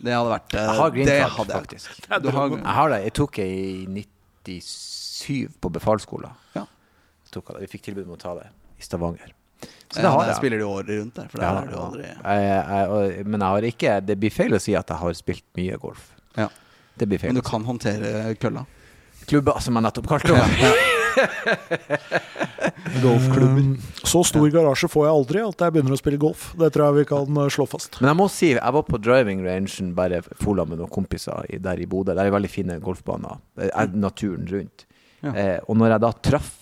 Det 0.00 0.14
hadde 0.16 0.30
vært 0.32 0.54
eh, 0.56 0.64
Jeg 0.66 0.78
har 0.80 0.90
green 0.94 1.06
det 1.10 1.18
card, 1.20 1.34
hadde 1.38 1.52
jeg. 1.52 1.60
faktisk. 1.66 2.06
Du 2.24 2.30
har, 2.34 2.48
Jeg 2.56 2.74
har 2.78 2.88
det. 2.94 3.00
Jeg 3.04 3.12
tok 3.20 3.36
det 3.36 3.46
i 3.46 4.04
97 4.48 5.58
på 5.60 5.70
befalsskolen. 5.76 6.32
Ja. 6.56 6.64
Tok 7.30 7.52
det. 7.54 7.60
Vi 7.66 7.70
fikk 7.76 7.84
tilbud 7.90 8.06
om 8.08 8.16
å 8.16 8.20
ta 8.20 8.32
det 8.40 8.48
i 8.80 8.82
Stavanger. 8.86 9.34
Så 9.90 9.98
ja, 10.00 10.06
det 10.06 10.10
har 10.14 10.24
jeg. 10.30 10.36
spiller 10.38 10.58
de 10.62 10.64
året 10.66 10.90
rundt 10.96 11.14
der, 11.18 11.28
for 11.28 11.38
der 11.42 11.44
Ja, 11.46 11.52
har 11.58 11.66
du 11.68 11.76
aldri 11.76 12.04
jeg, 12.06 12.44
jeg, 13.18 13.24
men 13.26 13.42
jeg 13.42 13.50
har 13.52 13.66
ikke 13.68 13.94
Det 14.06 14.14
blir 14.22 14.32
feil 14.32 14.54
å 14.56 14.60
si 14.62 14.72
at 14.78 14.88
jeg 14.88 15.02
har 15.02 15.16
spilt 15.18 15.44
mye 15.58 15.76
golf. 15.82 16.12
ja. 16.38 16.48
Det 17.00 17.06
blir 17.08 17.20
feil. 17.22 17.32
Men 17.32 17.40
du 17.40 17.46
kan 17.46 17.62
håndtere 17.64 18.34
kølla. 18.42 18.64
Klubba, 19.26 19.54
som 19.64 19.76
jeg 19.78 19.84
nettopp 19.86 20.08
kalte 20.10 20.34
det. 20.36 20.72
Golfklubber. 23.02 23.60
Um, 23.60 23.78
Så 24.04 24.22
stor 24.26 24.48
garasje 24.50 24.88
får 24.90 25.06
jeg 25.06 25.14
aldri 25.14 25.42
at 25.44 25.64
jeg 25.64 25.74
begynner 25.74 25.94
å 25.94 26.00
spille 26.00 26.20
golf. 26.20 26.50
Det 26.58 26.70
tror 26.74 26.88
jeg 26.90 26.98
vi 27.00 27.06
kan 27.10 27.40
eh, 27.44 27.50
slå 27.52 27.66
fast. 27.70 28.00
Men 28.00 28.10
jeg 28.12 28.18
må 28.20 28.26
si, 28.32 28.50
jeg 28.56 28.76
var 28.76 28.86
på 28.88 29.00
driving 29.02 29.44
rangen 29.46 29.92
bare 29.96 30.22
fola 30.42 30.66
med 30.68 30.80
noen 30.82 30.92
kompiser 30.92 31.46
der 31.62 31.80
i 31.82 31.88
Bodø. 31.90 32.14
Der 32.16 32.26
er 32.26 32.34
veldig 32.34 32.50
fine 32.52 32.78
golfbaner. 32.82 33.40
Er 33.70 33.92
naturen 33.94 34.48
rundt. 34.50 34.86
Ja. 35.20 35.34
Eh, 35.34 35.58
og 35.68 35.76
når 35.80 35.96
jeg 35.96 36.04
da 36.06 36.12
traff 36.30 36.52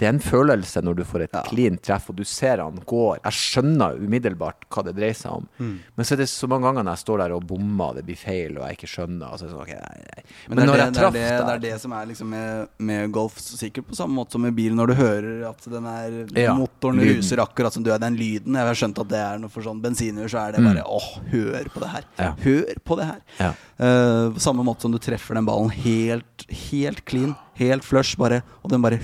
Det 0.00 0.06
er 0.08 0.14
en 0.14 0.22
følelse 0.24 0.80
når 0.80 0.94
du 0.96 1.02
får 1.04 1.26
et 1.26 1.34
Ja. 1.36 1.42
clean 1.44 1.76
treff, 1.76 2.06
og 2.08 2.16
du 2.16 2.24
ser 2.24 2.56
han 2.62 2.78
går. 2.88 3.18
Jeg 3.22 3.32
skjønner 3.36 3.98
umiddelbart 4.00 4.64
hva 4.72 4.84
det 4.86 4.94
dreier 4.96 5.12
seg 5.18 5.32
om. 5.36 5.48
Mm. 5.60 5.74
Men 5.96 6.06
så 6.08 6.14
er 6.16 6.22
det 6.22 6.28
så 6.32 6.48
mange 6.48 6.64
ganger 6.64 6.86
når 6.88 6.96
jeg 6.96 7.02
står 7.04 7.18
der 7.20 7.34
og 7.36 7.44
bommer, 7.50 7.94
det 7.98 8.06
blir 8.08 8.16
feil, 8.16 8.56
og 8.56 8.64
jeg 8.64 8.78
ikke 8.78 8.88
skjønner. 8.94 9.28
Altså, 9.28 9.50
sånn, 9.50 9.60
ok, 9.60 9.74
nei, 9.76 10.00
nei. 10.00 10.22
Men, 10.48 10.56
Men, 10.56 10.66
når 10.70 10.76
jeg 10.80 10.86
det, 10.86 10.94
det, 10.94 11.00
traff 11.02 11.12
det, 11.12 11.26
det 11.28 11.52
er 11.54 11.60
det 11.66 11.80
som 11.82 11.92
er 11.92 12.06
liksom 12.08 12.30
med, 12.32 12.68
med 12.78 13.12
golf, 13.12 13.36
sikkert 13.44 13.86
på 13.90 13.94
samme 14.00 14.16
måte 14.16 14.32
som 14.32 14.40
med 14.46 14.56
bil, 14.56 14.72
når 14.74 14.86
du 14.86 14.94
hører 14.94 15.44
at 15.50 15.68
den 15.76 15.84
er 15.92 16.16
Ja, 16.46 16.54
motoren 16.56 16.96
lyden. 16.96 17.20
ruser 17.20 17.44
akkurat 17.44 17.72
som 17.76 17.84
du 17.84 17.92
er. 17.92 17.98
Den 18.00 18.16
lyden. 18.16 18.56
Jeg 18.56 18.66
har 18.70 18.74
skjønt 18.80 18.98
at 19.04 19.08
det 19.12 19.20
er 19.20 19.38
noe 19.38 19.50
for 19.52 19.60
sånn 19.68 19.82
bensinhjul, 19.84 20.30
så 20.32 20.46
er 20.48 20.56
det 20.56 20.64
bare 20.64 20.82
åh, 20.88 21.10
hør 21.30 21.68
på 21.76 21.84
det 21.84 21.92
her. 21.92 22.08
Mm. 22.16 22.24
Ja. 22.24 22.32
Hør 22.46 22.74
på 22.88 22.96
det 22.96 23.06
her. 23.12 23.20
Ja. 23.38 23.52
Uh, 23.76 24.32
på 24.32 24.40
samme 24.40 24.64
måte 24.64 24.80
som 24.88 24.92
du 24.92 24.98
treffer 24.98 25.34
den 25.36 25.44
ballen 25.44 25.68
helt, 25.70 26.46
helt 26.72 27.04
clean, 27.04 27.36
helt 27.60 27.84
flush, 27.84 28.16
bare, 28.16 28.40
og 28.64 28.70
den 28.72 28.80
bare 28.80 28.96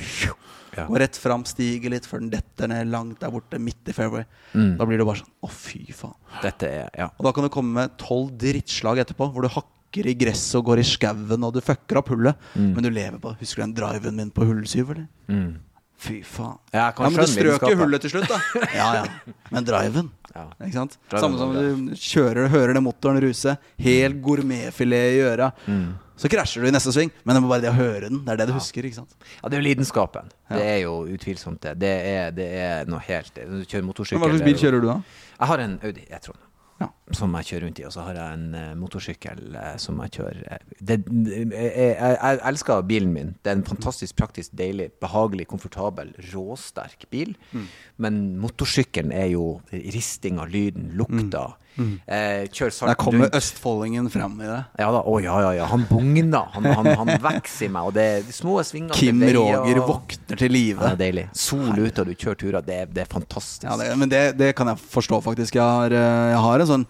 Ja. 0.77 0.87
Og 0.91 0.99
rett 1.01 1.17
fram, 1.17 1.45
stiger 1.49 1.93
litt 1.95 2.07
før 2.09 2.21
den 2.21 2.31
detter 2.35 2.69
ned 2.69 2.91
langt 2.93 3.21
der 3.23 3.33
borte, 3.33 3.59
midt 3.63 3.89
i 3.89 3.95
fairway. 3.97 4.27
Mm. 4.53 4.75
Da 4.79 4.87
blir 4.89 5.01
det 5.01 5.07
bare 5.09 5.23
sånn 5.23 5.33
å, 5.43 5.51
fy 5.53 5.85
faen. 5.97 6.17
Dette 6.45 6.69
er 6.69 6.91
Ja. 6.97 7.11
Og 7.17 7.25
da 7.25 7.33
kan 7.33 7.47
du 7.47 7.53
komme 7.53 7.73
med 7.81 7.97
tolv 7.99 8.35
drittslag 8.39 9.01
etterpå, 9.05 9.31
hvor 9.33 9.43
du 9.47 9.49
hakker 9.49 10.07
i 10.11 10.17
gresset 10.19 10.59
og 10.61 10.67
går 10.69 10.83
i 10.83 10.85
skauen, 10.85 11.45
og 11.47 11.55
du 11.57 11.63
fucker 11.65 12.03
opp 12.03 12.11
hullet. 12.13 12.37
Men 12.55 12.83
du 12.85 12.91
lever 12.91 13.17
på 13.23 13.33
Husker 13.41 13.63
du 13.63 13.67
den 13.67 13.77
driven 13.79 14.17
min 14.21 14.31
på 14.35 14.45
hull 14.45 14.67
syv, 14.69 14.91
eller? 14.93 15.07
Mm. 15.33 15.55
Fy 15.99 16.21
faen. 16.27 16.59
Ja, 16.75 16.91
Ja, 16.93 17.09
men 17.09 17.17
du 17.17 17.27
strøk 17.31 17.63
jo 17.71 17.77
hullet 17.81 18.03
til 18.05 18.13
slutt, 18.13 18.29
da. 18.29 18.39
Ja, 18.77 18.89
ja. 19.01 19.35
Men 19.51 19.65
driven. 19.65 20.11
Ja. 20.35 20.43
Ikke 20.61 20.75
sant? 20.77 20.99
Driven 21.09 21.23
Samme 21.25 21.39
som 21.41 21.55
du 21.57 21.95
kjører, 21.97 22.51
hører 22.53 22.77
det 22.77 22.83
motoren 22.85 23.21
ruse. 23.25 23.55
Helt 23.81 24.19
gourmetfilet 24.25 25.17
i 25.17 25.23
øra. 25.25 25.51
Mm. 25.67 25.95
Så 26.17 26.29
krasjer 26.33 26.65
du 26.65 26.69
i 26.69 26.73
neste 26.73 26.93
sving, 26.97 27.11
men 27.29 27.37
det 27.37 27.41
må 27.45 27.49
bare 27.51 27.65
det 27.65 27.71
å 27.73 27.77
høre 27.77 28.09
den. 28.09 28.23
Det 28.25 28.33
er 28.35 28.39
det 28.41 28.47
du 28.49 28.55
husker. 28.57 28.85
ikke 28.89 28.97
sant? 29.03 29.17
Ja, 29.43 29.49
det 29.49 29.57
er 29.59 29.61
jo 29.61 29.67
lidenskapen. 29.67 30.31
Det 30.49 30.63
er 30.65 30.79
jo 30.85 30.93
utvilsomt 31.13 31.61
det. 31.65 31.75
Det 31.81 31.91
er, 32.13 32.31
det 32.37 32.47
er 32.61 32.89
noe 32.89 33.01
helt 33.05 33.33
du 33.37 33.65
kjører 33.69 33.85
motorsykkel 33.89 34.23
Hva 34.23 34.31
slags 34.33 34.45
er 34.45 34.49
bil 34.49 34.61
kjører 34.61 34.85
du, 34.85 34.89
da? 34.93 34.99
Jeg 35.37 35.51
har 35.53 35.65
en 35.67 35.75
Audi 35.85 36.07
E-tron. 36.09 36.39
Ja. 36.81 36.89
Som 37.15 37.35
jeg 37.39 37.47
kjører 37.47 37.63
rundt 37.69 37.79
i, 37.79 37.85
og 37.87 37.93
så 37.95 38.03
har 38.03 38.17
jeg 38.19 38.35
en 38.35 38.55
eh, 38.59 38.71
motorsykkel 38.75 39.55
eh, 39.55 39.77
som 39.79 40.01
jeg 40.03 40.11
kjører 40.17 40.41
eh, 40.57 40.65
det, 40.81 40.97
jeg, 41.07 41.51
jeg, 41.55 41.99
jeg 42.19 42.41
elsker 42.51 42.83
bilen 42.89 43.13
min. 43.15 43.29
Det 43.47 43.53
er 43.53 43.61
en 43.61 43.67
fantastisk 43.69 44.17
praktisk, 44.19 44.51
deilig, 44.59 44.89
behagelig, 45.01 45.47
komfortabel, 45.53 46.11
råsterk 46.33 47.07
bil. 47.15 47.37
Mm. 47.53 47.69
Men 48.03 48.19
motorsykkelen 48.43 49.15
er 49.15 49.31
jo 49.37 49.61
risting 49.71 50.41
av 50.43 50.51
lyden, 50.51 50.91
lukta. 50.99 51.53
Eh, 51.77 52.49
kjør 52.49 52.67
Mm. 52.67 52.73
Der 52.73 52.73
sakte 52.73 52.95
kommer 53.03 53.27
rundt. 53.27 53.35
østfoldingen 53.37 54.07
fram 54.11 54.39
i 54.41 54.47
det. 54.49 54.61
Ja 54.81 54.87
da, 54.95 55.03
å 55.05 55.19
ja, 55.21 55.35
ja, 55.45 55.51
ja. 55.59 55.67
Han 55.69 55.83
bugner. 55.91 56.47
Han, 56.55 56.65
han, 56.73 56.87
han 57.03 57.11
vokser 57.21 57.67
i 57.67 57.69
meg. 57.75 57.85
Og 57.91 57.93
det 57.93 58.05
er 58.15 58.23
de 58.25 58.33
små 58.33 58.55
svinger 58.65 58.97
Kim 58.97 59.21
til 59.21 59.37
Roger 59.37 59.83
og- 59.83 59.91
våkner 59.91 60.41
til 60.41 60.49
Ja, 60.49 60.55
live. 60.57 60.81
det 60.81 60.95
er 60.95 61.03
deilig. 61.05 61.27
Sol 61.37 61.77
ute, 61.77 62.01
og 62.01 62.07
du 62.09 62.15
kjører 62.17 62.41
turer. 62.41 62.65
Det, 62.65 62.79
det 62.97 63.05
er 63.05 63.11
fantastisk. 63.13 63.69
Ja, 63.69 63.77
det, 63.77 63.91
men 64.01 64.09
det, 64.09 64.23
det 64.41 64.55
kan 64.57 64.73
jeg 64.73 64.81
forstå, 64.97 65.21
faktisk. 65.29 65.61
Jeg 65.61 65.63
har, 65.69 65.93
jeg 66.01 66.41
har 66.49 66.65
en 66.65 66.71
sånn 66.73 66.87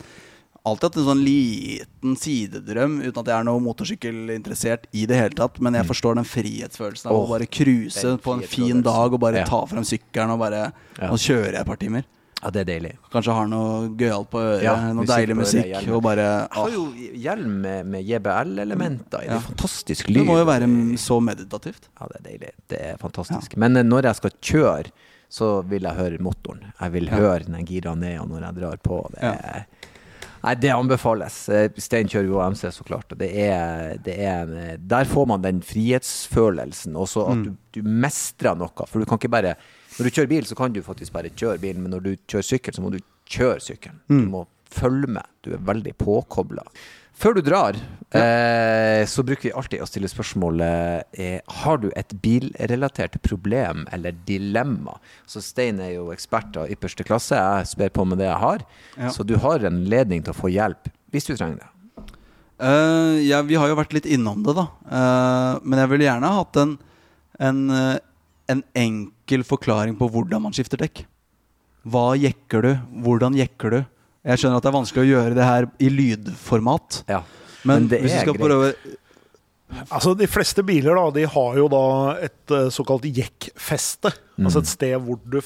alltid 0.66 0.88
hatt 0.88 0.96
en 1.00 1.06
sånn 1.06 1.22
liten 1.24 2.16
sidedrøm, 2.18 2.98
uten 3.04 3.20
at 3.22 3.30
jeg 3.30 3.36
er 3.38 3.46
noe 3.46 3.62
motorsykkelinteressert 3.62 4.88
i 4.92 5.06
det 5.06 5.16
hele 5.20 5.36
tatt. 5.38 5.60
Men 5.62 5.78
jeg 5.78 5.86
forstår 5.88 6.18
den 6.18 6.26
frihetsfølelsen 6.28 7.10
av 7.10 7.16
oh, 7.16 7.24
å 7.26 7.32
bare 7.36 7.46
cruise 7.46 8.16
på 8.24 8.34
en 8.36 8.42
fin 8.50 8.82
dag 8.84 9.14
og 9.14 9.20
bare 9.22 9.44
Ja. 9.44 9.46
ta 9.48 9.62
frem 9.70 9.84
sykkelen 9.86 10.34
og 10.34 10.38
bare 10.42 10.72
Ja. 11.00 11.10
kjører 11.14 11.52
jeg 11.52 11.60
et 11.60 11.66
par 11.66 11.76
timer. 11.76 12.04
Ja, 12.42 12.50
det 12.52 12.60
er 12.60 12.64
deilig. 12.68 12.92
Kanskje 13.10 13.32
har 13.32 13.46
noe 13.48 13.88
gøyalt 13.96 14.28
på 14.30 14.38
øret, 14.38 14.62
Ja, 14.62 14.74
noe 14.92 15.04
musikk 15.04 15.16
deilig 15.16 15.36
musikk. 15.36 15.64
øret, 15.72 15.88
og 15.96 16.02
bare 16.02 16.26
ah. 16.44 16.48
har 16.52 16.68
jo 16.70 16.92
hjelm 16.92 17.60
med, 17.62 17.86
med 17.86 18.04
JBL-elementer 18.04 19.22
i. 19.24 19.26
Det 19.26 19.32
Ja. 19.32 19.40
fantastisk 19.40 20.06
Det 20.12 20.24
må 20.26 20.36
jo 20.38 20.44
være 20.44 20.68
så 20.98 21.20
meditativt. 21.22 21.88
Ja, 21.98 22.06
det 22.12 22.16
er 22.20 22.28
deilig. 22.30 22.50
Det 22.68 22.80
er 22.80 22.96
fantastisk. 22.98 23.56
Men 23.56 23.76
eh, 23.76 23.82
når 23.82 24.02
jeg 24.02 24.16
skal 24.16 24.30
kjøre, 24.42 24.92
så 25.30 25.64
vil 25.66 25.82
jeg 25.82 25.94
høre 25.96 26.18
motoren. 26.20 26.72
Jeg 26.80 26.92
vil 26.92 27.06
Ja. 27.06 27.16
høre 27.16 27.44
den 27.46 27.64
gira 27.66 27.94
ned 27.96 28.20
når 28.28 28.40
jeg 28.42 28.54
drar 28.60 28.76
på. 28.76 29.10
Det 29.12 29.22
Ja. 29.22 29.32
er, 29.32 29.66
Nei, 30.44 30.54
det 30.60 30.70
anbefales. 30.74 31.48
Eh, 31.48 31.68
Stein 31.82 32.06
kjører 32.08 32.28
jo 32.28 32.40
MC, 32.50 32.68
så 32.72 32.84
klart. 32.86 33.10
og 33.12 33.18
Det 33.18 33.30
er, 33.34 33.96
det 34.04 34.18
er, 34.18 34.42
en- 34.42 34.80
der 34.86 35.04
får 35.04 35.26
man 35.26 35.42
den 35.42 35.60
frihetsfølelsen, 35.62 36.96
og 36.96 37.08
så 37.08 37.26
at 37.30 37.36
Mm. 37.36 37.44
du, 37.72 37.80
du 37.82 37.88
mestrer 37.88 38.56
noe. 38.56 38.86
For 38.86 38.98
du 39.00 39.04
kan 39.06 39.18
ikke 39.18 39.30
bare 39.30 39.54
Når 39.98 40.04
du 40.04 40.10
kjører 40.10 40.28
bil, 40.28 40.42
så 40.44 40.54
kan 40.54 40.72
du 40.72 40.82
faktisk 40.82 41.12
bare 41.12 41.30
kjøre 41.30 41.58
bilen, 41.58 41.80
men 41.82 41.90
når 41.90 42.02
du 42.02 42.16
kjører 42.28 42.44
sykkel, 42.44 42.74
så 42.74 42.82
må 42.82 42.90
du 42.92 42.98
kjøre 43.30 43.60
sykkelen. 43.64 43.96
Mm. 44.10 44.24
Du 44.26 44.28
må 44.28 44.46
følge 44.68 45.06
med. 45.08 45.22
Du 45.42 45.54
er 45.54 45.56
veldig 45.56 45.94
påkobla. 45.96 46.60
Før 47.16 47.38
du 47.38 47.40
drar, 47.40 47.78
eh, 48.12 49.02
så 49.08 49.24
bruker 49.24 49.48
vi 49.48 49.54
alltid 49.56 49.80
å 49.80 49.86
stille 49.88 50.08
spørsmålet 50.10 51.16
eh, 51.16 51.38
Har 51.62 51.80
du 51.80 51.88
et 51.96 52.12
bilrelatert 52.22 53.16
problem 53.24 53.86
eller 53.94 54.12
dilemma. 54.28 54.98
Så 55.24 55.40
Stein 55.44 55.80
er 55.80 55.94
jo 55.94 56.10
ekspert 56.12 56.58
av 56.60 56.68
ypperste 56.72 57.06
klasse. 57.08 57.38
Jeg 57.40 57.70
sper 57.72 57.94
på 57.96 58.04
med 58.04 58.20
det 58.20 58.28
jeg 58.28 58.42
har. 58.42 58.66
Ja. 58.98 59.14
Så 59.14 59.24
du 59.24 59.38
har 59.40 59.64
en 59.64 59.86
ledning 59.88 60.26
til 60.26 60.36
å 60.36 60.38
få 60.44 60.52
hjelp 60.52 60.92
hvis 61.14 61.28
du 61.30 61.32
trenger 61.32 61.62
det. 61.62 61.70
Uh, 62.56 63.20
ja, 63.20 63.42
vi 63.44 63.56
har 63.60 63.68
jo 63.68 63.76
vært 63.76 63.92
litt 63.92 64.08
innom 64.08 64.40
det, 64.44 64.54
da. 64.56 64.68
Uh, 64.88 65.64
men 65.64 65.80
jeg 65.82 65.92
ville 65.92 66.06
gjerne 66.06 66.32
hatt 66.38 66.56
en, 66.60 66.72
en, 67.44 67.58
eh, 67.72 67.98
en 68.52 68.62
enkel 68.76 69.44
forklaring 69.44 69.98
på 70.00 70.08
hvordan 70.12 70.46
man 70.46 70.56
skifter 70.56 70.80
dekk. 70.80 71.04
Hva 71.86 72.14
jekker 72.16 72.64
du? 72.64 72.70
Hvordan 73.04 73.36
jekker 73.36 73.76
du? 73.76 73.80
Jeg 74.26 74.40
skjønner 74.42 74.58
at 74.58 74.64
det 74.66 74.70
er 74.72 74.78
vanskelig 74.80 75.04
å 75.04 75.10
gjøre 75.12 75.34
det 75.38 75.44
her 75.46 75.66
i 75.78 75.88
lydformat. 75.92 77.02
Ja. 77.08 77.20
Men, 77.66 77.84
Men 77.86 77.88
det 77.92 78.00
hvis 78.02 78.12
du 78.14 78.18
er 78.18 78.24
skal 78.26 78.34
greit. 78.38 78.46
prøve 78.46 78.72
Altså, 79.90 80.12
De 80.18 80.26
fleste 80.30 80.62
biler 80.66 80.94
da, 80.94 81.08
de 81.10 81.24
har 81.26 81.56
jo 81.58 81.66
da 81.72 81.84
et 82.22 82.52
eh, 82.54 82.68
såkalt 82.74 83.06
jekkfeste. 83.10 84.12
Altså 84.38 84.62
et 84.62 84.70
sted 84.70 84.94
hvor 85.02 85.18
du 85.26 85.40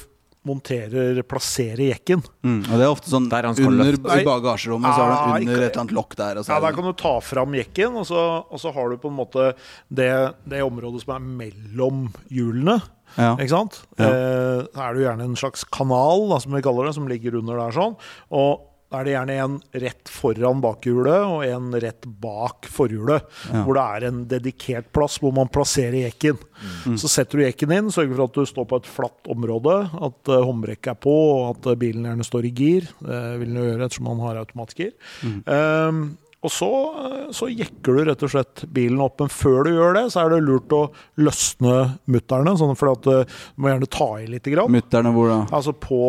monterer, 0.45 1.19
plasserer 1.29 1.91
jekken. 1.91 2.23
mm, 2.45 2.61
Og 2.71 2.75
det 2.81 2.85
er 2.87 2.91
ofte 2.93 3.11
sånn 3.13 3.27
Der 3.33 3.45
han 3.49 3.57
skal 3.57 3.67
under 3.75 3.91
løfte. 3.91 4.21
i 4.21 4.25
bagasjerommet, 4.25 4.95
så 4.97 5.03
er 5.05 5.11
det 5.11 5.19
under 5.49 5.57
et 5.57 5.67
eller 5.73 5.81
annet 5.83 5.97
lokk 5.97 6.17
der. 6.17 6.39
Og 6.41 6.45
så 6.47 6.53
Ja, 6.53 6.57
er 6.57 6.65
Der 6.69 6.77
kan 6.79 6.85
du 6.89 6.93
ta 6.97 7.15
fram 7.21 7.53
jekken, 7.59 7.97
og 8.01 8.07
så, 8.09 8.23
og 8.51 8.61
så 8.61 8.73
har 8.73 8.89
du 8.91 8.97
på 9.01 9.09
en 9.13 9.17
måte 9.21 9.51
det, 9.93 10.11
det 10.49 10.63
området 10.65 11.03
som 11.05 11.15
er 11.17 11.27
mellom 11.45 12.07
hjulene. 12.33 12.81
ja. 13.19 13.35
Ikke 13.37 13.53
sant? 13.57 13.83
Ja. 13.99 14.09
Eh, 14.09 14.65
er 14.81 14.95
det 14.95 15.03
jo 15.03 15.09
gjerne 15.11 15.25
en 15.29 15.37
slags 15.37 15.65
kanal, 15.65 16.29
da, 16.31 16.39
som 16.41 16.53
vi 16.57 16.63
kaller 16.65 16.87
det, 16.89 16.95
som 16.95 17.09
ligger 17.09 17.37
under 17.41 17.57
der 17.57 17.73
sånn. 17.77 17.97
Og 18.31 18.67
da 18.91 19.01
er 19.01 19.07
det 19.07 19.13
gjerne 19.15 19.35
en 19.39 19.57
rett 19.85 20.11
foran 20.11 20.63
bakhjulet 20.65 21.27
og 21.31 21.45
en 21.47 21.75
rett 21.83 22.07
bak 22.23 22.67
forhjulet. 22.75 23.27
Ja. 23.47 23.61
Hvor 23.63 23.77
det 23.79 23.85
er 23.85 24.07
en 24.09 24.25
dedikert 24.31 24.89
plass 24.95 25.21
hvor 25.23 25.35
man 25.37 25.51
plasserer 25.53 26.01
jekken. 26.09 26.41
Mm. 26.85 26.97
Så 26.99 27.11
setter 27.13 27.39
du 27.39 27.45
jekken 27.45 27.75
inn, 27.77 27.93
sørger 27.95 28.17
for 28.17 28.25
at 28.27 28.41
du 28.41 28.51
står 28.51 28.67
på 28.73 28.81
et 28.81 28.89
flatt 28.91 29.31
område, 29.31 29.77
at 29.95 30.33
uh, 30.33 30.41
håndbrekket 30.43 30.91
er 30.97 30.99
på, 31.07 31.15
og 31.37 31.45
at 31.53 31.71
eh, 31.71 31.79
bilen 31.79 32.09
gjerne 32.09 32.27
står 32.27 32.49
i 32.49 32.53
gir. 32.61 32.91
Det 32.99 33.21
vil 33.39 33.53
den 33.53 33.61
jo 33.63 33.69
gjøre 33.69 33.87
ettersom 33.87 34.11
man 34.11 34.25
har 34.27 34.43
automatgir. 34.43 34.91
Mm. 35.23 35.39
Um, 35.47 36.03
og 36.41 36.53
så, 36.53 36.71
eh, 37.05 37.31
så 37.37 37.51
jekker 37.53 37.95
du 37.95 38.05
rett 38.09 38.23
og 38.25 38.33
slett 38.33 38.65
bilen 38.73 39.01
opp, 39.05 39.21
men 39.21 39.31
før 39.31 39.69
du 39.69 39.75
gjør 39.75 39.97
det, 39.99 40.05
så 40.11 40.25
er 40.25 40.35
det 40.35 40.43
lurt 40.47 40.73
å 40.73 40.83
løsne 41.21 41.79
mutterne, 42.11 42.57
sånn 42.59 42.77
for 42.81 42.95
at 42.97 43.07
du 43.07 43.41
må 43.61 43.71
gjerne 43.71 43.91
ta 43.93 44.11
i 44.19 44.29
litt. 44.35 44.51
Grann. 44.51 44.73
Mutterne 44.73 45.13
hvor 45.15 45.29
da? 45.31 45.41
Altså 45.55 45.77
på 45.77 46.01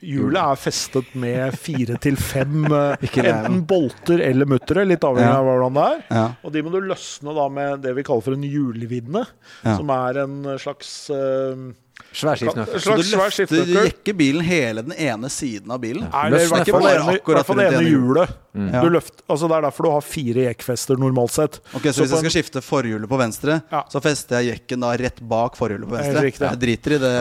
Hjulet 0.00 0.40
er 0.40 0.56
festet 0.60 1.10
med 1.20 1.56
fire 1.60 1.98
til 2.00 2.16
fem 2.16 2.64
eh, 2.72 2.94
enten 3.20 3.60
bolter 3.68 4.22
eller 4.24 4.48
muttere, 4.48 4.86
litt 4.88 5.04
avhengig 5.04 5.34
av 5.34 5.44
hvordan 5.50 5.76
det 5.76 5.84
er. 5.90 6.00
Ja. 6.16 6.24
Og 6.46 6.54
de 6.54 6.62
må 6.64 6.72
du 6.72 6.80
løsne 6.88 7.34
da 7.36 7.46
med 7.52 7.84
det 7.84 7.92
vi 7.98 8.04
kaller 8.06 8.24
for 8.24 8.38
en 8.38 8.46
hjulvidne, 8.48 9.26
Ja. 9.66 9.76
som 9.76 9.92
er 9.92 10.22
en 10.24 10.38
slags 10.62 10.92
eh, 11.12 11.66
Svær 12.10 12.38
skiftenøkkel. 12.40 12.80
Så 12.82 12.96
du 12.98 13.02
løfter, 13.06 13.68
jekker 13.86 14.16
bilen 14.18 14.42
hele 14.42 14.82
den 14.82 14.94
ene 14.98 15.28
siden 15.30 15.70
av 15.70 15.78
bilen? 15.82 16.08
Nei, 16.10 16.22
det 16.32 16.40
er 16.40 16.46
i 16.46 16.50
hvert 16.50 16.66
ikke 16.66 16.74
fall 16.74 16.82
bare 16.82 16.96
det 16.96 17.04
ene, 17.04 17.18
akkurat 17.20 17.46
det 17.46 17.54
rundt 17.54 17.62
ene 17.66 17.78
ene 17.78 17.92
hjulet. 17.92 18.32
Mm. 18.50 18.70
Du 18.82 18.88
løft, 18.90 19.22
altså 19.30 19.46
det 19.46 19.56
er 19.60 19.64
derfor 19.68 19.86
du 19.86 19.90
har 19.94 20.02
fire 20.02 20.46
jekkfester 20.48 20.98
normalt 20.98 21.34
sett. 21.36 21.60
Ok, 21.70 21.86
Så 21.86 21.92
Så 21.92 22.02
hvis 22.02 22.10
jeg 22.16 22.24
skal 22.24 22.34
skifte 22.34 22.62
forhjulet 22.66 23.10
på 23.12 23.20
venstre, 23.20 23.60
Ja. 23.70 23.84
så 23.88 24.02
fester 24.02 24.40
jeg 24.40 24.58
jekken 24.58 24.80
da 24.82 24.90
rett 24.98 25.20
bak 25.22 25.54
forhjulet 25.56 25.86
på 25.86 25.94
venstre? 25.94 26.24
riktig. 26.26 26.50
Jeg 26.50 26.58
driter 26.58 26.96
i 26.96 26.98
det 26.98 27.14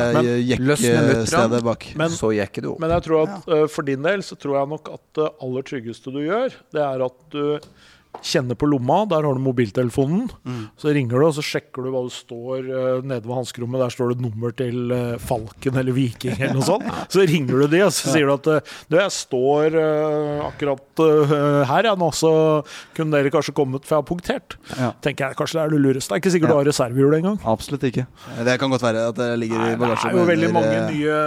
jekkstedet 0.57 1.13
jekkestedet 1.13 1.63
bak. 1.63 1.85
Men- 1.95 2.09
så 2.09 2.33
jekker 2.33 2.61
du 2.61 2.71
opp. 2.73 2.79
Men 2.79 2.89
jeg 2.89 3.03
tror 3.03 3.27
at 3.29 3.47
uh, 3.47 3.67
for 3.67 3.83
din 3.83 4.01
del 4.01 4.19
så 4.25 4.35
tror 4.35 4.57
jeg 4.57 4.69
nok 4.73 4.89
at 4.93 5.05
det 5.13 5.29
aller 5.41 5.61
tryggeste 5.61 6.11
du 6.11 6.19
gjør, 6.25 6.49
det 6.73 6.81
er 6.81 7.05
at 7.05 7.29
du 7.29 7.59
kjenner 8.25 8.57
på 8.59 8.67
lomma. 8.67 9.03
Der 9.07 9.23
har 9.23 9.37
du 9.37 9.39
mobiltelefonen. 9.43 10.25
Så 10.79 10.91
ringer 10.95 11.19
du, 11.21 11.25
og 11.27 11.35
så 11.37 11.43
sjekker 11.45 11.85
du 11.85 11.91
hva 11.93 12.01
det 12.07 12.13
står 12.15 12.65
eh, 12.67 13.03
nede 13.07 13.23
ved 13.27 13.35
hanskerommet. 13.37 13.79
Der 13.85 13.93
står 13.93 14.11
det 14.11 14.17
et 14.17 14.23
nummer 14.25 14.55
til 14.59 14.91
eh, 14.95 15.13
Falken 15.23 15.77
eller 15.79 15.95
Viking 15.95 16.35
eller 16.39 16.57
noe 16.57 16.65
sånt. 16.67 16.87
Så 17.13 17.23
ringer 17.29 17.61
du 17.63 17.67
de, 17.71 17.81
og 17.85 17.93
så 17.95 18.11
sier 18.13 18.27
du 18.27 18.33
at 18.33 18.49
eh, 18.51 18.73
du, 18.91 18.97
jeg 18.99 19.13
står 19.15 19.77
akkurat 20.49 21.01
her, 21.69 21.87
jeg 21.89 21.99
nå, 21.99 22.09
så 22.15 22.31
kunne 22.97 23.15
dere 23.15 23.31
kanskje 23.33 23.53
kommet, 23.55 23.85
for 23.87 23.95
jeg 23.97 24.01
har 24.03 24.07
punktert. 24.09 24.55
Ja. 24.75 24.91
Tenker 25.05 25.29
jeg 25.29 25.39
kanskje 25.39 25.59
det 25.59 25.63
er 25.65 25.73
det 25.75 25.81
lureste. 25.85 26.09
Det 26.11 26.17
er 26.17 26.23
ikke 26.23 26.33
sikkert 26.35 26.49
Ja. 26.49 26.53
du 26.53 26.59
har 26.59 26.69
reservehjul 26.69 27.17
engang. 27.19 27.37
Absolutt 27.47 27.85
ikke. 27.89 28.05
Det 28.47 28.57
kan 28.61 28.73
godt 28.73 28.83
være 28.85 29.07
at 29.13 29.19
det 29.19 29.29
ligger 29.41 29.61
Nei, 29.63 29.73
i 29.73 29.77
det 29.79 29.91
er 29.95 30.17
jo 30.17 30.25
veldig 30.29 30.51
mange 30.55 30.79
nye 30.91 31.19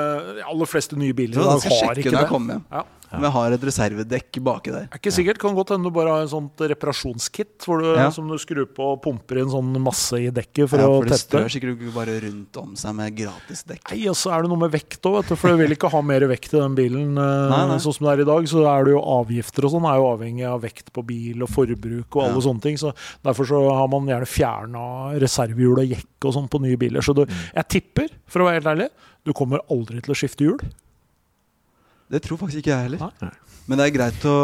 aller 0.53 0.69
fleste 0.71 0.99
nye 0.99 1.15
biler 1.17 1.39
Så 1.39 1.47
da 1.47 1.77
har 1.87 2.03
ikke 2.03 2.15
det. 2.17 2.27
kommer. 2.31 2.61
Ja. 2.73 2.85
Om 3.13 3.23
jeg 3.27 3.33
har 3.35 3.53
et 3.53 3.65
reservedekk 3.69 4.39
baki 4.43 4.73
der. 4.73 4.87
Er 4.91 4.99
ikke 4.99 5.13
sikkert. 5.13 5.39
Kan 5.43 5.55
godt 5.55 5.69
hende 5.75 5.85
du 5.85 5.95
bare 5.95 6.09
har 6.15 6.23
en 6.25 6.31
sånt 6.33 6.57
reparasjonskit 6.59 7.67
hvor 7.67 7.83
du, 7.83 7.89
som 8.15 8.29
du 8.31 8.37
skrur 8.41 8.67
på 8.73 8.87
og 8.95 9.03
pumper 9.05 9.41
inn 9.43 9.51
sånn 9.53 9.71
masse 9.85 10.17
i 10.19 10.31
dekket 10.33 10.71
for 10.71 10.81
ja, 10.81 10.87
å 10.89 10.99
for 11.01 11.09
det 11.11 11.19
tette. 11.19 11.27
strør 11.29 11.53
sikkert 11.53 11.77
ikke 11.77 11.95
bare 11.95 12.17
rundt 12.25 12.57
om 12.63 12.75
seg 12.79 12.95
med 12.99 13.17
gratis 13.19 13.65
dekk. 13.69 13.93
Nei, 13.93 14.09
og 14.09 14.17
så 14.17 14.33
er 14.33 14.43
det 14.47 14.53
noe 14.53 14.63
med 14.65 14.73
vekt 14.73 15.09
òg, 15.11 15.33
for 15.37 15.53
du 15.53 15.61
vil 15.63 15.75
ikke 15.77 15.91
ha 15.93 16.03
mer 16.03 16.27
vekt 16.31 16.55
i 16.55 16.61
den 16.61 16.75
bilen. 16.79 17.13
eh, 17.19 17.49
Nei, 17.53 17.63
nei. 17.73 17.79
Sånn 17.85 17.97
som 17.99 18.07
det 18.09 18.15
er 18.17 18.25
i 18.25 18.29
dag, 18.33 18.49
så 18.49 18.65
er 18.73 18.85
det 18.89 18.95
jo 18.97 19.03
avgifter 19.19 19.69
og 19.69 19.75
sånn 19.77 19.89
er 19.93 20.01
jo 20.01 20.09
avhengig 20.13 20.47
av 20.49 20.63
vekt 20.65 20.93
på 20.93 21.05
bil 21.07 21.43
og 21.43 21.49
forbruk 21.53 22.17
og 22.17 22.23
alle 22.27 22.43
sånne 22.49 22.63
ting. 22.65 22.77
Så 22.81 22.95
derfor 23.25 23.45
så 23.49 23.63
har 23.77 23.89
man 23.93 24.07
gjerne 24.09 24.29
fjerna 24.29 24.87
reservehjul 25.23 25.79
og 25.85 25.91
jekk 25.97 26.29
og 26.29 26.37
sånn 26.39 26.49
på 26.49 26.61
nye 26.63 26.77
biler. 26.81 27.01
Så 27.05 27.15
du, 27.15 27.25
Mm. 27.27 27.35
jeg 27.55 27.69
tipper, 27.69 28.09
for 28.27 28.41
å 28.43 28.47
være 28.49 28.61
helt 28.61 28.67
ærlig, 28.73 28.89
du 29.25 29.33
kommer 29.33 29.61
aldri 29.71 30.01
til 30.03 30.13
å 30.13 30.17
skifte 30.19 30.45
hjul. 30.45 30.59
Det 32.13 32.21
tror 32.25 32.39
faktisk 32.43 32.61
ikke 32.63 32.75
jeg 32.75 32.89
heller. 32.91 33.07
Nei. 33.23 33.31
Men 33.71 33.79
det 33.81 33.87
er 33.89 33.95
greit 33.95 34.25
å, 34.29 34.37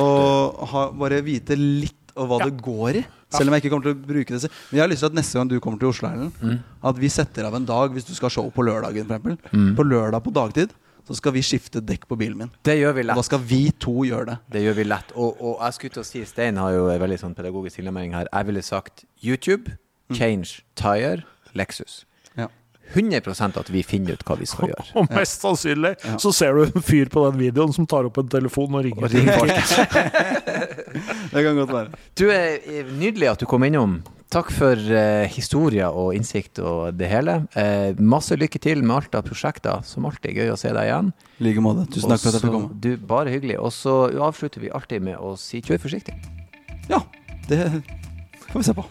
å 0.00 0.66
ha, 0.72 0.82
bare 1.00 1.20
vite 1.24 1.56
litt 1.56 1.96
om 2.18 2.28
hva 2.28 2.40
Ja. 2.42 2.48
det 2.50 2.58
går 2.60 2.98
i. 3.00 3.04
Selv 3.30 3.48
om 3.48 3.54
jeg 3.54 3.62
ikke 3.62 3.70
kommer 3.72 3.86
til 3.86 3.94
å 3.94 4.06
bruke 4.10 4.34
det. 4.34 4.50
Men 4.70 4.76
jeg 4.76 4.82
har 4.82 4.90
lyst 4.90 5.04
til 5.04 5.06
at 5.12 5.14
neste 5.20 5.38
gang 5.38 5.48
du 5.48 5.60
kommer 5.62 5.78
til 5.78 5.88
Oslo, 5.92 6.08
Erlend, 6.10 6.32
Mm. 6.42 6.58
at 6.90 6.96
vi 6.98 7.08
setter 7.08 7.46
av 7.46 7.54
en 7.54 7.64
dag 7.64 7.92
hvis 7.94 8.04
du 8.08 8.12
skal 8.14 8.26
ha 8.28 8.34
show 8.34 8.50
på 8.50 8.64
lørdagen, 8.66 9.06
for 9.06 9.14
eksempel. 9.16 9.38
Mm. 9.54 9.76
På 9.78 9.84
lørdag 9.86 10.22
på 10.24 10.32
dagtid 10.34 10.70
så 11.06 11.14
skal 11.16 11.32
vi 11.32 11.40
skifte 11.46 11.80
dekk 11.80 12.08
på 12.10 12.18
bilen 12.18 12.36
min. 12.38 12.50
Det 12.62 12.76
gjør 12.80 12.92
vi 12.94 13.02
lett. 13.06 13.14
Og 13.16 13.22
da 13.22 13.28
skal 13.30 13.38
vi 13.38 13.70
to 13.70 14.02
gjøre 14.04 14.26
det. 14.26 14.38
Det 14.50 14.62
gjør 14.66 14.74
vi 14.76 14.84
lett. 14.84 15.12
Og, 15.16 15.36
og 15.40 15.62
jeg 15.62 15.72
skulle 15.78 15.94
til 15.94 16.02
å 16.02 16.06
si, 16.10 16.24
Stein 16.26 16.56
har 16.60 16.72
jo 16.74 16.88
en 16.90 17.00
veldig 17.00 17.18
sånn 17.22 17.34
pedagogisk 17.38 17.78
tilnærming 17.80 18.12
her. 18.18 18.26
Jeg 18.32 18.46
ville 18.50 18.62
sagt 18.66 19.04
YouTube, 19.22 19.78
Change 20.12 20.62
Tire, 20.74 21.22
Lexus. 21.54 22.04
Ja. 22.90 23.20
100% 23.20 23.58
at 23.60 23.70
vi 23.72 23.84
finner 23.86 24.18
ut 24.18 24.24
hva 24.26 24.36
vi 24.40 24.48
skal 24.50 24.72
gjøre. 24.72 24.86
Og 25.00 25.10
mest 25.14 25.44
sannsynlig 25.44 25.94
så 26.20 26.32
ser 26.34 26.56
du 26.58 26.64
en 26.66 26.84
fyr 26.84 27.10
på 27.12 27.24
den 27.30 27.40
videoen 27.40 27.74
som 27.76 27.86
tar 27.90 28.08
opp 28.08 28.18
en 28.20 28.30
telefon 28.30 28.74
og 28.78 28.86
ringer. 28.86 29.06
Og 29.06 29.14
ringer. 29.14 29.50
Det 31.30 31.44
kan 31.46 31.54
godt 31.56 31.70
være. 31.70 32.00
Du 32.18 32.26
er 32.34 32.50
er 32.50 32.88
nydelig 32.98 33.30
at 33.30 33.42
du 33.42 33.46
kom 33.50 33.64
innom. 33.66 34.00
Takk 34.30 34.52
for 34.54 34.78
eh, 34.78 35.26
historier 35.32 35.90
og 35.90 36.14
innsikt 36.14 36.60
og 36.62 36.94
det 36.98 37.08
hele. 37.10 37.40
Eh, 37.58 37.98
masse 37.98 38.36
lykke 38.38 38.60
til 38.62 38.84
med 38.84 38.94
alt 39.00 39.18
av 39.18 39.26
prosjekter. 39.26 39.82
Som 39.86 40.06
alltid 40.06 40.38
gøy 40.38 40.52
å 40.52 40.58
se 40.60 40.70
deg 40.74 40.86
igjen. 40.86 41.10
I 41.40 41.48
like 41.48 41.64
måte. 41.64 41.88
Tusen 41.90 42.14
takk 42.14 42.22
for 42.22 42.30
at 42.30 42.38
jeg 42.38 42.44
fikk 42.46 42.54
komme. 42.54 42.78
Du, 42.78 42.90
bare 43.10 43.34
hyggelig. 43.34 43.58
Og 43.58 43.74
så 43.74 43.96
avslutter 44.30 44.62
vi 44.62 44.70
alltid 44.70 45.02
med 45.10 45.18
å 45.18 45.34
si 45.40 45.62
kjør 45.66 45.82
forsiktig. 45.82 46.14
Ja, 46.90 47.02
det 47.50 47.64
får 48.50 48.62
vi 48.62 48.66
se 48.70 48.78
på. 48.78 48.86